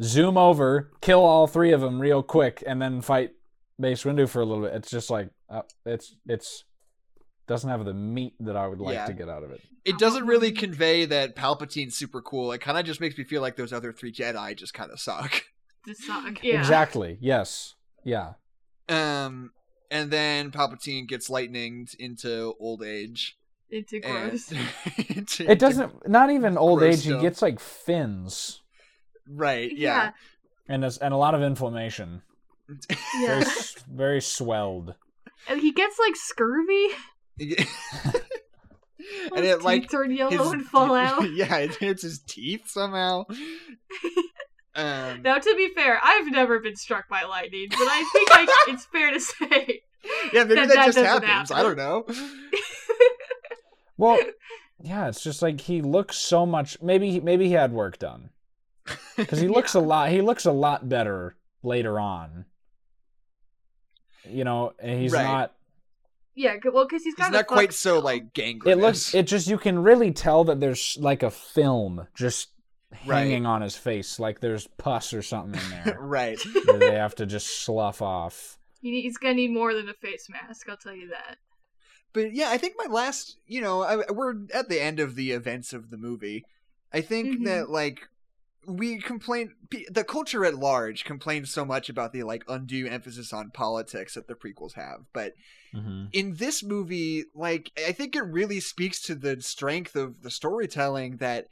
[0.02, 3.32] zoom over, kill all three of them real quick, and then fight
[3.78, 4.74] Mace Windu for a little bit.
[4.74, 6.64] It's just like uh, it's it's
[7.50, 9.06] doesn't have the meat that I would like Yeah.
[9.06, 9.60] to get out of it.
[9.84, 12.52] It doesn't really convey that Palpatine's super cool.
[12.52, 15.00] It kind of just makes me feel like those other three Jedi just kind of
[15.00, 15.42] suck.
[15.86, 16.58] Just not- yeah.
[16.60, 17.16] Exactly.
[17.20, 17.74] Yes.
[18.04, 18.34] Yeah.
[18.88, 19.50] Um,
[19.90, 23.36] and then Palpatine gets lightninged into old age.
[23.70, 24.52] Into And gross.
[25.08, 26.06] into- It doesn't.
[26.08, 27.04] Not even old gross age.
[27.04, 28.60] He gets like fins
[29.26, 29.70] Right.
[29.74, 30.10] Yeah.
[30.68, 32.22] and a, and a lot of inflammation.
[32.68, 33.38] Very Yeah.
[33.38, 34.94] s- very swelled.
[35.48, 36.88] And he gets like scurvy.
[37.40, 37.58] and
[39.44, 41.22] His it teeth like turn yellow his- and fall out.
[41.32, 43.24] yeah, it hits his teeth somehow.
[44.72, 48.46] Um, Now, to be fair, I've never been struck by lightning, but I think I,
[48.68, 49.82] it's fair to say.
[50.32, 51.50] yeah, maybe that- that, that just doesn't happens.
[51.50, 52.06] I don't know.
[53.96, 54.16] Well,
[54.80, 55.08] yeah.
[55.08, 56.80] It's just like he looks so much.
[56.80, 58.30] Maybe he- maybe he had work done
[59.16, 60.10] because he looks a lot.
[60.10, 61.34] He looks a lot better
[61.64, 62.44] later on.
[64.24, 65.24] You know, and he's Right.
[65.24, 65.52] not.
[66.40, 68.72] Yeah, well, because he's He's got not quite so like gangrenous.
[68.78, 69.14] It looks.
[69.14, 72.48] It just you can really tell that there's like a film just
[73.06, 73.18] Right.
[73.20, 76.36] hanging on his face, like there's pus or something in there right.
[76.66, 78.58] that they have to just slough off.
[78.82, 80.68] He's gonna need more than a face mask.
[80.68, 81.36] I'll tell you that.
[82.12, 85.30] But yeah, I think my last, you know, I, we're at the end of the
[85.30, 86.44] events of the movie.
[86.92, 87.44] I think Mhm.
[87.44, 88.00] that like
[88.66, 89.54] we complain,
[89.90, 94.28] the culture at large complains so much about the like undue emphasis on politics that
[94.28, 95.32] the prequels have, but
[95.72, 100.30] hmm in this movie, like I think it really speaks to the strength of the
[100.30, 101.46] storytelling that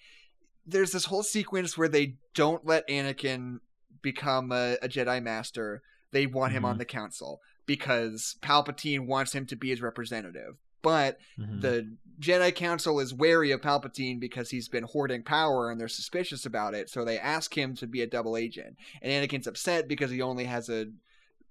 [0.66, 3.60] there's this whole sequence where they don't let Anakin
[4.02, 5.82] become a, a Jedi Master.
[6.10, 6.66] They want him Mhm.
[6.66, 10.56] on the council because Palpatine wants him to be his representative.
[10.82, 15.80] But hmm the Jedi Council is wary of Palpatine because he's been hoarding power and
[15.80, 18.76] they're suspicious about it, so they ask him to be a double agent.
[19.00, 20.86] And Anakin's upset because he only has a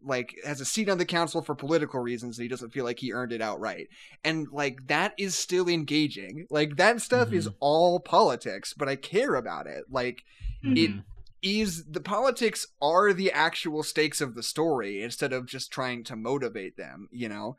[0.03, 2.99] like has a seat on the council for political reasons and he doesn't feel like
[2.99, 3.87] he earned it outright.
[4.23, 6.45] And like that is still engaging.
[6.49, 9.85] Like that stuff is all politics, but I care about it.
[9.89, 10.23] Like
[10.63, 11.03] it Mhm.
[11.41, 16.15] is the politics are the actual stakes of the story instead of just trying to
[16.15, 17.55] motivate them you know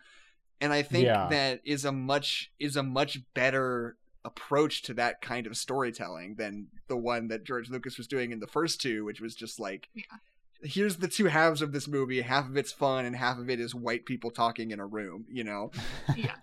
[0.60, 1.28] and i think Yeah.
[1.30, 6.66] that is a much is a much better approach to that kind of storytelling than
[6.88, 9.88] the one that george lucas was doing in the first two which was just like
[9.94, 10.02] Yeah.
[10.62, 13.60] here's the two halves of this movie half of it's fun and half of it
[13.60, 15.70] is white people talking in a room you know
[16.16, 16.34] yeah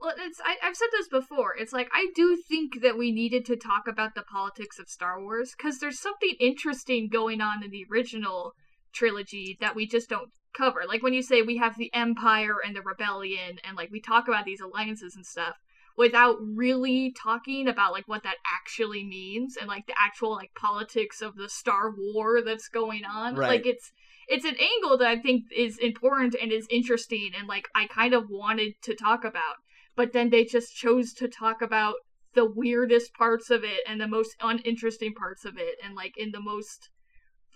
[0.00, 1.56] Well, it's I, I've said this before.
[1.58, 5.20] It's like I do think that we needed to talk about the politics of Star
[5.20, 8.54] Wars because there's something interesting going on in the original
[8.92, 10.82] trilogy that we just don't cover.
[10.86, 14.28] Like when you say we have the Empire and the Rebellion, and like we talk
[14.28, 15.56] about these alliances and stuff
[15.96, 21.20] without really talking about like what that actually means and like the actual like politics
[21.20, 23.34] of the Star War that's going on.
[23.34, 23.48] Right.
[23.48, 23.92] Like it's
[24.28, 28.14] it's an angle that I think is important and is interesting and like I kind
[28.14, 29.56] of wanted to talk about
[29.96, 31.94] but then they just chose to talk about
[32.34, 36.30] the weirdest parts of it and the most uninteresting parts of it and like in
[36.30, 36.90] the most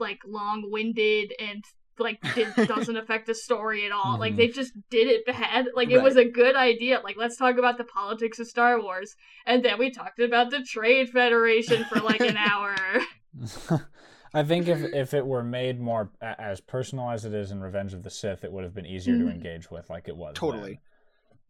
[0.01, 1.62] like long-winded and
[1.98, 4.36] like did, doesn't affect the story at all like Mhm.
[4.36, 7.77] they just did it bad like it was a good idea like let's talk about
[7.78, 9.14] the politics of star wars
[9.47, 12.74] and then we talked about the trade federation for like an hour
[14.35, 17.93] I think if if it were made more as personal as it is in Revenge
[17.93, 19.31] of the Sith, it would have been easier to Mhm.
[19.35, 20.35] engage with, like it was.
[20.35, 20.70] Totally.
[20.70, 20.78] then.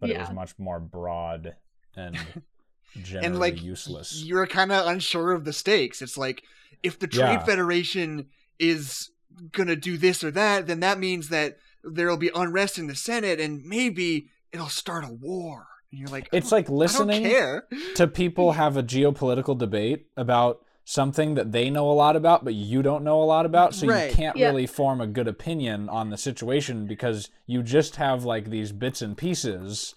[0.01, 1.55] But it was much more broad
[1.95, 2.17] and
[3.01, 4.25] generally and like useless.
[4.25, 6.43] you're kind of unsure of the stakes it's like
[6.83, 7.45] if the trade Yeah.
[7.45, 8.27] federation
[8.59, 9.12] is
[9.53, 13.41] gonna do this or that then that means that there'll be unrest in the senate
[13.41, 17.33] and maybe it'll start a war and you're like It's oh, like listening I don't
[17.33, 17.65] care.
[17.97, 22.55] to people have a geopolitical debate about something that they know a lot about but
[22.55, 24.11] you don't know a lot about so Right.
[24.11, 24.49] you can't Yeah.
[24.49, 29.01] really form a good opinion on the situation because you just have like these bits
[29.03, 29.95] and pieces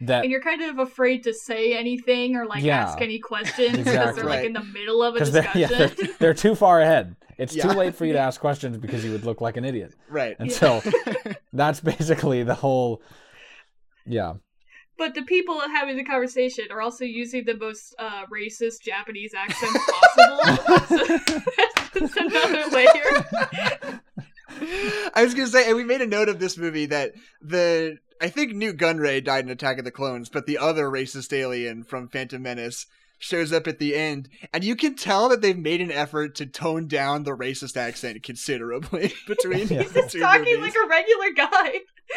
[0.00, 2.82] that and you're kind of afraid to say anything or like Yeah.
[2.82, 4.46] ask any questions because they're like Right.
[4.46, 7.54] in the middle of a because they're, discussion yeah, they're, they're too far ahead it's
[7.54, 7.68] Yeah.
[7.68, 10.36] too late for you to ask questions because you would look like an idiot right
[10.38, 10.82] and so
[11.52, 13.02] that's basically the whole
[14.06, 14.34] yeah
[14.96, 19.76] But the people having the conversation are also using the most uh, racist Japanese accent
[19.90, 20.86] possible.
[20.86, 21.18] so
[21.94, 24.00] that's another layer.
[25.14, 27.12] I was gonna say, and we made a note of this movie that
[27.42, 31.32] the I think Nute Gunray died in Attack of the Clones, but the other racist
[31.32, 32.86] alien from Phantom Menace
[33.24, 36.46] shows up at the end, and you can tell that they've made an effort to
[36.46, 39.82] tone down the racist accent considerably between Yeah.
[39.84, 40.74] the He's two talking movies.
[40.74, 41.80] like a regular guy.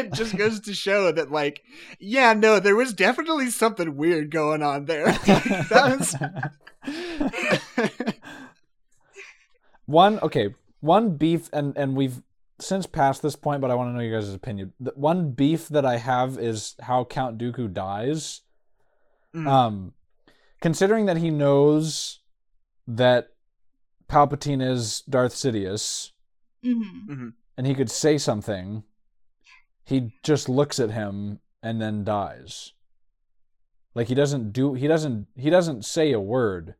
[0.00, 1.62] it just goes to show that, like,
[2.00, 5.06] yeah, no, there was definitely something weird going on there.
[5.12, 6.16] that was
[9.86, 12.22] one okay, one beef, and and we've
[12.58, 14.72] since passed this point, but I want to know your guys' opinion.
[14.80, 18.42] The one beef that I have is how Count Dooku dies.
[19.34, 19.46] Mm.
[19.46, 19.92] Um,
[20.60, 22.20] considering that he knows
[22.86, 23.28] that
[24.08, 26.10] Palpatine is Darth Sidious,
[26.62, 28.84] hmm and he could say something,
[29.84, 32.72] he just looks at him and then dies.
[33.94, 36.74] Like he doesn't do he doesn't he doesn't say a word.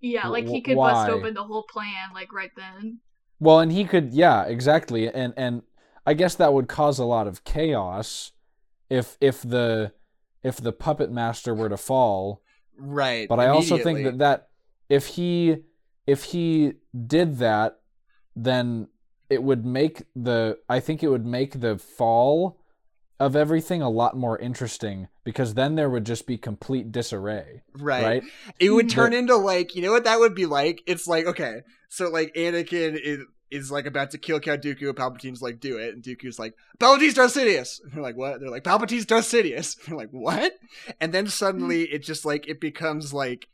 [0.00, 3.00] Yeah, like he Wh- could bust open the whole plan like right then.
[3.38, 5.08] Well, and he could yeah, exactly.
[5.08, 5.62] And and
[6.06, 8.32] I guess that would cause a lot of chaos
[8.90, 9.92] if if the
[10.42, 12.42] if the puppet master were to fall.
[12.78, 13.28] Right.
[13.28, 14.48] But I also think that that
[14.88, 15.56] if he
[16.06, 16.74] if he
[17.06, 17.80] did that
[18.36, 18.88] then
[19.28, 22.60] it would make the I think it would make the fall
[23.18, 28.04] of everything a lot more interesting because then there would just be complete disarray, right.
[28.04, 28.22] right?
[28.60, 28.90] It would Mhm.
[28.90, 30.82] turn into like you know what that would be like.
[30.86, 33.20] It's like okay, so like Anakin is
[33.50, 36.54] is like about to kill Count Dooku, and Palpatine's like, "Do it," and Dooku's like,
[36.80, 40.10] "Palpatine's Darth Sidious." And they're like, "What?" They're like, "Palpatine's Darth Sidious." And they're like,
[40.10, 40.54] "What?"
[41.00, 43.48] And then suddenly it just like it becomes like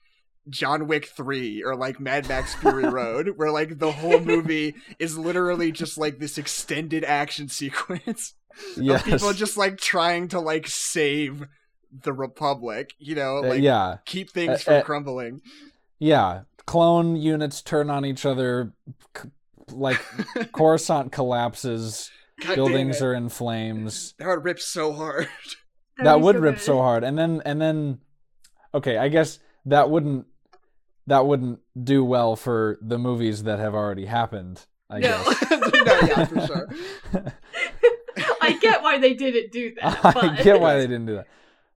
[0.49, 5.17] John Wick three or like Mad Max Fury Road, where like the whole movie is
[5.19, 8.35] literally just like this extended action sequence
[8.77, 9.01] Yes.
[9.01, 11.47] of people just like trying to like save
[11.91, 12.93] the Republic.
[12.99, 13.99] You know, Uh, like yeah.
[14.05, 15.41] keep things Uh, from uh, crumbling.
[15.99, 18.73] Yeah, clone units turn on each other
[19.17, 19.29] c-
[19.71, 20.01] like
[20.53, 22.11] Coruscant collapses,
[22.41, 24.15] God buildings are in flames.
[24.19, 25.29] that would rip so hard.
[25.99, 26.63] that be would so rip good.
[26.65, 27.99] so hard and then and then
[28.75, 30.27] okay i guess that wouldn't
[31.07, 35.23] that wouldn't do well for the movies that have already happened i No.
[35.23, 35.61] guess no,
[36.09, 36.69] yeah, for sure.
[38.41, 40.17] I get why they didn't do that.
[40.17, 41.27] i get why they didn't do that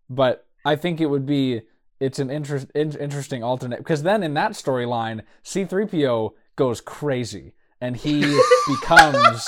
[0.09, 1.61] but i think it would be
[2.01, 7.97] it's an interest in, interesting alternate because then in that storyline c3po goes crazy and
[7.97, 8.21] he
[8.69, 9.47] becomes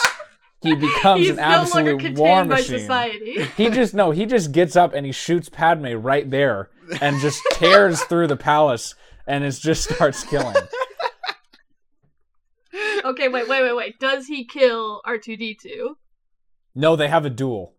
[0.60, 3.42] he becomes He's an no absolute war machine society.
[3.56, 7.40] he just no he just gets up and he shoots padme right there and just
[7.52, 8.94] tears through the palace
[9.26, 10.56] and it just starts killing
[13.04, 13.98] Okay, wait, wait, wait, wait.
[13.98, 15.94] Does he kill R2D2?
[16.74, 17.74] no they have a duel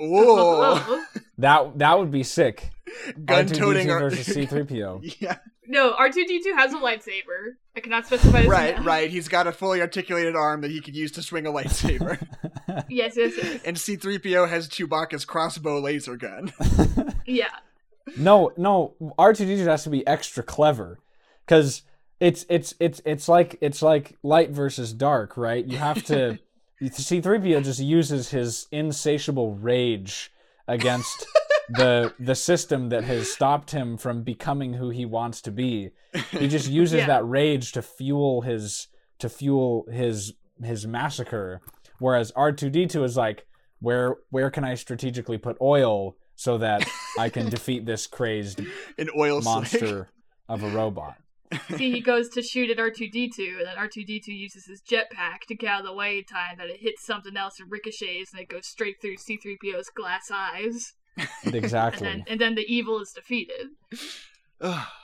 [0.00, 1.04] Oh,
[1.38, 2.70] that that would be sick
[3.24, 5.36] gun R2D2 toting versus c3po yeah,
[5.66, 7.56] No, R2D2 has a lightsaber.
[7.76, 8.84] I cannot specify this right, now.
[8.84, 9.10] right.
[9.10, 12.18] He's got a fully articulated arm that he could use to swing a lightsaber,
[12.88, 13.62] Yes, yes, yes.
[13.64, 16.52] and C-3PO has Chewbacca's crossbow laser gun.
[17.26, 17.48] Yeah.
[18.16, 20.98] no no r2d2 has to be extra clever
[21.46, 21.82] because
[22.18, 26.36] it's it's it's it's like it's like light versus dark right you have to
[26.82, 30.32] c3po just uses his insatiable rage
[30.66, 31.24] against
[31.70, 35.90] the the system that has stopped him from becoming who he wants to be
[36.30, 37.06] he just uses Yeah.
[37.06, 41.60] that rage to fuel his to fuel his his massacre
[41.98, 43.46] whereas r2d2 is like
[43.80, 46.86] where where can i strategically put oil so that
[47.18, 48.60] i can defeat this crazed
[48.98, 49.44] An oil slick.
[49.54, 50.08] monster
[50.48, 51.16] of a robot
[51.76, 55.68] See, he goes to shoot at R2D2, and then R2D2 uses his jetpack to get
[55.68, 58.48] out of the way in time that it hits something else and ricochets, and it
[58.48, 60.94] goes straight through C3PO's glass eyes.
[61.44, 63.68] And exactly then, and then the evil is defeated.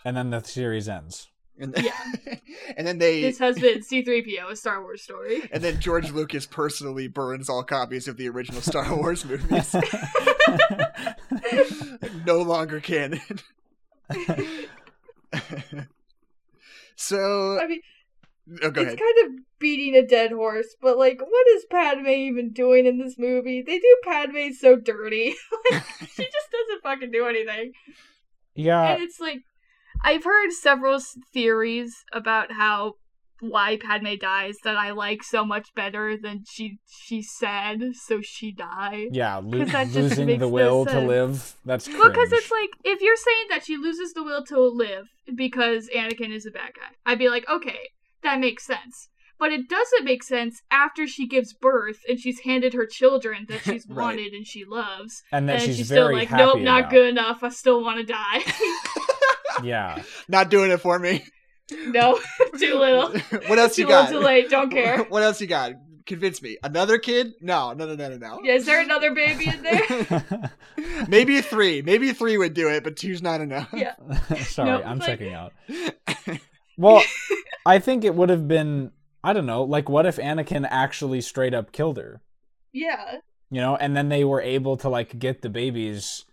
[0.05, 1.29] And then the series ends
[1.61, 2.35] and then, Yeah.
[2.77, 5.49] and then they This has been C3PO, a Star Wars story.
[5.53, 9.75] and then George Lucas personally burns all copies of the original Star Wars movies.
[12.27, 13.21] no longer canon.
[16.97, 17.81] so, I mean,
[18.63, 18.99] oh, go it's ahead.
[18.99, 23.17] kind of beating a dead horse, but like, what is Padme even doing in this
[23.19, 23.63] movie?
[23.67, 25.35] They do Padme so dirty.
[25.71, 27.73] like, she just doesn't fucking do anything.
[28.55, 29.39] yeah and it's like
[30.05, 32.95] I've heard several s- theories about how
[33.41, 38.53] why Padme dies that I like so much better than she she said, so she
[38.53, 39.09] died.
[39.13, 42.33] yeah lo- 'Cause that just losing makes the no will to live that's Well, because
[42.33, 46.47] it's like if you're saying that she loses the will to live because Anakin is
[46.47, 47.79] a bad guy, I'd be like, okay,
[48.23, 49.09] that makes sense.
[49.41, 53.61] But it doesn't make sense after she gives birth and she's handed her children that
[53.65, 53.97] she's Right.
[54.05, 56.91] wanted and she loves, and that and she's, she's still like, happy nope, not about.
[56.91, 57.43] good enough.
[57.45, 58.53] I still want to die.
[59.65, 61.25] yeah Not doing it for me.
[61.89, 62.19] no,
[62.59, 63.11] too little.
[63.49, 64.09] what else Too you got?
[64.11, 64.49] too late.
[64.51, 65.05] Don't care.
[65.05, 65.73] What else you got?
[66.07, 66.57] Convince me.
[66.63, 67.33] Another kid?
[67.43, 68.41] No, no, no, no, no, no.
[68.43, 70.51] Yeah, is there another baby in there?
[71.09, 71.83] Maybe three.
[71.83, 73.69] Maybe three would do it, but two's not enough.
[73.75, 73.93] Yeah.
[74.45, 75.53] sorry No, i'm like- checking out
[76.79, 77.03] well
[77.67, 78.91] i think it would have been
[79.23, 82.23] i don't know like what if anakin actually straight up killed her
[82.73, 83.17] Yeah.
[83.51, 86.25] you know and then they were able to like get the babies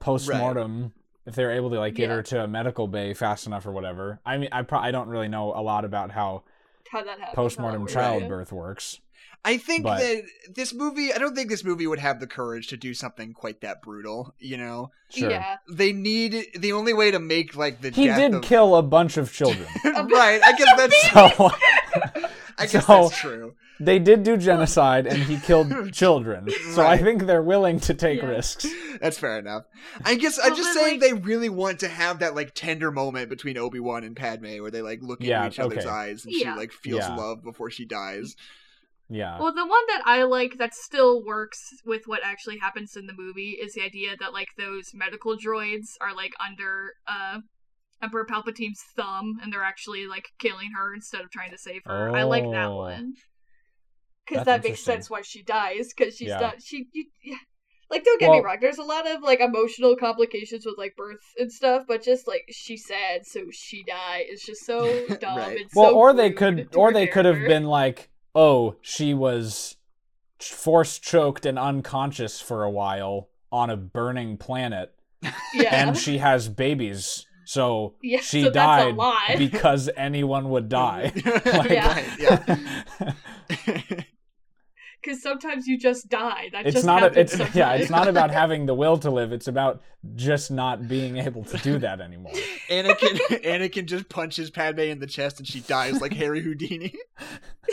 [0.00, 0.92] post-mortem
[1.26, 2.14] if they were able to like get Yeah.
[2.16, 5.08] her to a medical bay fast enough or whatever i mean i pro- i don't
[5.08, 6.44] really know a lot about how
[6.90, 7.04] how
[7.34, 8.98] postmortem how childbirth works.
[9.44, 10.22] I think But- that
[10.54, 13.60] this movie, I don't think this movie would have the courage to do something quite
[13.62, 14.90] that brutal, you know?
[15.10, 15.20] Yeah.
[15.20, 15.30] Sure.
[15.30, 15.56] yeah.
[15.70, 18.82] They need, the only way to make, like, the He death did of- kill a
[18.82, 19.66] bunch of children.
[19.84, 21.50] right, I guess that's, so
[22.58, 23.54] I guess so- that's true.
[23.80, 26.48] they did do genocide and he killed children.
[26.74, 28.26] So I think they're willing to take Yeah.
[28.28, 28.66] risks.
[29.00, 29.62] That's fair enough.
[30.04, 33.28] I guess I'm just saying like- they really want to have that like tender moment
[33.30, 36.34] between Obi Wan and Padme, where they like look Yeah, into each other's eyes and
[36.34, 36.54] Yeah.
[36.54, 37.14] she like feels Yeah.
[37.16, 38.34] love before she dies.
[39.10, 39.38] Yeah.
[39.38, 43.14] Well, the one that I like that still works with what actually happens in the
[43.16, 47.38] movie is the idea that like those medical droids are like under uh
[48.02, 52.14] Emperor Palpatine's thumb and they're actually like killing her instead of trying to save her.
[52.14, 52.76] I like that Oh.
[52.76, 53.14] one.
[54.28, 56.38] Cuz that makes sense why she dies cuz she's Yeah.
[56.40, 57.36] not she you, yeah.
[57.90, 61.22] Like don't get me wrong, there's a lot of like emotional complications with like birth
[61.38, 64.26] and stuff, but just like she's sad so she died.
[64.28, 65.38] It's just so dumb.
[65.38, 65.60] Right.
[65.60, 69.76] It's well, so or they could or they could have been like, "Oh, she was
[70.40, 74.94] force choked and unconscious for a while on a burning planet
[75.54, 75.86] yeah.
[75.88, 78.94] and she has babies." So Yeah, she so died
[79.38, 81.12] because anyone would die.
[81.46, 82.04] Like- Yeah.
[82.18, 84.02] Yeah.
[85.00, 86.48] Because sometimes you just die.
[86.52, 89.10] That it's just not a, happens it's yeah it's not about having the will to
[89.10, 89.80] live it's about
[90.14, 92.32] just not being able to do that anymore
[92.68, 96.94] Anakin Anakin just punches Padme in the chest and she dies like Harry Houdini.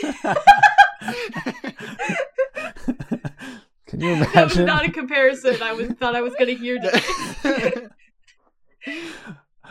[3.86, 4.32] can you imagine?
[4.34, 5.62] that was not a comparison.
[5.62, 7.90] I was thought I was gonna hear that.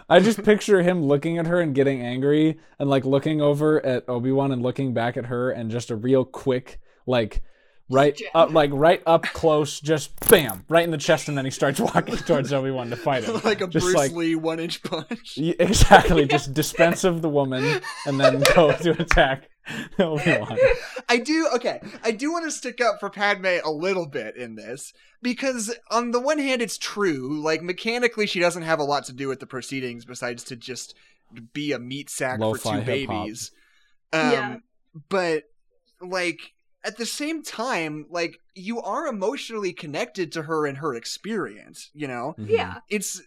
[0.09, 4.07] i just picture him looking at her and getting angry and like looking over at
[4.09, 7.41] obi-wan and looking back at her and just a real quick like
[7.89, 11.51] right up like right up close just bam right in the chest and then he
[11.51, 14.81] starts walking towards obi-wan to fight him like a just Bruce like Lee one inch
[14.81, 15.35] punch.
[15.37, 19.49] Y- Exactly, just dispense of the woman and then go to attack
[19.99, 20.57] Obi-Wan.
[21.09, 21.79] I do okay.
[22.03, 26.09] I do want to stick up for Padme a little bit in this because on
[26.11, 29.39] the one hand it's true, like mechanically she doesn't have a lot to do with
[29.39, 30.95] the proceedings besides to just
[31.53, 33.25] be a meat sack for Lo-fi two hip-hop.
[33.25, 33.51] babies.
[34.13, 34.57] Um Yeah.
[35.09, 35.43] but
[36.01, 36.53] like
[36.85, 42.07] at the same time, like you are emotionally connected to her and her experience, you
[42.07, 42.35] know?
[42.39, 42.49] Mhm.
[42.49, 42.75] yeah.
[42.89, 43.21] it's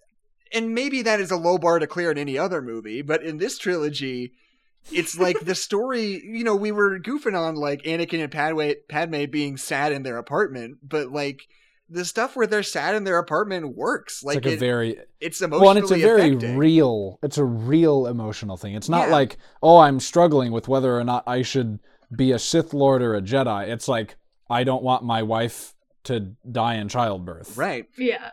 [0.52, 3.36] and maybe that is a low bar to clear in any other movie, but in
[3.36, 4.32] this trilogy,
[4.90, 6.22] it's like the story.
[6.24, 10.16] You know, we were goofing on like Anakin and Padme, Padme being sad in their
[10.16, 11.42] apartment, but like
[11.90, 14.16] the stuff where they're sad in their apartment works.
[14.18, 16.56] It's Like, like, a it, very it's emotionally well, and it's a very affecting.
[16.56, 17.18] real.
[17.22, 18.74] It's a real emotional thing.
[18.74, 19.14] It's not Yeah.
[19.14, 21.78] like oh, I'm struggling with whether or not I should
[22.14, 23.68] be a Sith Lord or a Jedi.
[23.68, 24.16] It's like
[24.50, 25.74] I don't want my wife
[26.04, 26.20] to
[26.50, 27.56] die in childbirth.
[27.56, 27.86] right.
[27.98, 28.30] Yeah.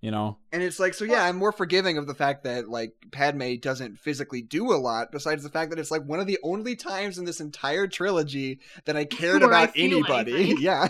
[0.00, 0.38] You know.
[0.52, 3.98] And it's like, so yeah, I'm more forgiving of the fact that like Padme doesn't
[3.98, 7.18] physically do a lot, besides the fact that it's like one of the only times
[7.18, 10.34] in this entire trilogy that I cared Where about feel anybody.
[10.34, 10.58] anything.
[10.60, 10.88] Yeah.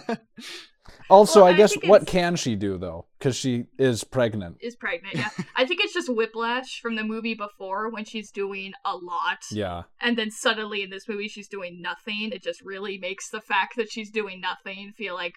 [1.11, 3.07] Also, Well, I I guess what can she do though?
[3.19, 4.57] Because she is pregnant.
[4.61, 5.17] Is pregnant.
[5.17, 5.31] Yeah.
[5.57, 9.39] I think it's just whiplash from the movie before when she's doing a lot.
[9.51, 9.83] Yeah.
[10.01, 12.31] And then suddenly in this movie she's doing nothing.
[12.33, 15.35] It just really makes the fact that she's doing nothing feel like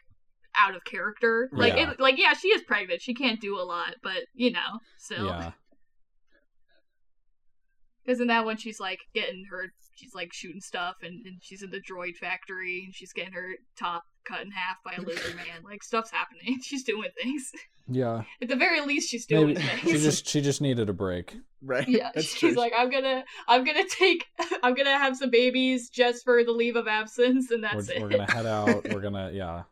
[0.59, 1.49] out of character.
[1.53, 1.91] Like Yeah.
[1.91, 3.01] it, like yeah, she is pregnant.
[3.01, 5.27] She can't do a lot, but you know, still.
[5.27, 5.51] Yeah.
[8.03, 11.61] Because in that one, she's like getting her, she's like shooting stuff, and, and she's
[11.63, 15.35] in the droid factory, and she's getting her top cut in half by a lizard
[15.35, 15.45] man.
[15.63, 16.59] Like stuff's happening.
[16.63, 17.51] She's doing things.
[17.87, 18.23] Yeah.
[18.41, 19.81] At the very least, she's doing Maybe things.
[19.81, 21.35] she just she just needed a break.
[21.63, 21.87] Right.
[21.87, 22.53] yeah, That's she's true.
[22.53, 24.25] like, I'm gonna, I'm gonna take,
[24.63, 28.01] I'm gonna have some babies just for the leave of absence, and that's we're, it.
[28.01, 28.87] we're gonna head out.
[28.91, 29.63] We're gonna yeah,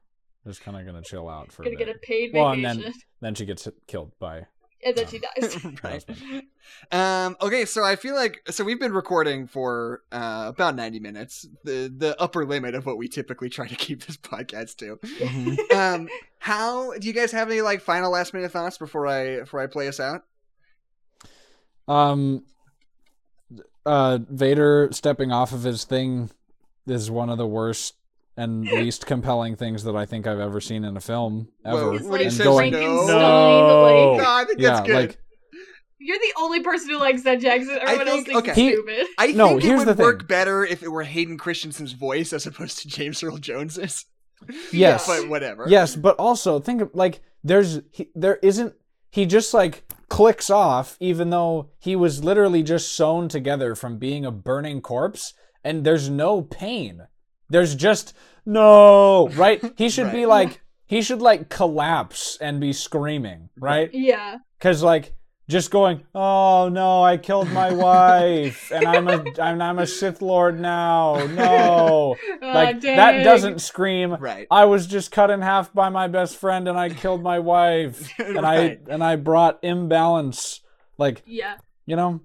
[0.48, 1.96] just kind of gonna chill out for gonna a get bit.
[1.96, 4.46] a paid Well, and vacation, then then she gets killed by.
[4.84, 5.66] And then she dies.
[5.84, 6.06] right.
[6.92, 11.48] Um, okay, so I feel like so we've been recording for uh, about ninety minutes,
[11.64, 14.98] the the upper limit of what we typically try to keep this podcast to.
[14.98, 15.58] Mhm.
[15.76, 19.60] Um, how do you guys have any like final last minute thoughts before I before
[19.60, 20.26] I play us out?
[21.88, 22.44] Um,
[23.86, 26.30] uh, Vader stepping off of his thing
[26.86, 27.96] is one of the worst
[28.40, 31.78] and least compelling things that I think I've ever seen in a film ever.
[31.78, 32.80] Whoa, It's he like and says going, no.
[32.80, 34.96] Frankenstein, like- No, I think yeah, good.
[34.96, 35.18] like
[36.00, 37.78] You're the only person who likes that, Jackson.
[37.82, 38.52] Everyone else think- thinks okay.
[38.52, 39.08] it's He- stupid.
[39.18, 40.28] I No, think it here's would the work thing.
[40.28, 44.06] better if it were Hayden Christensen's voice as opposed to James Earl Jones's.
[44.72, 45.06] Yes.
[45.06, 45.66] but whatever.
[45.68, 48.74] yes, but also think of like there's he, there isn't
[49.12, 54.26] he just like clicks off even though he was literally just sewn together from being
[54.26, 55.34] a burning corpse
[55.64, 57.02] and there's no pain.
[57.50, 58.14] There's just
[58.46, 59.62] no, right?
[59.78, 63.90] He should be like he should like collapse and be screaming, right?
[63.94, 64.38] Yeah.
[64.60, 65.14] Cuz like
[65.48, 70.22] just going, "Oh no, I killed my wife, and I'm a I'm, I'm a Sith
[70.22, 74.14] Lord now." No, Aw, like that doesn't scream.
[74.14, 74.46] Right.
[74.52, 78.12] I was just cut in half by my best friend, and I killed my wife,
[78.20, 78.80] and Right.
[78.88, 80.62] I and I brought imbalance.
[81.00, 81.56] Like Yeah.
[81.88, 82.22] you know,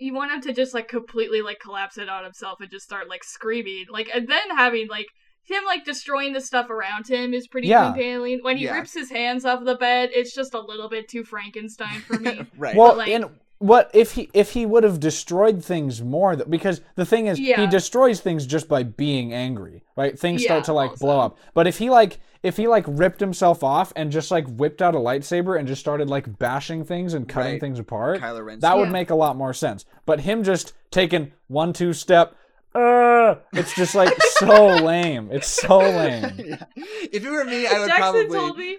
[0.00, 3.08] You want him to just like completely like collapse it on himself and just start
[3.08, 3.86] like screaming.
[3.90, 5.06] Like and then having like
[5.44, 7.92] him like destroying the stuff around him is pretty Yeah.
[7.92, 8.40] compelling.
[8.42, 8.74] When he Yeah.
[8.76, 12.46] rips his hands off the bed, it's just a little bit too Frankenstein for me.
[12.56, 12.74] Right.
[12.76, 13.26] Well, like- and
[13.60, 16.34] what if he if he would have destroyed things more?
[16.34, 20.18] Th- because the thing is, he destroys things just by being angry, right?
[20.18, 21.06] Things start to like also.
[21.06, 21.38] blow up.
[21.54, 24.94] But if he like if he like ripped himself off and just like whipped out
[24.94, 27.60] a lightsaber and just started like bashing things and cutting Right.
[27.60, 29.84] things apart, Kylo Ren that would make a lot more sense.
[30.06, 32.34] But him just taking one two step,
[32.74, 35.28] uh, it's just like so lame.
[35.30, 36.32] It's so lame.
[36.38, 36.64] Yeah.
[37.12, 38.38] If it were me, I would Jackson probably.
[38.38, 38.78] told me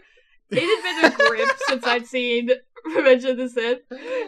[0.49, 2.49] it had been a grip since I'd seen
[2.85, 3.79] Revenge of the Sith,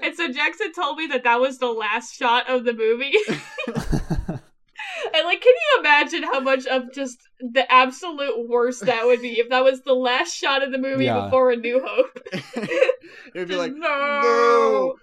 [0.03, 3.13] and so Jackson told me that that was the last shot of the movie.
[3.67, 9.39] and like, can you imagine how much of just the absolute worst that would be
[9.39, 11.25] if that was the last shot of the movie Yeah.
[11.25, 12.19] before A New Hope?
[12.33, 12.93] it
[13.35, 14.95] would be like, no.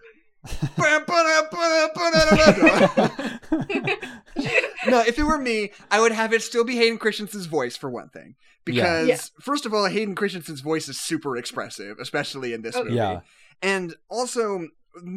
[4.87, 7.91] no, if it were me, I would have it still be Hayden Christensen's voice for
[7.91, 8.37] one thing.
[8.65, 9.17] Because Yeah.
[9.41, 12.97] first of all, Hayden Christensen's voice is super expressive, especially in this Oh, movie.
[12.97, 13.21] Yeah.
[13.63, 14.69] And also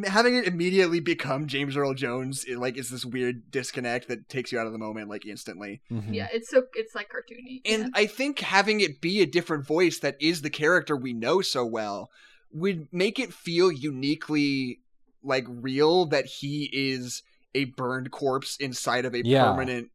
[0.06, 4.52] having it immediately become James Earl Jones, it, like, is this weird disconnect that takes
[4.52, 5.80] you out of the moment like instantly.
[5.90, 6.14] Mhm.
[6.14, 7.60] Yeah, it's so it's like cartoony.
[7.64, 11.40] And I think having it be a different voice that is the character we know
[11.40, 12.10] so well
[12.52, 14.78] would make it feel uniquely
[15.24, 17.22] like real that he is
[17.54, 19.50] a burned corpse inside of a Yeah.
[19.50, 19.90] permanent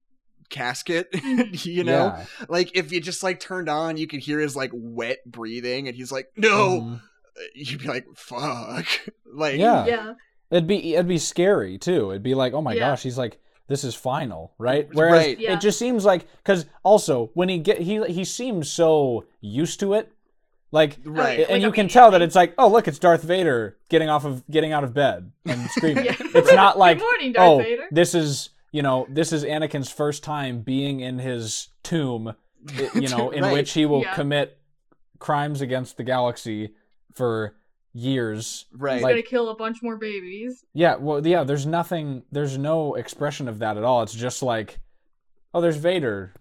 [0.49, 1.65] casket Mhm.
[1.65, 2.25] you know Yeah.
[2.49, 5.95] like if you just like turned on you could hear his like wet breathing and
[5.95, 7.01] he's like no Mhm.
[7.55, 8.85] You'd be like fuck
[9.33, 9.85] like Yeah.
[9.85, 10.13] yeah,
[10.51, 12.11] It'd be it'd be scary too.
[12.11, 12.89] It'd be like, oh my Yeah.
[12.91, 14.87] gosh, he's like, this is final, right?
[14.91, 15.39] Whereas Right.
[15.39, 15.53] Yeah.
[15.53, 19.93] it just seems like because also when he get he he seems so used to
[19.93, 20.11] it,
[20.71, 23.77] like, right Like and you can tell that it's like, oh look, it's Darth Vader
[23.89, 26.05] getting off of getting out of bed and screaming.
[26.05, 26.15] Yeah.
[26.19, 27.87] It's not like, Good morning, Darth oh, Vader.
[27.91, 32.33] this is you know this is Anakin's first time being in his tomb,
[32.95, 33.53] you know, in Right.
[33.53, 34.13] which he will Yeah.
[34.15, 34.57] commit
[35.19, 36.73] crimes against the galaxy
[37.19, 37.55] for
[37.93, 38.65] years.
[38.71, 40.63] right He's like- gonna kill a bunch more babies.
[40.73, 41.43] Yeah, well, yeah.
[41.43, 42.23] There's nothing.
[42.31, 44.01] There's no expression of that at all.
[44.03, 44.79] It's just like,
[45.53, 46.33] oh, there's Vader,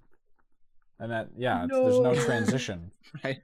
[0.99, 1.31] and that.
[1.37, 2.25] Yeah, it's, there's no No.
[2.25, 2.93] transition.
[3.25, 3.39] right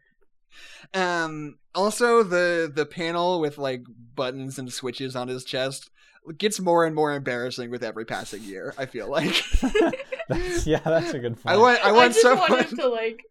[0.92, 3.82] um also the the panel with like
[4.14, 5.90] buttons and switches on his chest
[6.38, 9.34] gets more and more embarrassing with every passing year i feel like
[10.28, 11.54] that's, yeah, that's a good point.
[11.54, 13.24] i want i I, want just someone want him to like.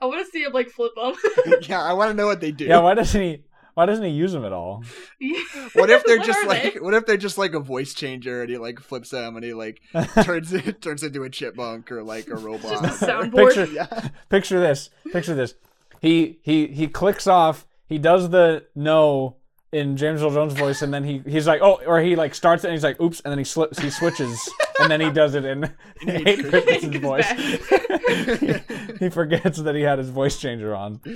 [0.00, 1.14] I want to see him like flip them.
[1.62, 3.44] yeah i want to know what they do yeah, why doesn't he?
[3.74, 4.84] Why doesn't he use them at all?
[5.74, 6.80] what if they're What just like they?
[6.80, 9.54] what if they're just like a voice changer and he like flips them and he
[9.54, 9.80] like
[10.22, 13.54] turns it turns into a chipmunk or like a robot Just a soundboard.
[13.54, 14.90] Picture, yeah picture this.
[15.12, 15.54] Picture this.
[16.00, 17.66] He he he clicks off.
[17.86, 19.36] He does the no
[19.72, 22.64] in James Earl Jones' voice, and then he he's like, oh, or he like starts
[22.64, 24.36] it, and he's like, oops, and then he slips, he switches,
[24.80, 25.62] and then he does it in
[26.00, 27.28] Hayden Christensen's voice.
[27.28, 28.64] bad.
[28.98, 31.00] he forgets that he had his voice changer on.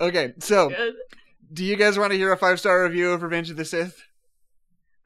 [0.00, 0.94] okay so Good.
[1.52, 4.02] do you guys want to hear a five star review of revenge of the sith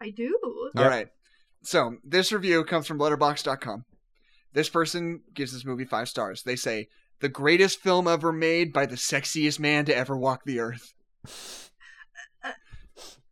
[0.00, 0.38] I do.
[0.74, 0.84] Yep.
[0.84, 1.08] All right.
[1.62, 3.84] So this review comes from Letterboxd.com.
[4.52, 6.42] This person gives this movie five stars.
[6.42, 6.88] They say
[7.20, 10.94] the greatest film ever made by the sexiest man to ever walk the earth.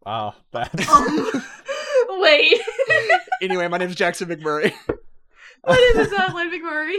[0.05, 1.43] Wow, that's um,
[2.21, 2.61] Wait.
[3.43, 4.73] Anyway, my name is Jackson McMurray,
[5.63, 6.97] what is this, uh, Len McMurray?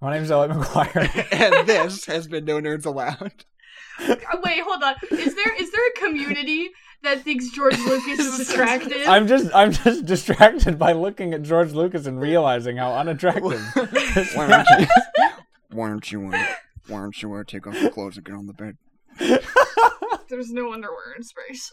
[0.00, 1.26] my name's Elliot McGuire.
[1.60, 3.44] and this has been No Nerds Allowed.
[3.98, 4.94] Uh, Wait, hold on.
[5.10, 6.70] Is there is there a community
[7.02, 9.02] that thinks George Lucas is attractive?
[9.06, 13.60] I'm just I'm just distracted by looking at George Lucas and realizing how unattractive.
[14.34, 14.86] why don't you?
[15.70, 16.32] Why don't you?
[16.32, 16.46] Uh,
[16.86, 18.78] why don't you uh, take off your clothes and get on the bed?
[20.30, 21.70] There's no underwear in space.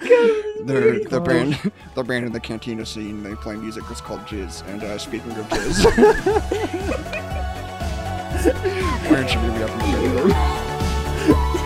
[0.00, 4.66] The the band the band in the cantina scene they play music that's called jizz.
[4.68, 5.84] And uh, speaking of jizz,
[9.08, 9.84] why don't you meet me up in the
[10.14, 11.54] bedroom?